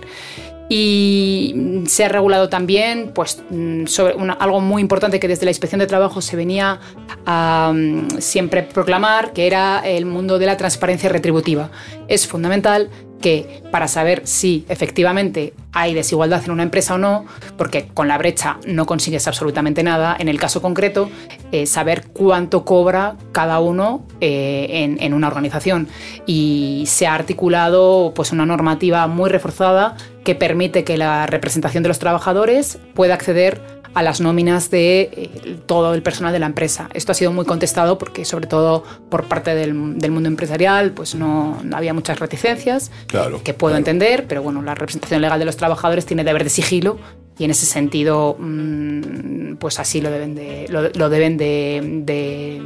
Y 0.67 1.83
se 1.85 2.05
ha 2.05 2.09
regulado 2.09 2.49
también 2.49 3.11
pues, 3.13 3.43
mm, 3.49 3.85
sobre 3.85 4.15
algo 4.39 4.61
muy 4.61 4.81
importante 4.81 5.19
que 5.19 5.27
desde 5.27 5.45
la 5.45 5.51
inspección 5.51 5.79
de 5.79 5.87
trabajo 5.87 6.21
se 6.21 6.35
venía 6.35 6.79
a 7.25 7.71
mm, 7.73 8.19
siempre 8.19 8.63
proclamar, 8.63 9.33
que 9.33 9.45
era 9.45 9.81
el 9.85 10.05
mundo 10.05 10.39
de 10.39 10.47
la 10.47 10.57
transparencia 10.57 11.09
retributiva. 11.09 11.69
Es 12.07 12.27
fundamental 12.27 12.89
que 13.21 13.63
para 13.71 13.87
saber 13.87 14.21
si 14.25 14.65
efectivamente 14.69 15.53
hay 15.71 15.93
desigualdad 15.93 16.43
en 16.45 16.51
una 16.51 16.63
empresa 16.63 16.95
o 16.95 16.97
no, 16.97 17.25
porque 17.57 17.87
con 17.93 18.07
la 18.07 18.17
brecha 18.17 18.57
no 18.65 18.85
consigues 18.85 19.27
absolutamente 19.27 19.83
nada, 19.83 20.15
en 20.17 20.29
el 20.29 20.39
caso 20.39 20.61
concreto, 20.61 21.09
eh, 21.51 21.65
saber 21.65 22.07
cuánto 22.13 22.63
cobra 22.63 23.15
cada 23.31 23.59
uno 23.59 24.05
eh, 24.21 24.67
en, 24.69 25.01
en, 25.01 25.13
una 25.13 25.27
organización. 25.27 25.87
Y 26.25 26.85
se 26.87 27.07
ha 27.07 27.13
articulado 27.13 28.13
pues, 28.15 28.31
una 28.31 28.45
normativa 28.45 29.05
muy 29.07 29.29
reforzada 29.29 29.97
que 30.23 30.33
permite 30.35 30.83
que 30.83 30.97
la 30.97 31.27
representación 31.27 31.83
de 31.83 31.89
los 31.89 31.99
trabajadores 31.99 32.79
pueda 32.93 33.13
acceder 33.13 33.74
a 33.95 34.03
las 34.03 34.21
nóminas 34.21 34.69
de 34.69 35.09
eh, 35.11 35.57
todo 35.65 35.93
el 35.95 36.03
personal 36.03 36.33
de 36.33 36.39
la 36.39 36.45
empresa. 36.45 36.89
Esto 36.93 37.13
ha 37.13 37.15
sido 37.15 37.31
muy 37.31 37.45
contestado 37.45 37.97
porque, 37.97 38.25
sobre 38.25 38.45
todo 38.45 38.83
por 39.09 39.23
parte 39.23 39.55
del, 39.55 39.73
mundo 39.73 40.27
empresarial, 40.27 40.91
pues 40.91 41.15
no, 41.15 41.57
había 41.73 41.93
muchas 41.93 42.19
reticencias, 42.19 42.91
claro, 43.07 43.41
que 43.41 43.53
puedo 43.53 43.77
entender, 43.77 44.25
pero 44.27 44.43
bueno, 44.43 44.61
la 44.61 44.75
representación 44.75 45.21
legal 45.21 45.39
de 45.39 45.45
los 45.45 45.55
trabajadores 45.55 46.05
tiene 46.05 46.23
deber 46.23 46.43
de 46.43 46.49
sigilo 46.49 46.97
y 47.39 47.45
en 47.45 47.51
ese 47.51 47.65
sentido, 47.65 48.35
mm, 48.37 49.55
pues 49.55 49.79
así 49.79 50.01
lo 50.01 50.11
deben 50.11 50.35
de, 50.35 50.67
lo, 50.69 51.09
deben 51.09 51.37
de, 51.37 52.61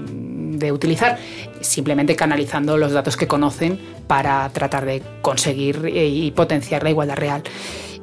de 0.59 0.71
utilizar, 0.71 1.19
simplemente 1.61 2.15
canalizando 2.15 2.75
los 2.77 2.91
datos 2.91 3.15
que 3.17 3.27
conocen 3.27 3.79
para 4.07 4.49
tratar 4.49 4.85
de 4.85 5.03
conseguir 5.21 5.85
eh, 5.85 6.07
y 6.07 6.31
potenciar 6.31 6.81
la 6.81 6.89
igualdad 6.89 7.17
real. 7.17 7.43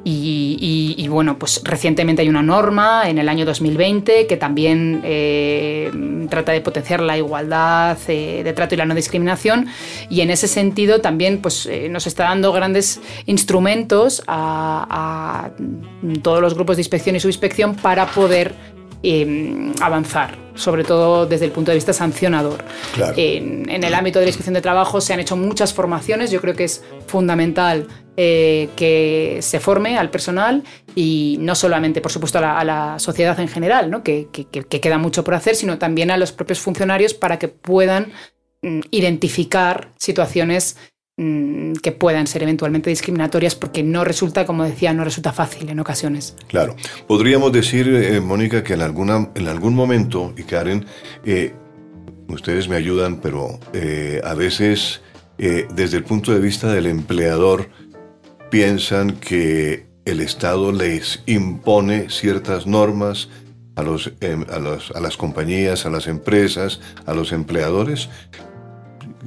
Y, 0.09 1.07
bueno, 1.09 1.37
pues 1.37 1.61
recientemente 1.65 2.21
hay 2.21 2.29
una 2.29 2.41
norma 2.41 3.09
en 3.09 3.17
el 3.17 3.27
año 3.27 3.45
2020 3.45 4.25
que 4.25 4.37
también 4.37 5.01
eh, 5.03 5.91
trata 6.29 6.53
de 6.53 6.61
potenciar 6.61 7.01
la 7.01 7.17
igualdad 7.17 7.97
eh, 8.07 8.41
de 8.41 8.53
trato 8.53 8.75
y 8.75 8.77
la 8.77 8.85
no 8.85 8.95
discriminación 8.95 9.67
y 10.09 10.21
en 10.21 10.29
ese 10.29 10.47
sentido 10.47 11.01
también 11.01 11.41
pues, 11.41 11.65
eh, 11.65 11.89
nos 11.89 12.07
está 12.07 12.23
dando 12.23 12.53
grandes 12.53 13.01
instrumentos 13.25 14.23
a, 14.27 15.49
todos 16.21 16.41
los 16.41 16.53
grupos 16.53 16.77
de 16.77 16.81
inspección 16.81 17.15
y 17.15 17.19
subinspección 17.19 17.75
para 17.75 18.05
poder 18.05 18.53
avanzar, 19.81 20.37
sobre 20.55 20.83
todo 20.83 21.25
desde 21.25 21.45
el 21.45 21.51
punto 21.51 21.71
de 21.71 21.75
vista 21.75 21.93
sancionador. 21.93 22.63
En, 23.15 23.69
en, 23.69 23.83
el 23.83 23.93
ámbito 23.93 24.19
de 24.19 24.25
la 24.25 24.29
inspección 24.29 24.53
de 24.53 24.61
trabajo 24.61 25.01
se 25.01 25.13
han 25.13 25.19
hecho 25.19 25.37
muchas 25.37 25.73
formaciones, 25.73 26.31
yo 26.31 26.41
creo 26.41 26.55
que 26.55 26.65
es 26.65 26.83
fundamental 27.07 27.87
eh, 28.19 28.69
que 28.75 29.37
se 29.41 29.59
forme 29.59 29.95
al 29.95 30.09
personal 30.09 30.63
y 30.95 31.37
no 31.39 31.53
solamente, 31.53 32.01
por 32.01 32.11
supuesto, 32.11 32.39
a 32.39 32.63
la, 32.63 32.97
sociedad 32.97 33.39
en 33.39 33.47
general, 33.47 33.91
¿no? 33.91 34.01
que, 34.01 34.27
queda 34.31 34.97
mucho 34.97 35.23
por 35.23 35.35
hacer, 35.35 35.55
sino 35.55 35.77
también 35.77 36.09
a 36.09 36.17
los 36.17 36.31
propios 36.31 36.59
funcionarios 36.59 37.13
para 37.13 37.37
que 37.37 37.47
puedan 37.47 38.11
mm, 38.63 38.79
identificar 38.89 39.91
situaciones 39.99 40.77
que 41.17 41.91
puedan 41.91 42.27
ser 42.27 42.43
eventualmente 42.43 42.91
discriminatorias 42.91 43.55
porque 43.55 43.81
no 43.81 44.03
resulta, 44.03 44.45
como 44.45 44.63
decía, 44.63 44.93
no 44.93 45.03
resulta 45.03 45.33
fácil 45.33 45.67
en 45.69 45.79
ocasiones. 45.79 46.35
Claro. 46.47 46.75
Podríamos 47.07 47.51
decir, 47.51 47.87
eh, 47.87 48.21
Mónica, 48.21 48.63
que 48.63 48.73
en, 48.73 48.81
alguna, 48.81 49.29
en 49.33 49.47
algún 49.47 49.73
momento, 49.73 50.33
y 50.37 50.43
Karen, 50.43 50.85
eh, 51.25 51.53
ustedes 52.27 52.69
me 52.69 52.75
ayudan, 52.75 53.19
pero 53.19 53.59
a 54.23 54.33
veces 54.35 55.01
desde 55.37 55.97
el 55.97 56.03
punto 56.03 56.33
de 56.33 56.39
vista 56.39 56.71
del 56.71 56.87
empleador, 56.87 57.69
piensan 58.49 59.11
que 59.11 59.87
el 60.05 60.21
Estado 60.21 60.71
les 60.71 61.21
impone 61.25 62.09
ciertas 62.09 62.65
normas 62.65 63.29
a, 63.75 63.83
los, 63.83 64.11
em, 64.21 64.45
a, 64.49 64.99
las 64.99 65.17
compañías, 65.17 65.85
a 65.85 65.89
las 65.89 66.07
empresas, 66.07 66.79
a 67.05 67.13
los 67.13 67.31
empleadores, 67.31 68.09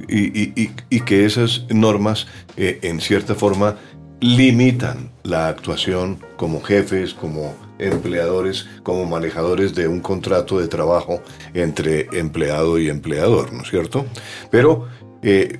y, 0.07 0.99
que 1.01 1.25
esas 1.25 1.65
normas, 1.69 2.27
eh, 2.57 2.79
en 2.83 3.01
cierta 3.01 3.35
forma, 3.35 3.77
limitan 4.19 5.09
la 5.23 5.47
actuación 5.47 6.19
como 6.37 6.61
jefes, 6.61 7.13
como 7.13 7.55
empleadores, 7.79 8.67
como 8.83 9.05
manejadores 9.05 9.73
de 9.73 9.87
un 9.87 9.99
contrato 9.99 10.59
de 10.59 10.67
trabajo 10.67 11.21
entre 11.53 12.07
empleado 12.13 12.77
y 12.77 12.89
empleador, 12.89 13.51
¿no 13.51 13.63
es 13.63 13.69
cierto? 13.69 14.05
Pero 14.51 14.87
eh, 15.23 15.59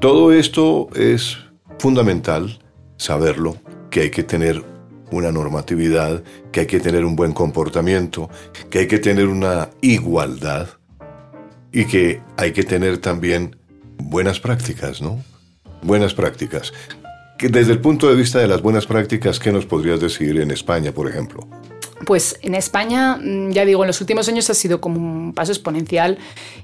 todo 0.00 0.32
esto 0.32 0.88
es 0.94 1.36
fundamental 1.78 2.58
saberlo, 2.96 3.56
que 3.90 4.00
hay 4.00 4.10
que 4.10 4.22
tener 4.22 4.62
una 5.10 5.30
normatividad, 5.30 6.22
que 6.52 6.60
hay 6.60 6.66
que 6.66 6.80
tener 6.80 7.04
un 7.04 7.16
buen 7.16 7.32
comportamiento, 7.32 8.28
que 8.70 8.80
hay 8.80 8.88
que 8.88 8.98
tener 8.98 9.28
una 9.28 9.70
igualdad 9.82 10.68
y 11.76 11.84
que 11.84 12.22
hay 12.38 12.52
que 12.52 12.62
tener 12.62 12.96
también 12.96 13.54
buenas 13.98 14.40
prácticas, 14.40 15.02
¿no? 15.02 15.22
Buenas 15.82 16.14
prácticas. 16.14 16.72
Que 17.36 17.50
desde 17.50 17.72
el 17.72 17.80
punto 17.80 18.08
de 18.08 18.14
vista 18.14 18.38
de 18.38 18.48
las 18.48 18.62
buenas 18.62 18.86
prácticas, 18.86 19.38
¿qué 19.38 19.52
nos 19.52 19.66
podrías 19.66 20.00
decir 20.00 20.40
en 20.40 20.50
España, 20.50 20.92
por 20.92 21.06
ejemplo? 21.06 21.46
Pues 22.06 22.38
en 22.40 22.54
España, 22.54 23.18
mm, 23.22 23.50
ya 23.50 23.66
digo, 23.66 23.84
en 23.84 23.88
los 23.88 24.00
últimos 24.00 24.26
años 24.26 24.48
ha 24.48 24.54
sido 24.54 24.80
como 24.80 24.98
un 24.98 25.34
paso 25.34 25.52
exponencial 25.52 26.16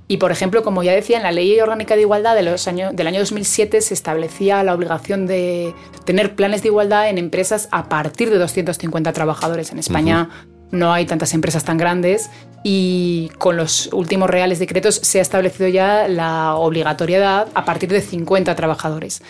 y, 0.09 0.17
por 0.17 0.33
ejemplo, 0.33 0.63
como 0.63 0.83
ya 0.83 0.93
decía, 0.93 1.19
en 1.19 1.25
la 1.25 1.33
Ley 1.33 1.61
Orgánica 1.61 1.95
de 1.95 2.01
Igualdad 2.01 2.35
de 2.35 2.45
los 2.45 2.67
años, 2.67 2.97
del 2.97 3.07
año 3.07 3.19
2007 3.19 3.83
se 3.83 3.93
establecía 3.93 4.65
la 4.65 4.75
obligación 4.75 5.27
de 5.27 5.75
tener 6.07 6.35
planes 6.37 6.63
de 6.63 6.69
igualdad 6.69 7.11
en 7.11 7.19
empresas 7.19 7.69
a 7.71 7.91
partir 7.91 8.31
de 8.31 8.39
250 8.39 9.13
trabajadores. 9.13 9.73
En 9.73 9.79
España 9.79 10.31
no 10.73 10.93
hay 10.93 11.07
tantas 11.07 11.35
empresas 11.35 11.65
tan 11.65 11.79
grandes 11.79 12.31
y 12.65 13.31
con 13.39 13.57
los 13.57 13.91
últimos 13.93 14.31
reales 14.31 14.59
decretos 14.59 14.95
se 14.97 15.19
ha 15.19 15.23
establecido 15.23 15.69
ya 15.69 16.09
la 16.09 16.55
obligatoriedad 16.55 17.49
a 17.55 17.65
partir 17.65 17.91
de 17.91 18.01
50 18.01 18.55
trabajadores 18.55 19.23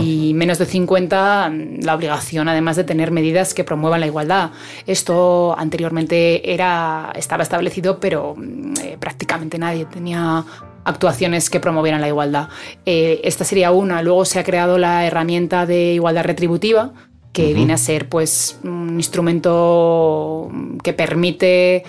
y 0.00 0.32
menos 0.34 0.58
de 0.58 0.66
50 0.66 1.52
la 1.80 1.94
obligación 1.94 2.48
además 2.48 2.76
de 2.76 2.84
tener 2.84 3.10
medidas 3.10 3.54
que 3.54 3.64
promuevan 3.64 4.00
la 4.00 4.06
igualdad. 4.06 4.50
Esto 4.86 5.56
anteriormente 5.58 6.52
era, 6.52 7.12
estaba 7.14 7.42
establecido 7.42 7.98
pero 7.98 8.36
eh, 8.82 8.96
prácticamente 9.00 9.58
nadie 9.58 9.86
tenía 9.86 10.44
actuaciones 10.84 11.48
que 11.50 11.60
promovieran 11.60 12.00
la 12.00 12.08
igualdad. 12.08 12.48
Eh, 12.84 13.20
esta 13.24 13.44
sería 13.44 13.70
una. 13.70 14.02
Luego 14.02 14.24
se 14.24 14.38
ha 14.40 14.44
creado 14.44 14.78
la 14.78 15.06
herramienta 15.06 15.66
de 15.66 15.94
igualdad 15.94 16.24
retributiva, 16.24 16.92
que 17.32 17.54
viene 17.54 17.72
a 17.72 17.78
ser 17.78 18.08
pues 18.08 18.58
un 18.62 18.96
instrumento 18.96 20.50
que 20.82 20.92
permite 20.92 21.84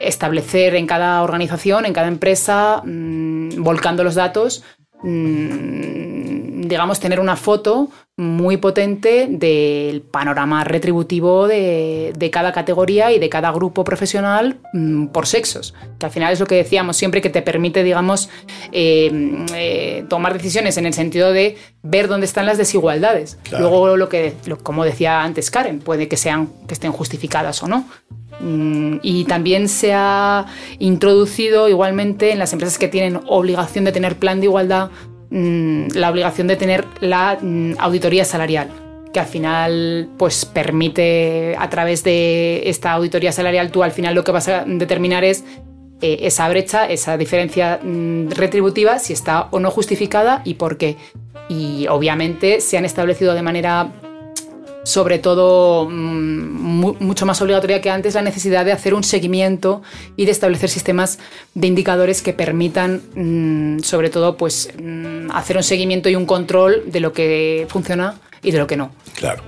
establecer 0.00 0.74
en 0.74 0.86
cada 0.86 1.22
organización, 1.22 1.86
en 1.86 1.92
cada 1.92 2.08
empresa, 2.08 2.82
mm, 2.84 3.62
volcando 3.62 4.04
los 4.04 4.14
datos, 4.14 4.64
digamos, 5.02 7.00
tener 7.00 7.20
una 7.20 7.36
foto 7.36 7.88
muy 8.16 8.56
potente 8.56 9.28
del 9.30 10.02
panorama 10.02 10.64
retributivo 10.64 11.46
de, 11.46 12.30
cada 12.32 12.52
categoría 12.52 13.12
y 13.12 13.20
de 13.20 13.28
cada 13.28 13.52
grupo 13.52 13.84
profesional 13.84 14.58
mm, 14.72 15.06
por 15.06 15.28
sexos, 15.28 15.72
que 15.98 16.06
al 16.06 16.12
final 16.12 16.32
es 16.32 16.40
lo 16.40 16.46
que 16.46 16.56
decíamos 16.56 16.96
siempre 16.96 17.20
que 17.20 17.30
te 17.30 17.42
permite, 17.42 17.84
digamos, 17.84 18.28
eh, 18.72 19.46
eh, 19.54 20.04
tomar 20.08 20.32
decisiones 20.32 20.76
en 20.78 20.86
el 20.86 20.94
sentido 20.94 21.32
de 21.32 21.56
ver 21.82 22.08
dónde 22.08 22.26
están 22.26 22.44
las 22.44 22.58
desigualdades. 22.58 23.38
Luego 23.56 23.96
lo 23.96 24.08
que, 24.08 24.34
como 24.64 24.84
decía 24.84 25.22
antes 25.22 25.50
Karen, 25.52 25.78
puede 25.78 26.08
que 26.08 26.16
sean 26.16 26.48
que 26.66 26.74
estén 26.74 26.90
justificadas 26.90 27.62
o 27.62 27.68
no. 27.68 27.88
Mm, 28.40 28.98
y 29.02 29.24
también 29.24 29.68
se 29.68 29.92
ha 29.94 30.46
introducido 30.78 31.68
igualmente 31.68 32.30
en 32.30 32.38
las 32.38 32.52
empresas 32.52 32.78
que 32.78 32.88
tienen 32.88 33.20
obligación 33.26 33.84
de 33.84 33.92
tener 33.92 34.16
plan 34.16 34.40
de 34.40 34.46
igualdad 34.46 34.90
Mm, 35.30 35.88
la 35.94 36.10
obligación 36.10 36.46
de 36.46 36.56
tener 36.56 36.86
la 37.00 37.38
mm, 37.40 37.74
auditoría 37.78 38.24
salarial 38.24 38.70
que 39.12 39.20
al 39.20 39.26
final 39.26 40.08
pues 40.16 40.46
permite 40.46 41.54
a 41.58 41.68
través 41.68 42.02
de 42.02 42.68
esta 42.68 42.92
auditoría 42.92 43.30
salarial 43.30 43.70
tú 43.70 43.82
al 43.82 43.92
final 43.92 44.14
lo 44.14 44.24
que 44.24 44.32
vas 44.32 44.48
a 44.48 44.64
determinar 44.64 45.24
es 45.24 45.44
eh, 46.00 46.20
esa 46.22 46.48
brecha, 46.48 46.86
esa 46.88 47.16
diferencia 47.16 47.80
retributiva, 48.30 48.98
si 48.98 49.12
está 49.12 49.48
o 49.50 49.60
no 49.60 49.70
justificada 49.70 50.42
y 50.44 50.54
por 50.54 50.78
qué. 50.78 50.96
Y 51.48 51.86
obviamente 51.88 52.60
se 52.60 52.78
han 52.78 52.84
establecido 52.84 53.34
de 53.34 53.42
manera 53.42 53.90
sobre 54.88 55.18
todo 55.18 55.86
mm, 55.86 56.96
mucho 56.98 57.26
más 57.26 57.42
obligatoria 57.42 57.82
que 57.82 57.90
antes, 57.90 58.14
la 58.14 58.22
necesidad 58.22 58.64
de 58.64 58.72
hacer 58.72 58.94
un 58.94 59.04
seguimiento 59.04 59.82
y 60.16 60.24
de 60.24 60.30
establecer 60.30 60.70
sistemas 60.70 61.18
de 61.52 61.66
indicadores 61.66 62.22
que 62.22 62.32
permitan, 62.32 63.02
mm, 63.14 63.80
sobre 63.80 64.08
todo, 64.08 64.38
pues, 64.38 64.70
mm, 64.80 65.30
hacer 65.30 65.58
un 65.58 65.62
seguimiento 65.62 66.08
y 66.08 66.16
un 66.16 66.24
control 66.24 66.84
de 66.86 67.00
lo 67.00 67.12
que 67.12 67.66
funciona 67.68 68.18
y 68.42 68.50
de 68.50 68.58
lo 68.58 68.66
que 68.66 68.78
no. 68.78 68.90
Claro. 69.14 69.42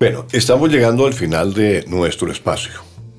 Bueno, 0.00 0.26
estamos 0.32 0.68
llegando 0.68 1.06
al 1.06 1.14
final 1.14 1.54
de 1.54 1.84
nuestro 1.86 2.32
espacio, 2.32 2.72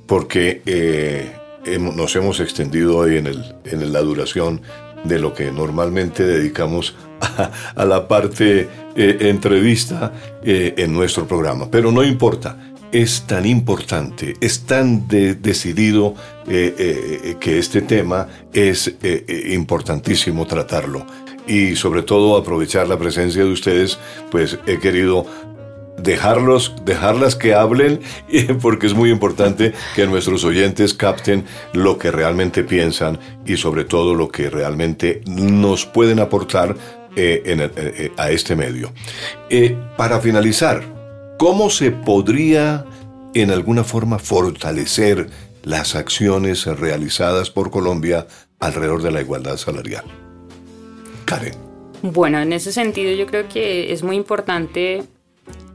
porque 0.08 0.62
eh, 0.66 1.32
nos 1.80 2.14
hemos 2.18 2.42
extendido 2.42 2.98
hoy 2.98 3.16
en, 3.16 3.28
el, 3.28 3.56
en 3.64 3.94
la 3.94 4.02
duración 4.02 4.62
de 5.06 5.18
lo 5.18 5.34
que 5.34 5.52
normalmente 5.52 6.26
dedicamos 6.26 6.96
a, 7.76 7.86
la 7.86 8.08
parte 8.08 8.68
eh, 8.96 9.18
entrevista 9.22 10.12
eh, 10.44 10.74
en 10.78 10.94
nuestro 10.94 11.28
programa. 11.28 11.70
Pero 11.72 11.92
no 11.92 12.04
importa, 12.04 12.58
es 12.92 13.22
tan 13.26 13.46
importante, 13.46 14.34
es 14.42 14.62
tan 14.66 15.08
decidido 15.08 16.14
eh, 16.48 17.38
que 17.40 17.58
este 17.58 17.82
tema 17.84 18.28
es 18.52 18.94
importantísimo 19.52 20.46
tratarlo. 20.46 21.06
Y 21.48 21.76
sobre 21.76 22.04
todo 22.04 22.36
aprovechar 22.36 22.88
la 22.88 23.00
presencia 23.00 23.44
de 23.44 23.52
ustedes, 23.52 23.98
pues 24.30 24.60
he 24.68 24.78
querido 24.78 25.26
dejarlos, 25.98 26.74
dejarlas 26.84 27.36
que 27.36 27.54
hablen, 27.54 28.02
porque 28.62 28.88
es 28.88 28.94
muy 28.94 29.10
importante 29.10 29.74
que 29.96 30.08
nuestros 30.08 30.44
oyentes 30.44 30.94
capten 30.94 31.46
lo 31.74 31.98
que 31.98 32.12
realmente 32.12 32.64
piensan 32.64 33.20
y 33.46 33.58
sobre 33.58 33.86
todo 33.86 34.16
lo 34.16 34.30
que 34.30 34.50
realmente 34.50 35.22
nos 35.26 35.86
pueden 35.86 36.20
aportar 36.20 36.76
eh, 37.16 37.44
eh, 37.46 37.72
eh, 37.76 38.12
a 38.18 38.32
este 38.32 38.56
medio. 38.56 38.94
para 39.98 40.20
finalizar, 40.22 40.84
¿cómo 41.38 41.70
se 41.70 41.92
podría 41.92 42.86
en 43.34 43.52
alguna 43.52 43.84
forma 43.84 44.18
fortalecer 44.18 45.30
las 45.64 45.96
acciones 45.96 46.66
realizadas 46.66 47.50
por 47.50 47.70
Colombia 47.70 48.28
alrededor 48.60 49.02
de 49.02 49.12
la 49.12 49.22
igualdad 49.22 49.58
salarial? 49.58 50.06
Karen. 51.26 51.54
Bueno, 52.02 52.40
en 52.40 52.54
ese 52.54 52.72
sentido 52.72 53.14
yo 53.14 53.28
creo 53.28 53.48
que 53.48 53.94
es 53.94 54.04
muy 54.04 54.16
importante 54.16 55.04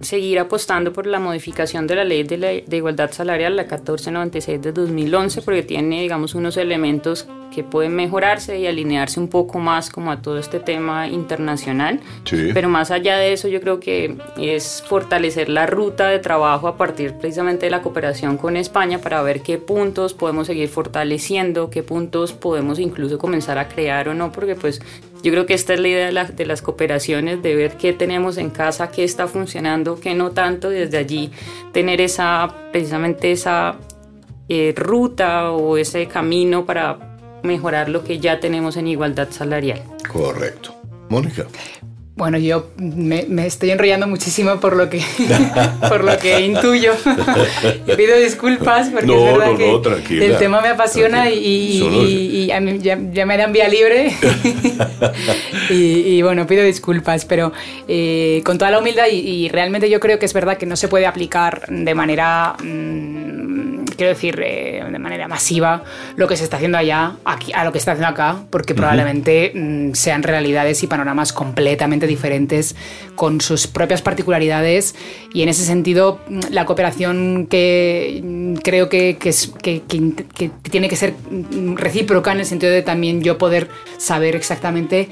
seguir 0.01 0.39
apostando 0.39 0.93
por 0.93 1.07
la 1.07 1.21
modificación 1.21 1.87
de 1.87 1.97
la 1.97 2.05
ley 2.05 2.23
de, 2.23 2.39
la, 2.39 2.49
de, 2.49 2.77
igualdad 2.77 3.13
salarial, 3.13 3.57
la 3.57 3.63
1496 3.63 4.63
de 4.63 4.73
2011, 4.73 5.43
porque 5.43 5.63
tiene, 5.63 6.03
digamos, 6.03 6.35
unos 6.35 6.57
elementos 6.57 7.29
que 7.55 7.65
pueden 7.65 7.95
mejorarse 7.95 8.59
y 8.59 8.67
alinearse 8.67 9.19
un 9.19 9.29
poco 9.29 9.59
más 9.59 9.91
como 9.91 10.11
a 10.11 10.21
todo 10.21 10.39
este 10.39 10.61
tema 10.61 11.09
internacional. 11.09 12.01
Pero 12.31 12.69
más 12.69 12.91
allá 12.91 13.17
de 13.17 13.33
eso, 13.33 13.49
yo 13.49 13.61
creo 13.61 13.81
que 13.81 14.17
es 14.37 14.83
fortalecer 14.87 15.49
la 15.49 15.67
ruta 15.67 16.09
de 16.09 16.19
trabajo 16.19 16.69
a 16.69 16.77
partir 16.77 17.15
precisamente 17.15 17.67
de 17.67 17.71
la 17.71 17.83
cooperación 17.83 18.37
con 18.37 18.57
España 18.57 18.99
para 18.99 19.23
ver 19.23 19.41
qué 19.43 19.59
puntos 19.59 20.15
podemos 20.15 20.47
seguir 20.47 20.69
fortaleciendo, 20.69 21.71
qué 21.71 21.83
puntos 21.83 22.33
podemos 22.33 22.79
incluso 22.79 23.19
comenzar 23.19 23.59
a 23.59 23.69
crear 23.69 24.09
o 24.09 24.15
no, 24.15 24.33
porque 24.33 24.55
pues 24.55 24.81
yo 25.23 25.33
creo 25.33 25.47
que 25.47 25.55
esta 25.55 25.75
es 25.75 25.81
la 25.81 25.89
idea 25.89 26.25
de, 26.25 26.47
las 26.47 26.63
cooperaciones, 26.63 27.43
de 27.43 27.55
ver 27.55 27.77
qué 27.77 27.93
tenemos 27.93 28.37
en 28.37 28.51
casa, 28.51 28.91
qué 28.91 29.03
está 29.03 29.27
funcionando, 29.27 29.99
qué 29.99 30.15
no 30.15 30.31
tanto, 30.31 30.71
y 30.71 30.77
desde 30.77 30.99
allí 30.99 31.31
tener 31.73 32.01
esa, 32.01 32.55
precisamente 32.71 33.33
esa 33.33 33.77
eh, 34.49 34.73
ruta 34.77 35.51
o 35.51 35.79
ese 35.79 36.07
camino 36.07 36.65
para 36.65 37.16
mejorar 37.47 37.89
lo 37.89 38.05
que 38.05 38.19
ya 38.19 38.41
tenemos 38.41 38.77
en 38.77 38.89
igualdad 38.89 39.29
salarial. 39.31 39.83
Correcto. 40.11 40.75
Mónica. 41.09 41.47
Bueno, 42.17 42.39
yo 42.39 42.71
me, 42.79 43.47
estoy 43.47 43.73
enrollando 43.73 44.07
muchísimo 44.07 44.59
por 44.59 44.75
lo 44.75 44.89
que, 44.89 45.03
por 45.91 46.03
lo 46.03 46.17
que 46.17 46.41
intuyo. 46.47 46.95
pido 47.95 48.17
disculpas 48.17 48.89
porque 48.89 49.15
es 49.15 49.23
verdad 49.23 50.03
que 50.03 50.27
el 50.27 50.39
tema 50.39 50.63
me 50.63 50.69
apasiona 50.69 51.29
y, 51.29 52.47
ya, 52.47 53.27
me 53.27 53.37
dan 53.37 53.53
vía 53.53 53.69
libre. 53.69 54.17
y, 55.71 56.23
bueno, 56.23 56.47
pido 56.47 56.65
disculpas, 56.65 57.27
pero 57.27 57.53
eh, 57.87 58.41
con 58.47 58.57
toda 58.57 58.71
la 58.71 58.79
humildad 58.79 59.09
y, 59.13 59.51
realmente 59.51 59.91
yo 59.91 60.01
creo 60.01 60.19
que 60.19 60.25
es 60.25 60.33
verdad 60.33 60.57
que 60.57 60.65
no 60.65 60.77
se 60.77 60.89
puede 60.89 61.05
aplicar 61.07 61.67
de 61.69 61.95
manera... 61.95 62.57
Mm, 62.65 63.85
quiero 63.97 64.13
decir, 64.13 64.41
eh, 64.45 64.85
de 64.91 64.99
manera 64.99 65.27
masiva 65.27 65.83
lo 66.17 66.29
que 66.29 66.37
se 66.37 66.45
está 66.45 66.57
haciendo 66.57 66.79
allá 66.79 67.17
aquí, 67.25 67.53
a 67.53 67.65
lo 67.65 67.73
que 67.73 67.79
se 67.79 67.83
está 67.83 67.93
haciendo 67.93 68.13
acá, 68.13 68.43
porque 68.51 68.75
probablemente 68.75 69.53
mm, 69.55 69.93
sean 69.95 70.23
realidades 70.23 70.83
y 70.83 70.87
panoramas 70.87 71.33
completamente 71.33 72.06
diferentes 72.07 72.77
con 73.15 73.41
sus 73.41 73.67
propias 73.67 74.03
particularidades. 74.03 74.95
Y 75.33 75.43
en 75.43 75.49
ese 75.49 75.65
sentido 75.65 76.21
la 76.51 76.65
cooperación 76.65 77.47
que 77.47 78.55
creo 78.63 78.89
que, 78.89 79.17
es, 79.25 79.53
que, 79.63 79.83
que 79.83 80.51
tiene 80.71 80.89
que 80.89 80.97
ser 80.97 81.15
recíproca 81.75 82.33
en 82.33 82.41
el 82.41 82.47
sentido 82.47 82.73
de 82.73 82.83
también 82.83 83.23
yo 83.23 83.39
poder 83.39 83.69
saber 83.99 84.37
exactamente 84.37 85.09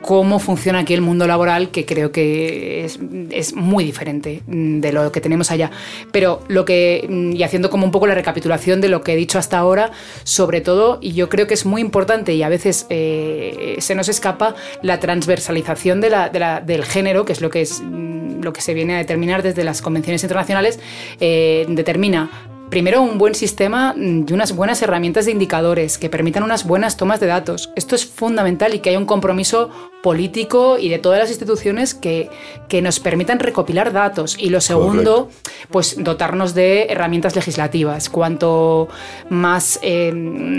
cómo 0.00 0.38
funciona 0.38 0.80
aquí 0.80 0.94
el 0.94 1.00
mundo 1.00 1.26
laboral, 1.26 1.70
que 1.70 1.84
creo 1.84 2.12
que 2.12 2.84
es, 2.84 3.54
muy 3.54 3.84
diferente 3.84 4.42
mm, 4.46 4.80
de 4.80 4.92
lo 4.92 5.12
que 5.12 5.20
tenemos 5.20 5.50
allá. 5.50 5.70
Pero 6.12 6.42
lo 6.48 6.64
que, 6.64 7.06
mm, 7.08 7.32
y 7.32 7.42
haciendo 7.42 7.70
como 7.70 7.84
un 7.84 7.90
poco 7.90 8.06
la 8.06 8.14
recapitulación 8.14 8.80
de 8.80 8.88
lo 8.88 9.02
que 9.02 9.12
he 9.12 9.16
dicho 9.16 9.38
hasta 9.38 9.58
ahora, 9.58 9.90
sobre 10.24 10.60
todo, 10.60 10.98
y 11.00 11.12
yo 11.12 11.28
creo 11.28 11.46
que 11.46 11.54
es 11.54 11.66
muy 11.66 11.80
importante 11.80 12.34
y 12.34 12.42
a 12.42 12.48
veces 12.48 12.86
eh, 12.90 13.76
se 13.78 13.94
nos 13.94 14.08
escapa 14.08 14.54
la 14.82 15.00
transversalización 15.00 16.00
del 16.00 16.84
género, 16.84 17.24
que 17.24 17.32
es 17.32 17.40
lo 17.40 17.50
que, 17.50 17.62
es, 17.62 17.80
mm, 17.80 18.42
lo 18.42 18.52
que 18.52 18.60
se 18.60 18.74
viene 18.74 18.94
a 18.94 18.98
determinar 18.98 19.42
desde 19.42 19.64
las 19.64 19.82
convenciones 19.82 20.22
internacionales, 20.22 20.78
eh, 21.20 21.66
determina 21.68 22.30
Primero, 22.70 23.00
un 23.00 23.16
buen 23.16 23.34
sistema 23.34 23.94
y 23.96 24.30
unas 24.30 24.54
buenas 24.54 24.82
herramientas 24.82 25.24
de 25.24 25.32
indicadores 25.32 25.96
que 25.96 26.10
permitan 26.10 26.42
unas 26.42 26.66
buenas 26.66 26.98
tomas 26.98 27.18
de 27.18 27.26
datos. 27.26 27.70
Esto 27.76 27.94
es 27.94 28.04
fundamental 28.04 28.74
y 28.74 28.80
que 28.80 28.90
haya 28.90 28.98
un 28.98 29.06
compromiso 29.06 29.70
político 30.02 30.78
y 30.78 30.88
de 30.88 30.98
todas 30.98 31.18
las 31.18 31.28
instituciones 31.28 31.94
que, 31.94 32.30
que 32.68 32.82
nos 32.82 33.00
permitan 33.00 33.38
recopilar 33.38 33.92
datos. 33.92 34.36
Y 34.38 34.50
lo 34.50 34.60
segundo, 34.60 35.30
pues 35.70 35.96
dotarnos 35.98 36.54
de 36.54 36.86
herramientas 36.88 37.34
legislativas. 37.34 38.08
Cuanto 38.08 38.88
más 39.28 39.78
eh, 39.82 40.12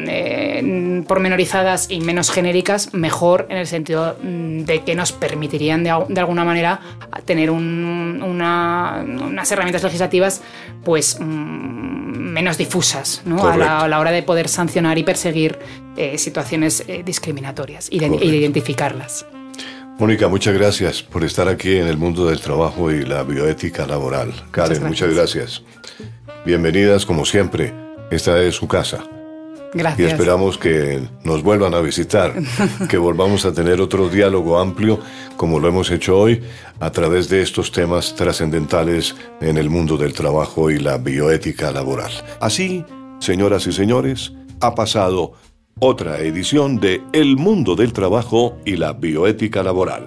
eh, 0.08 1.04
pormenorizadas 1.08 1.90
y 1.90 2.02
menos 2.02 2.32
genéricas, 2.32 2.94
mejor 2.94 3.48
en 3.50 3.58
el 3.58 3.68
sentido 3.68 4.18
mm, 4.22 4.62
de 4.62 4.84
que 4.84 4.96
nos 4.96 5.12
permitirían 5.12 5.84
de, 5.84 5.90
alguna 5.90 6.44
manera 6.44 6.82
tener 7.26 7.52
unas 7.52 9.52
herramientas 9.52 9.84
legislativas 9.84 10.42
pues 10.84 11.18
mm, 11.20 11.24
menos 11.24 12.58
difusas 12.58 13.22
a, 13.26 13.88
la, 13.88 14.00
hora 14.00 14.12
de 14.12 14.24
poder 14.24 14.48
sancionar 14.48 14.98
y 14.98 15.04
perseguir 15.04 15.60
eh, 15.98 16.18
situaciones 16.18 16.86
discriminatorias 17.06 17.88
y 17.92 18.00
de, 18.00 18.08
identificarlas. 18.08 19.26
Mónica, 20.00 20.30
muchas 20.30 20.54
gracias 20.54 21.04
por 21.04 21.26
estar 21.26 21.50
aquí 21.50 21.76
en 21.76 21.86
el 21.86 21.98
mundo 21.98 22.26
del 22.26 22.40
trabajo 22.40 22.90
y 22.90 23.04
la 23.04 23.24
bioética 23.24 23.86
laboral. 23.86 24.34
Karen, 24.50 24.86
muchas 24.86 25.14
gracias. 25.14 25.62
Bienvenidas 26.46 27.06
como 27.06 27.26
siempre. 27.26 27.74
Esta 28.10 28.42
es 28.42 28.56
su 28.56 28.66
casa. 28.66 29.04
Gracias. 29.74 30.00
Y 30.00 30.10
esperamos 30.10 30.58
que 30.58 31.02
nos 31.26 31.44
vuelvan 31.44 31.74
a 31.74 31.82
visitar, 31.82 32.34
que 32.90 32.98
volvamos 32.98 33.44
a 33.44 33.52
tener 33.52 33.82
otro 33.82 34.08
diálogo 34.08 34.58
amplio 34.58 35.02
como 35.36 35.60
lo 35.60 35.68
hemos 35.68 35.92
hecho 35.92 36.18
hoy 36.18 36.42
a 36.80 36.92
través 36.92 37.28
de 37.28 37.42
estos 37.42 37.74
temas 37.74 38.16
trascendentales 38.16 39.18
en 39.42 39.58
el 39.58 39.70
mundo 39.70 39.98
del 39.98 40.14
trabajo 40.14 40.72
y 40.72 40.80
la 40.80 40.98
bioética 40.98 41.72
laboral. 41.74 42.12
Así, 42.40 42.86
señoras 43.20 43.68
y 43.68 43.74
señores, 43.74 44.32
ha 44.62 44.74
pasado 44.76 45.34
otra 45.80 46.20
edición 46.20 46.80
de 46.80 47.02
El 47.14 47.38
mundo 47.38 47.76
del 47.76 47.94
trabajo 47.94 48.58
y 48.66 48.76
la 48.76 48.94
bioética 48.94 49.64
laboral. 49.64 50.06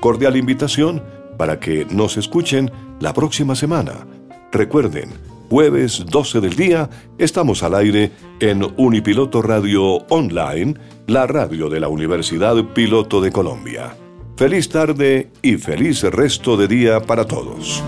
Cordial 0.00 0.36
invitación 0.36 1.02
para 1.36 1.58
que 1.58 1.86
nos 1.90 2.16
escuchen 2.16 2.70
la 3.00 3.14
próxima 3.14 3.54
semana. 3.54 4.06
Recuerden, 4.52 5.10
jueves 5.48 6.04
12 6.06 6.40
del 6.40 6.56
día 6.56 6.90
estamos 7.16 7.62
al 7.62 7.74
aire 7.74 8.12
en 8.40 8.66
Unipiloto 8.76 9.42
Radio 9.42 10.06
Online, 10.08 10.74
la 11.06 11.26
radio 11.26 11.68
de 11.68 11.80
la 11.80 11.88
Universidad 11.88 12.62
Piloto 12.74 13.20
de 13.20 13.32
Colombia. 13.32 13.96
Feliz 14.36 14.68
tarde 14.68 15.30
y 15.42 15.56
feliz 15.56 16.02
resto 16.02 16.56
de 16.56 16.68
día 16.68 17.00
para 17.00 17.26
todos. 17.26 17.82